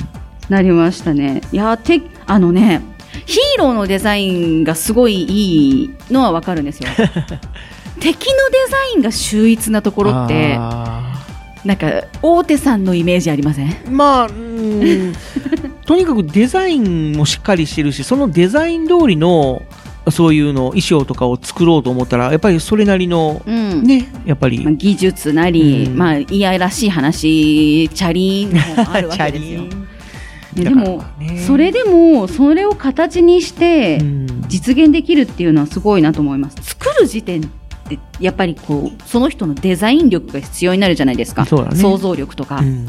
[0.49, 1.41] なりましたね。
[1.53, 2.83] いや、て、あのね、
[3.25, 6.91] ヒーローのデザインがすごいいいのはわかるんですよ。
[8.01, 11.25] 敵のデザインが秀逸なところって、あ
[11.65, 13.69] なんか、大手さんのイメージありません？
[13.71, 15.13] ーまあ、うん。
[15.85, 19.63] とにかくデザインもしっかりしてるし、そのデザイン通りの、
[20.11, 23.83] そういうの、衣装とかを作ろうと思ったら、やっぱりそれなりの、うん。
[23.83, 28.61] ね、やっぱりまあ、、技術なり、うんまあ、いやらしい話、チャリンも
[28.93, 29.63] あるわけですよ。
[30.55, 36.57] ねでも、ねそれでも、それを形にしてう、ん実現できるっていうのはすごいなと思います。
[36.63, 37.51] 作る時点
[37.87, 41.45] って、やっぱりこう、その人のデザイン力が必要になるじゃないですか。
[41.45, 42.57] ね想像力とか。
[42.57, 42.87] うん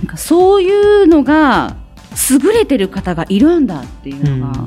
[0.00, 1.76] なんかそういうのが、
[2.30, 4.66] 優れてる方がいるんだっていうのが、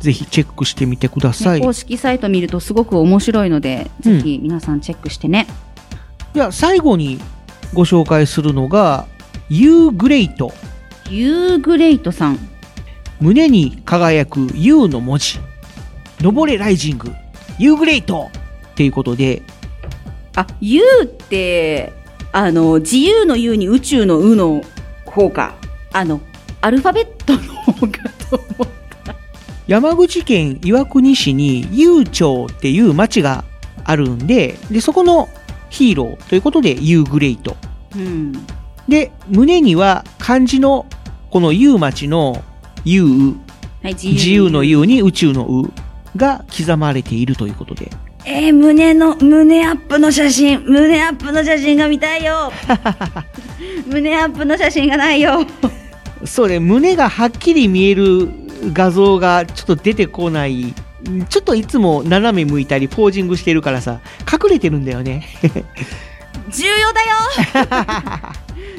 [0.00, 1.60] ぜひチェックしてみてください。
[1.60, 5.46] ね公式サイト見るとすごく面白いので、うんぜひ皆さんチェックしてね。
[6.32, 7.20] では、最後に
[7.74, 9.06] ご紹介するのが、
[9.50, 10.52] ユーグレイト。
[11.10, 12.38] ユーグレイトさん。
[13.20, 15.38] 胸に輝く U の文字。
[16.20, 17.12] 登れ rising。
[17.58, 18.30] ユーグレイト
[18.80, 19.42] っていうことで、
[20.34, 21.92] あ、ユーって、
[22.32, 24.62] あの、自由の U に宇宙のうの
[25.04, 25.54] 方か。
[25.92, 26.22] あの、
[26.62, 28.68] アルファベットの方かと思う。
[29.66, 33.44] 山口県岩国市に悠町っていう町が
[33.84, 35.28] あるんで、で、そこの
[35.68, 37.58] ヒーローということで U グレイト。
[37.94, 38.32] うん。
[38.88, 40.86] で、胸には漢字の
[41.30, 42.42] この U 町の
[42.86, 43.36] U、
[43.82, 45.70] はい、自自由の U に宇宙のう
[46.16, 47.90] が刻まれているということで。
[48.24, 52.52] えー、胸の、胸アップの写真、胸アップの写真が見たいよ。
[53.86, 55.46] 胸アップの写真がないよ。
[56.24, 58.28] そうね、胸がはっきり見える
[58.72, 60.74] 画像がちょっと出てこない。
[61.30, 65.26] ちょっといつも斜め向いたりポージングしてるからさ、隠れてるんだよね。
[66.50, 67.16] 重要だよ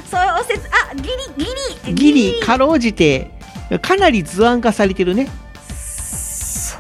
[0.09, 3.31] そう説、あ、ギリ、ギリ、ギリ、かろうじて、
[3.81, 5.29] かなり図案化されてるね。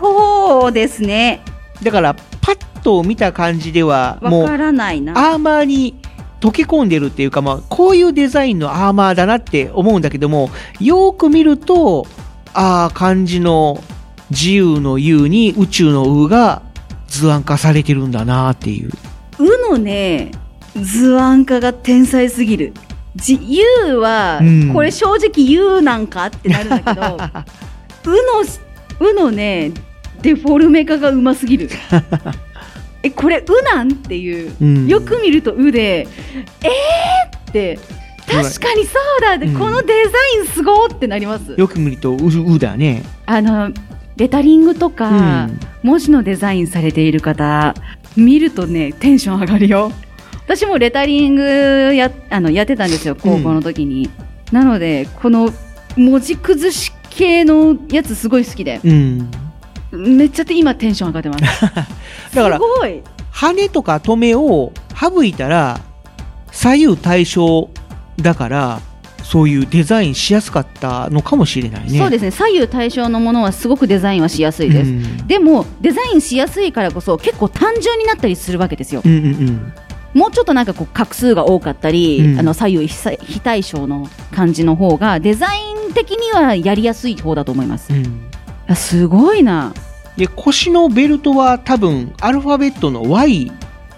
[0.01, 1.41] そうですね。
[1.81, 2.15] だから、
[2.81, 5.13] パッと見た感じでは、もう、わからないな。
[5.31, 5.95] アーマーに
[6.39, 10.49] 溶け込んでるっていうか、まあ、こういうデザインのアーマーだなって思うんだけども、
[10.79, 12.07] よーく見ると、
[12.53, 13.81] ああ、漢字の
[14.31, 16.63] 自由の U に宇宙のうが
[17.07, 18.91] 図案化されてるんだなっていう。
[19.39, 20.31] うのね、
[20.75, 22.73] 図案家が天才すぎる。
[23.15, 23.37] じ、
[23.87, 27.01] U は、うんこれ正直 U なんかってなるんだけど、
[28.11, 28.15] う
[28.99, 29.71] の、うのね、
[30.21, 31.69] デフォルメ化がうますぎる。
[33.03, 33.91] え、これうなん？
[33.91, 34.53] っていう。
[34.61, 37.49] うんよく見るとうで、えー？
[37.49, 37.79] って、
[38.27, 41.55] 確かにそうだで、うんこのデザインすごーってなります。
[41.57, 43.03] よく見ると、う、うだね。
[43.25, 43.71] あの、
[44.17, 45.09] レタリングとか、
[45.45, 47.73] うん文字のデザインされている方、
[48.15, 49.91] 見るとね、テンション上がるよ。
[50.45, 51.41] 私もレタリング
[51.95, 54.09] や、あの、やってたんですよ、高校の時に。
[54.51, 55.51] なので、この
[55.95, 59.31] 文字崩し系のやつすごい好きで、うん。
[59.91, 61.65] めっちゃて今テンション上がってます。
[62.33, 62.59] だから。
[63.31, 65.79] 羽とか止めを省いたら、
[66.51, 67.69] 左右対称
[68.17, 68.81] だから、
[69.23, 71.97] そういうデザインしやすかったのかもしれないね。
[71.97, 72.31] そうですね。
[72.31, 75.27] 左右対称のものはすごくデザインはしやすいです、うん。
[75.27, 79.73] でもデザインしやすいからこそ結構単純になったりするわけですよ、うんうんうん。
[80.13, 82.39] もうちょっとなんかこう画数が多かったり、うん。
[82.39, 88.03] あの左右非対称の感じの方がデザイン的にはやりやすい方だと思います、い
[88.67, 89.73] やすごいな
[90.17, 93.51] で、腰のベルトは多分、アルファベットの Y。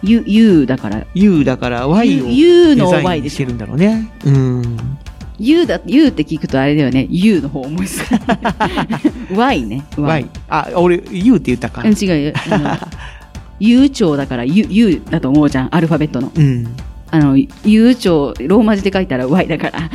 [0.04, 1.06] U, U だから。
[1.14, 4.12] U だから Y を U のデザイ Y でしょンしてるんだろうね。
[4.26, 4.98] うん。
[5.40, 10.30] U だ U って聞くとあれだよね U の方思いつく Y ね Y。
[10.50, 11.82] あ、俺、U って言ったか。
[11.84, 12.78] うん違うよあの
[13.60, 16.76] U 長だから U, U だと思うじゃんアルファベットのうん。
[17.12, 19.90] あの U 長ローマ字で書いたら Y だから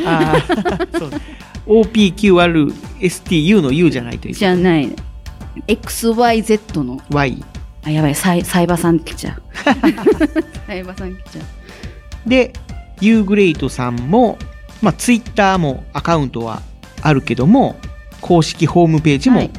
[1.67, 4.35] OPQRSTU の U じゃないという。
[4.35, 4.89] じゃない
[5.67, 7.01] XYZ の。
[7.11, 7.45] Y。
[7.85, 9.43] あやばいサイサイバーさん来ちゃう。
[10.67, 12.29] サイバーさん来ちゃう。
[12.29, 12.53] で、
[13.01, 14.39] U グレイトさんも、
[14.83, 16.63] まあ、ツイッターもアカウントは
[17.03, 17.77] あるけども、
[18.21, 19.51] 公式ホームページも、はい。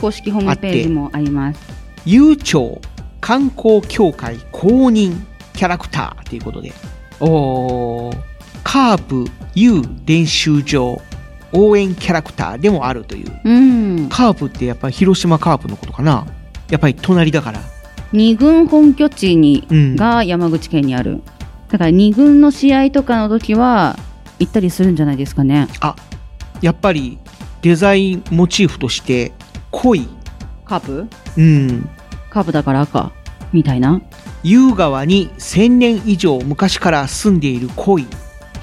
[0.00, 1.60] 公式ホームページもあります。
[2.04, 2.80] U 庁
[3.20, 5.16] 観光協会公認
[5.54, 6.72] キャラクターということで、
[7.20, 8.16] おー。
[8.64, 9.24] カープ
[9.54, 11.00] U 練習場
[11.52, 13.40] 応援キャラクターでもあるという。
[13.44, 13.60] う
[14.04, 14.08] ん。
[14.08, 16.26] カープってやっぱり広島カープのことかな
[16.70, 17.60] やっぱり隣だから。
[18.12, 21.22] 二軍本拠地に、うんが山口県にある。
[21.68, 23.98] だから二軍の試合とかの時は
[24.38, 25.68] 行ったりするんじゃないですかね。
[25.80, 25.94] あ、
[26.62, 27.18] やっぱり
[27.62, 29.32] デザインモチーフとして
[29.70, 30.08] 濃い。
[30.64, 31.06] カープ？
[31.36, 31.88] うん。
[32.30, 33.12] カープだから赤。
[33.52, 34.00] みたいな？
[34.42, 38.06] 優川に1000年以上昔から住んでいる恋。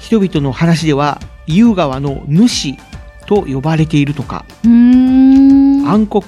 [0.00, 2.76] 人々の話では優川の主
[3.26, 4.44] と呼ばれているとか。
[4.64, 6.22] 暗黒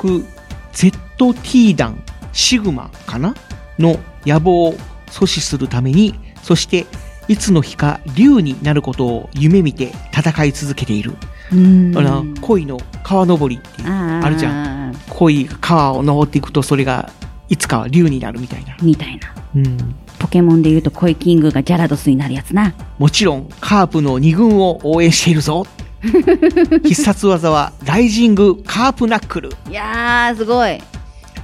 [0.72, 3.34] ZT 団シグマかな？
[3.78, 4.74] の野望を
[5.08, 6.86] 阻止するために、そして
[7.28, 11.14] いつの日か竜になることを夢見て戦い続けている。
[11.52, 14.94] うんあの恋の川登りってあるじゃん。
[15.10, 17.10] 恋が川を登っていくとそれが
[17.48, 18.76] いつかは竜になるみたいな。
[18.82, 19.34] みたいな。
[19.56, 19.94] うん。
[20.18, 22.74] ポケモンで言うと恋キングがギャラドスになるやつな。
[22.98, 25.66] もちろんカープの2軍を応援しているぞ。
[26.84, 29.50] 必殺技はライジングカープナックル。
[29.68, 30.80] いやー、すごい。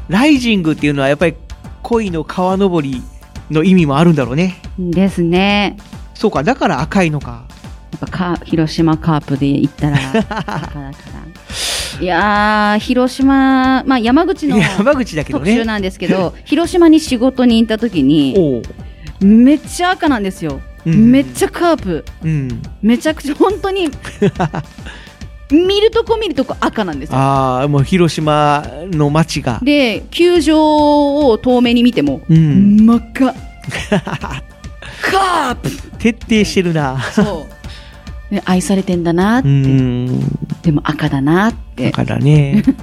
[0.08, 1.34] ライジングっていうのはやっぱり
[1.82, 3.02] 恋の川登り
[3.50, 4.56] の意味もあるんだろうね。
[4.78, 5.76] ですね。
[6.14, 7.44] そうか、だから赤いのか。
[7.92, 10.92] やっぱカー広島カープで行ったら赤だから。
[12.00, 15.44] いやー、広島、まあ山口の山口だけどね。
[15.52, 18.62] 特集なんですけど、 広島に仕事に行った時に、
[19.20, 20.60] めっちゃ赤なんですよ。
[20.86, 22.04] うんめっちゃカープ。
[22.22, 22.62] うん。
[22.82, 23.88] めちゃくちゃ本当に、
[25.50, 27.16] 見るとこ見るとこ赤なんですよ。
[27.16, 28.62] ああ、もう広島
[28.92, 29.60] の街が。
[29.62, 32.84] で、球場を遠目に見ても、うん。
[32.84, 33.34] 真っ赤。
[35.10, 37.00] カープ徹底してるな。
[37.12, 37.63] そう。
[38.30, 39.48] で愛されてんだなって。
[39.48, 40.20] うん。
[40.62, 41.90] でも赤だなって。
[41.90, 42.62] だからね。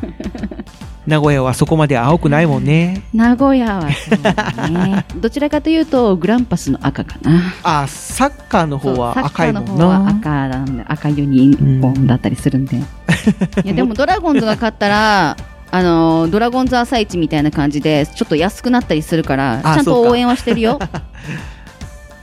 [1.08, 3.02] 名古屋はそこまで青くないもんね。
[3.14, 5.06] 名古屋はそうだね。
[5.18, 7.54] どちらかというと、グランパスの赤かな。
[7.64, 10.10] あ、サッカーの方はサッカ赤いもんーの方はな。
[10.12, 12.78] 赤なんで、赤ユニフォームだったりするんで。
[13.66, 15.38] いや、でもドラゴンズが勝ったら、
[15.74, 20.78] あのドラゴンズ朝市みたいな感じで、ちょっと安くなったりするから、ちゃんと応援はしてるよ。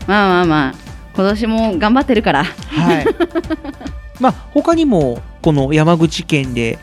[0.06, 0.87] まあまあまあ、
[1.18, 2.44] 今年も頑張ってるから。
[2.44, 3.06] はい。
[4.22, 6.78] まあ、他にも、この山口県で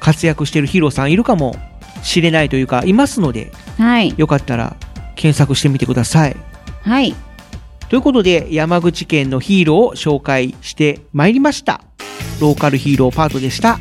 [0.00, 1.56] 活躍してるヒーローさんいるかも
[2.02, 4.12] しれないというか、いますので、はい。
[4.16, 4.74] よかったら
[5.14, 6.36] 検索してみてください。
[6.82, 7.14] はい。
[7.88, 11.80] ということで、山口県のヒーローを紹介してまいりました。
[12.40, 13.78] ローカルヒーローパートでした。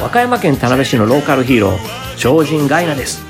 [0.00, 1.78] 和歌山県田辺市のローカルヒーロー
[2.16, 3.22] 超人ガイナです。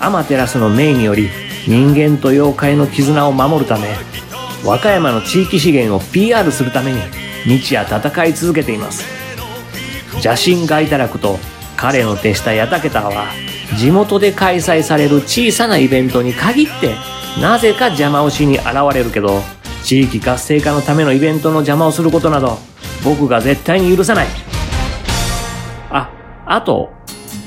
[0.00, 1.28] アマテラスの命により
[1.68, 3.94] 人間と妖怪の絆を守るため
[4.64, 7.00] 和歌山の地域資源を PR するために
[7.44, 9.04] 日夜戦い続けています。
[10.14, 11.38] 邪神ガイタラクと
[11.76, 13.26] 彼の手下ヤタケタは
[13.76, 16.94] 地元で開催される小さなイベントに限って
[17.40, 19.42] なぜか邪魔をしに現れるけど
[19.84, 22.58] 地域活性化のためのイベントの邪魔をすることなど
[23.04, 24.26] 僕が絶対に許さない。
[26.54, 26.90] あ、と、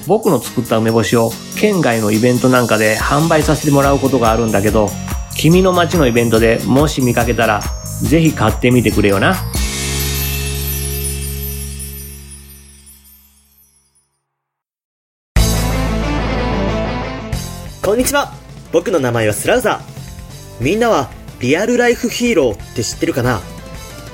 [0.07, 1.30] 僕の作った梅干しを
[1.60, 4.90] 県外のイベントなんかで販売させてもらうことがあるんだけど、
[5.38, 7.61] 君の街のイベントでもし見かけたら、
[8.02, 9.36] ぜひ買ってみてくれよな。
[17.84, 18.34] こんにちは。
[18.72, 20.64] 僕の名前はスラウザー。
[20.64, 23.40] みんなはリアルライフヒーローって知ってるかな？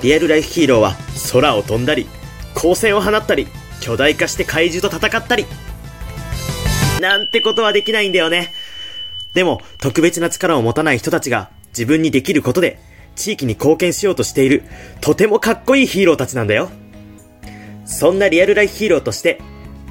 [0.04, 0.98] リアルライフヒーローは
[1.32, 2.08] 空を飛んだり、
[2.56, 3.48] 光線を放ったり、
[3.82, 5.46] 巨大化して怪獣と戦ったり。
[7.02, 8.54] なんてことはできないんだよね。
[9.34, 12.80] でも、特別な力を持たない人たちが自分にできることで、
[13.16, 14.64] 地域に貢献しようとしている、
[15.02, 16.70] とてもかっこいいヒーローたちなんだよ。
[17.86, 19.42] そんなリアルライフヒーローとして、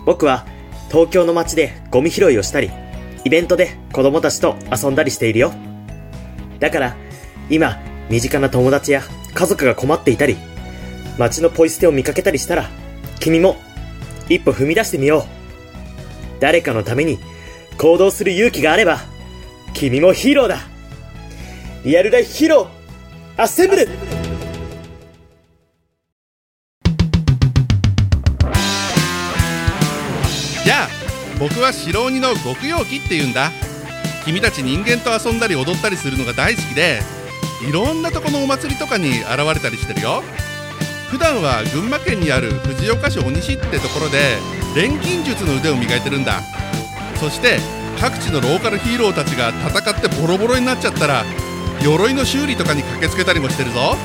[0.07, 0.47] 僕は
[0.89, 2.71] 東京の街でゴミ拾いをしたり、
[3.25, 5.53] イベントで子供たちと遊んだりしているよ。
[6.59, 6.97] だから、
[7.49, 9.03] 今、身近な友達や
[9.35, 10.37] 家族が困っていたり、
[11.19, 12.71] 街のポイ捨てを見かけたりしたら、
[13.19, 13.57] 君も
[14.31, 16.41] 一歩踏み出してみよう。
[16.41, 17.19] 誰かのために
[17.77, 19.01] 行動する勇気があれば、
[19.75, 20.61] 君もヒーローだ。
[21.85, 22.81] リアルライフヒーロー、
[23.41, 23.89] アッセンブル
[30.67, 30.89] やあ
[31.39, 33.51] 僕は白鬼の極陽気って言うんだ
[34.27, 37.01] 君たち人間と遊んだり踊ったりするのが大好きで
[37.67, 40.23] いろんなとこのお祭りとかに現れたりしてるよ
[41.11, 44.39] 普段は群馬県にある藤岡市鬼西ってところで
[44.77, 46.41] 錬金術の腕を磨いてるんだ。
[47.17, 47.59] そして
[48.01, 51.25] 各地のローカルヒーローたちが戦ってボロボロになっちゃったら
[51.83, 53.97] 鎧の修理とかに駆けつけたりもしてるぞ。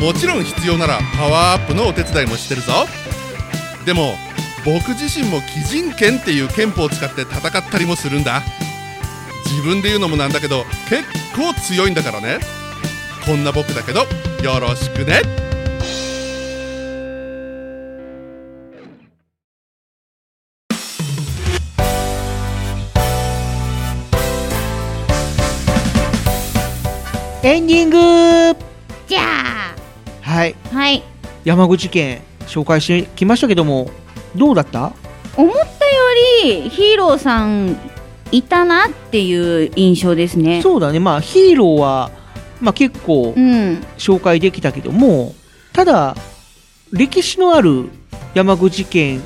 [0.00, 2.86] もちろん必要ならパワーアップのお手伝いもしてるぞ。
[3.84, 4.16] でも
[4.64, 8.42] 僕自身も鬼人剣っていう剣法を使って戦ったりもするんだ。
[9.44, 11.02] 自分で言うのもなんだけど結
[11.34, 12.38] 構強いんだからね。
[13.26, 14.06] こんな僕だけど
[14.42, 15.45] よろしくね。
[27.46, 28.58] エンディング。
[29.06, 29.76] じゃあ。
[30.20, 30.56] はい。
[30.72, 31.04] はい。
[31.44, 33.88] 山口県紹介してきましたけども
[34.34, 34.92] どうだった？
[35.36, 35.64] 思ったよ
[36.42, 37.78] りヒーローさん
[38.32, 40.60] いたなっていう印象ですね。
[40.60, 40.98] そうだね。
[40.98, 42.10] まあヒーローは、
[42.60, 43.80] まあ、結構うん。
[43.96, 45.32] 紹介できたけども、
[45.72, 46.16] ただ
[46.90, 47.90] 歴史のある
[48.34, 49.22] 山口県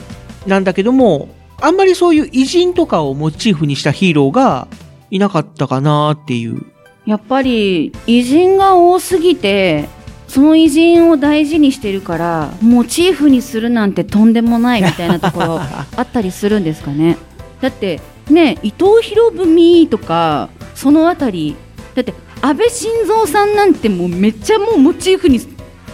[0.47, 4.69] なんだけどもあんまりそういう偉人とかをモチーフにしたヒーローが
[5.11, 6.67] いなかったかなっていう
[7.07, 9.89] やっぱり偉人が多すぎて
[10.29, 15.59] その偉人を大事にしてるからモチーフにするなんてとんでもないみたいなところ
[15.97, 17.17] あったりするんですかね。
[17.61, 18.01] だって
[18.31, 21.57] ね伊藤博文とかそのあたり
[21.95, 25.41] だって安倍晋三さんなんてもうめっちゃもうモチーフに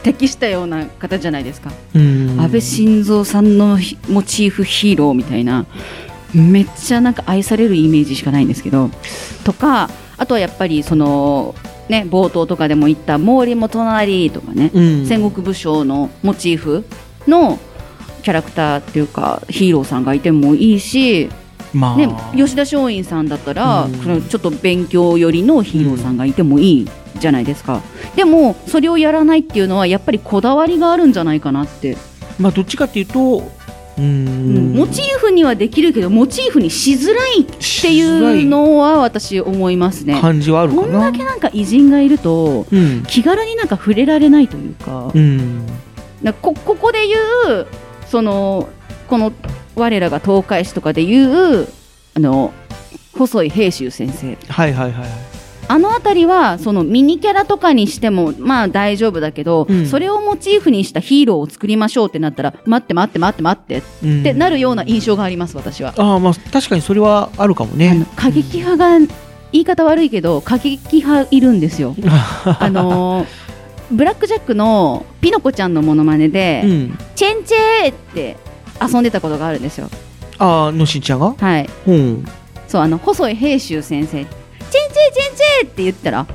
[0.03, 1.73] 適したような方じゃないですか。
[1.95, 5.67] 安倍晋三さんのヒモチーフヒーローみたいな
[6.35, 8.91] めっちゃなんか愛されるイメージしかないんですけど
[9.45, 9.89] とか
[10.19, 11.55] あとはやっぱりその
[11.89, 15.07] ね冒頭とかでも言った毛利元就とかね、うん。
[15.07, 16.85] 戦国武将のモチーフ
[17.27, 17.59] の
[18.23, 21.29] キャラクターっていうかヒーローさんがいてもいいし、
[21.73, 21.97] まあ。
[21.97, 23.95] ね、吉田松陰さんだったら、うん。
[24.03, 26.89] そのちょっと勉強寄りのヒーローさんがいてもいい
[27.19, 27.83] じゃないですか、
[28.15, 31.97] でもそれをやらないっていうのはやっぱりこだわりがあるんじゃないかなって。
[32.39, 33.51] まあどっちかっていうと
[33.99, 34.73] うーん。
[34.75, 40.21] モチーフにはできるけどモチーフにしづらいっていうのは私思いますね。
[40.21, 40.83] 感じはあるかな。
[40.83, 43.03] こんだけなんか偉人がいると、うん。
[43.07, 45.67] 気軽になんか触れられないというか,、うん。
[46.43, 47.17] こここで言
[47.61, 47.67] う
[48.07, 48.69] その
[49.09, 49.33] この
[49.75, 51.69] 我らが東海市とかで言う
[52.15, 52.53] あの
[53.17, 54.37] 細井平州先生。
[54.49, 55.36] はいはいはい
[55.69, 65.95] あの辺りはそのミニキャラとかにしてもまあ大丈夫だけど、うんそれをモチーフにしたヒーローを作りましょうってなったら待って待って待って待ってうんってなるような印象があります私は。
[65.97, 69.07] ああまあ確かにそれはあるかもね過激派が
[69.53, 71.95] 言い方悪いけど過激派いるんですよ。
[72.61, 73.27] あのー
[73.89, 78.37] ブラック・ジャックのピノコちゃんのモノマネで、うんチェンチェーって
[78.83, 79.89] 遊んでたことがあるんですよ。
[80.39, 81.35] ああのしんちゃんが？
[81.39, 81.71] はい。
[81.87, 82.25] うん
[82.67, 84.27] そうあの細井平州先生
[84.77, 86.27] チェンチェーチェンチェーって言ったら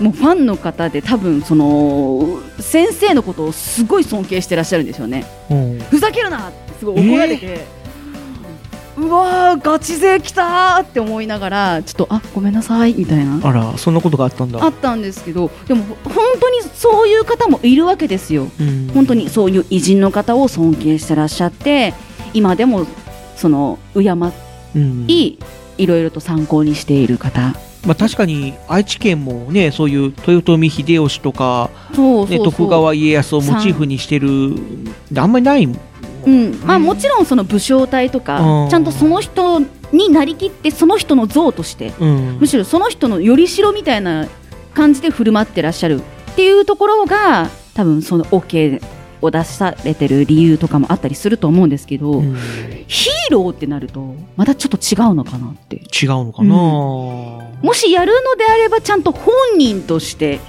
[0.00, 5.24] もうファンの方で多分その先生のことをすごい尊敬してらっしゃるんですよね。
[5.50, 5.78] うん。
[5.80, 7.66] ふざけるなってすごい怒られて、
[8.98, 13.40] うわーガチ勢来たーって思いながらちょっとあごめんなさいみたいな。
[13.42, 14.62] あらそんなことがあったんだ。
[14.62, 18.90] あったんですけどでも本当にそういう方もいるわけですよ、うん。
[18.92, 21.94] 本当にそういう偉人の方を尊敬してらっしゃって
[22.34, 22.86] 今でも
[23.34, 25.06] その敬うん。
[25.08, 25.38] い
[25.78, 27.54] いろいろと参考にしている方
[27.86, 31.70] まあ、確かに愛知県もねそういう豊臣秀吉とか、
[32.28, 34.28] ね、徳川家康をモチーフにしてる
[35.16, 35.80] あんまりないもん
[36.26, 36.60] うん。
[36.64, 38.68] まあ、もちろんその武将隊とかうん。
[38.68, 39.60] ちゃんとその人
[39.92, 42.38] になりきってその人の像としてうん。
[42.40, 44.26] むしろその人のよりしろみたいな
[44.74, 46.00] 感じで振る舞ってらっしゃる
[46.32, 48.80] っていうところが多分その OK
[49.22, 52.22] を出されてる理由とかもあったりすると思うんですけど、
[52.86, 55.76] ヒーローってなるとまたちょっと違うのかなって。
[55.76, 60.40] 違うのかな、もしやるのであればちゃんと本人として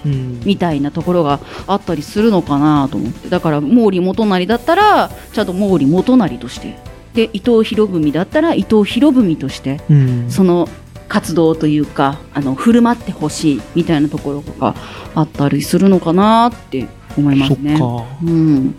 [0.46, 3.30] みたいなところがあったりするのかなと思って。
[3.30, 6.76] だから毛利元就だったらちゃんと毛利元就として。
[7.14, 10.26] で伊藤博文だったら伊藤博文として、うん。
[10.30, 10.70] その
[11.08, 14.76] 活動というかあの振る舞ってほしいみたいなところが
[15.16, 16.86] あったりするのかなって
[17.18, 17.78] 思いますね。
[17.78, 18.06] そっか。
[18.24, 18.76] うん。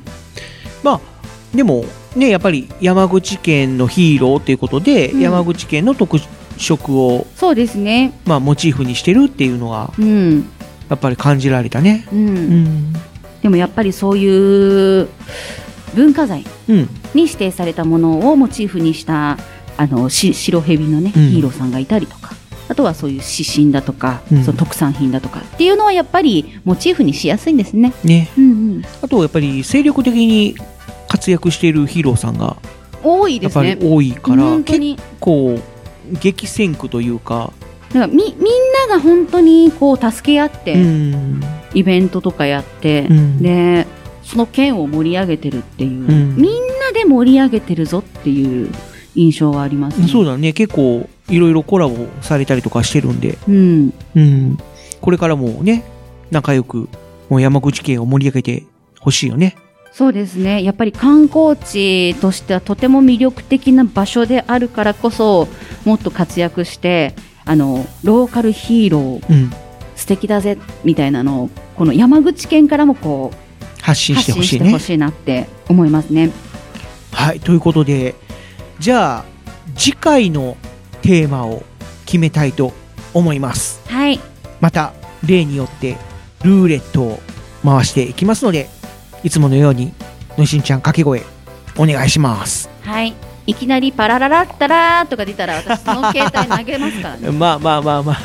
[0.83, 1.01] まあ
[1.55, 1.85] でも
[2.17, 5.21] ねやっぱり山口県のヒーローということで、うん。
[5.21, 6.19] 山口県の特
[6.57, 8.13] 色を、そうですね。
[8.27, 10.49] まあ、モチーフにしてるっていうのがうん。
[10.89, 12.07] やっぱり感じられたね。
[12.13, 12.93] うん。
[13.43, 15.09] でもやっぱりそういう
[15.95, 16.89] 文化財うん。
[17.15, 19.39] に指定されたものをモチーフにした
[19.77, 21.29] あのし白蛇のね、うん。
[21.31, 22.35] ヒーローさんがいたりとか
[22.69, 24.45] あとはそういう指針だとか、うん。
[24.45, 27.93] その特産品だとかっていうのはやっぱりモチーフにしやすいんですね。
[28.05, 28.29] ね。
[28.37, 28.49] うんう
[28.81, 30.55] ん、あとやっぱり精力的に
[31.09, 32.57] 活躍しているヒーローさんが
[33.03, 33.95] 多いやっぱりですね。
[33.95, 35.59] 多いから、結構
[36.21, 37.53] 激戦区というか、
[37.89, 38.35] だからみみん
[38.89, 41.41] なが本当にこう助け合って、うん。
[41.75, 43.43] イベントとかやって、うん。
[43.43, 43.87] で
[44.25, 46.37] その県を盛り上げてるっていう、うん。
[46.37, 48.71] みんなで盛り上げてるぞっていう
[49.15, 50.09] 印象はありますね。
[50.09, 50.53] そうだね。
[50.53, 54.59] 結構いろいろコラボされたりとかしてるんで、うん、うん、
[55.01, 55.85] これからもね
[56.31, 56.89] 仲良く
[57.29, 58.65] もう山口県を盛り上げて
[59.01, 59.57] ほしいよね。
[59.93, 65.49] そうですねやっぱり観光地としてはとても魅力的な場所であるからこそ
[65.85, 67.15] もっと活躍して
[67.45, 69.51] あのローカルヒーロー、うん
[69.99, 74.79] 素敵だぜみたいなのをこの山口県からもこう発信してほしいね発信してほ。
[74.79, 76.31] しいなって思いますね。
[77.13, 78.15] はいということで
[78.79, 79.25] じゃあ
[79.77, 80.57] 次回の
[81.09, 81.63] テーマを
[82.05, 82.75] 決めたいと
[83.15, 83.81] 思います。
[83.89, 84.21] はい
[84.61, 84.93] また
[85.27, 85.97] 例によって
[86.45, 87.21] ルーレットを
[87.65, 88.69] 回していきますので
[89.25, 89.95] いつものように
[90.37, 91.23] のしんちゃん掛け声
[91.79, 92.69] お願いします。
[92.83, 93.15] はい
[93.47, 97.31] いきなりパラララッタラーとか出たら私その携帯投げますからね。
[97.33, 98.17] まあまあまあまあ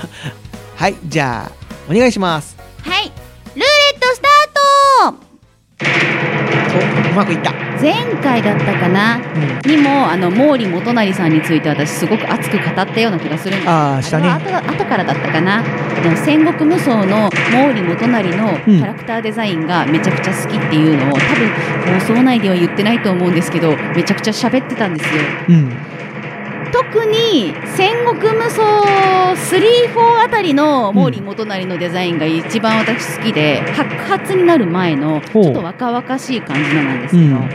[0.75, 1.51] はいじゃあ
[1.89, 2.57] お願いします。
[2.81, 3.65] はいルーレ
[3.95, 6.42] ットスタートお
[6.79, 7.51] うまくいった。
[7.81, 9.19] 前回だったかな、
[9.65, 13.69] にもあの毛利元就さんについて私すごく熱く語ったような気がするんです。
[13.69, 15.63] あーしたねあ後後からだったかな。
[16.23, 25.21] 戦国無双の毛利元就のキャラクターデザインがめちゃくちゃ好きっていうのを多分放送内では言ってないと思うんですけどめちゃくちゃ喋ってたんですよ。
[25.49, 25.71] うん
[26.91, 28.61] 特に戦国無双
[29.33, 37.49] 3-4あたりの毛利元就のデザインが一番私好きで、白髪になる前のちょっと若々しい感じのなんですけど、うん。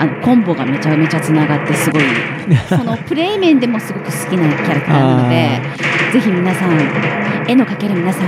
[0.00, 2.02] あのコンボがめちゃめちゃつながってすごい
[2.68, 5.60] そのプレイ面でもすごく好きなキャラクターなので
[6.12, 6.78] ぜひ皆さん
[7.48, 8.26] 絵の描ける皆さん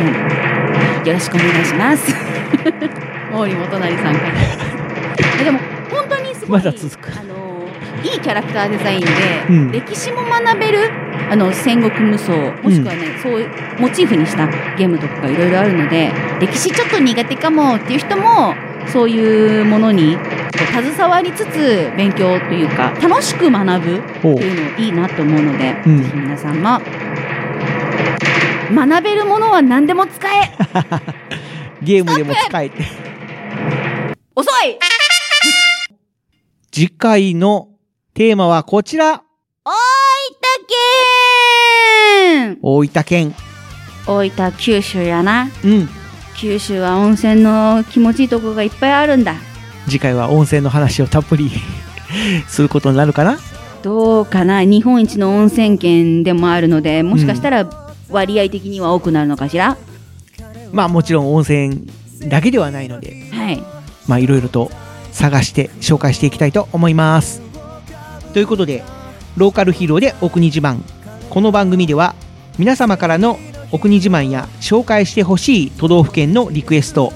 [1.05, 2.14] よろしくお願いします。
[3.32, 4.32] 毛利元就さんから。
[5.40, 5.59] え でも
[5.90, 7.35] 本当にすごいまだ続く。
[8.02, 9.06] いいキャラクターデザインで、
[9.48, 9.73] うん。
[9.73, 10.90] 歴史も学べる
[11.31, 12.32] あの戦国無双
[12.62, 14.47] もしくはね、そういうモチーフにした
[14.77, 18.55] ゲームとかがいろいろあるので歴史ちょっと苦手かもっていう人も
[18.93, 20.16] そういうものに
[20.73, 26.02] 携わりつつ勉強というか楽しく学ぶっていうのいいなと思うので、うん。
[26.02, 26.81] ぜひ皆さんも
[28.74, 30.52] 学べるものは何でも使え。
[31.82, 32.70] ゲームでも使え。
[32.70, 32.85] て。
[34.35, 34.78] 遅い。
[36.70, 37.68] 次回の
[38.16, 39.22] テーマはこちら。
[42.38, 42.59] 県。
[42.62, 43.34] 大分県。
[44.06, 45.51] 大分九州やな。
[45.62, 45.86] うん。
[46.34, 49.34] 九州は温泉の気持ちいいとこがいっぱいあるんだ。
[49.84, 51.51] 次回は温泉の話をたっぷり
[52.48, 53.38] することになるかな？
[53.82, 54.64] どうかな？
[54.64, 57.68] 日本一の温泉県でもあるのでもしかしたら
[58.09, 59.76] 割合的には多くなるのかしら、
[60.72, 61.86] まあもちろん温泉
[62.30, 63.62] だけではないので、はい。
[64.06, 64.70] まあいろいろと
[65.12, 67.45] 探して紹介していきたいと思います。
[68.36, 68.84] ということで、
[69.38, 70.80] ローカルヒーローでお国自慢。
[71.30, 72.14] この番組では
[72.58, 73.38] 皆様からの
[73.72, 77.14] お国自慢や紹介してほしい都道府県のリクエスト、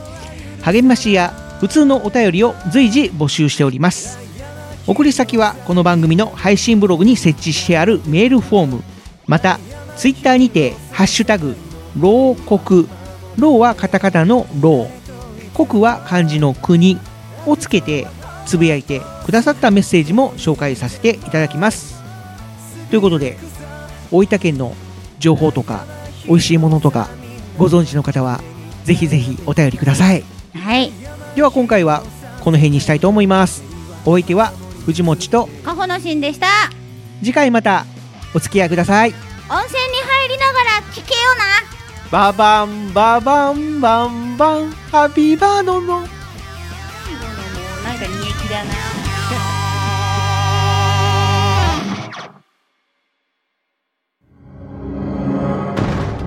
[0.62, 1.28] 励ましや
[1.60, 4.18] 普通のお便りを随時募集しております。
[4.86, 8.82] 送り先はこの番組の配信ブログに設置してあるメールフォーム、
[9.26, 9.60] また
[9.98, 11.55] ツイッターにてハッシュタグ、
[11.98, 12.88] ロー国、
[13.36, 16.97] ローはカタカナのロー、国は漢字の国
[17.44, 18.06] をつけて
[18.46, 22.00] つぶやいてくださったメッセージも紹介させていただきます。
[22.90, 23.38] ということで、
[24.10, 24.74] 大分県の
[25.18, 25.86] 情報とか
[26.26, 27.08] 美味しいものとか
[27.56, 28.40] ご存知の方は
[28.84, 30.24] ぜひぜひお便りください。
[30.54, 30.92] はい
[31.36, 32.02] では今回は
[32.40, 33.62] この辺にしたいと思います。
[34.04, 34.52] お相手は
[34.86, 36.46] 藤もちとカホのしんでした
[37.20, 37.84] 次回また
[38.34, 39.14] お付き合いください。
[39.50, 41.70] 温泉に入りながら聞けよな
[42.10, 45.62] ババンババンバンバンハッピーバー
[48.51, 48.70] だな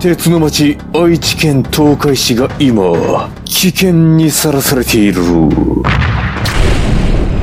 [0.00, 5.22] 鉄の町愛知県東海市が今危険にさらされている。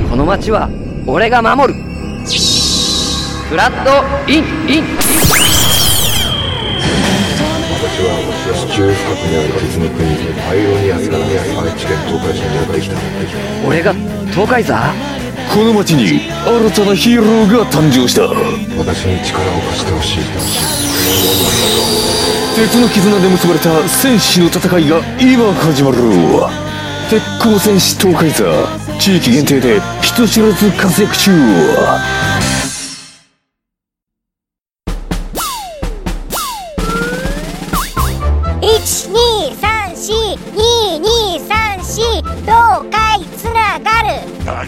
[0.10, 0.70] この町は
[1.08, 1.80] 俺が守る。
[3.50, 4.84] フラットインイン。
[7.74, 8.14] 私は
[8.54, 10.06] 地中深くにある鉄の国
[10.46, 12.96] パイオニアスから愛知県東海市にやってきた。
[13.68, 13.96] 俺が
[14.32, 14.94] 東海座？
[15.54, 18.22] この町に新たなヒーローが誕生した。
[18.80, 20.20] 私に力を貸してほしい
[22.56, 25.98] 鉄の絆で結ばれた戦士の戦いが今始まる。
[27.10, 28.46] 鉄鋼戦士東海座。
[29.00, 31.32] 地域限定で人知らず活躍中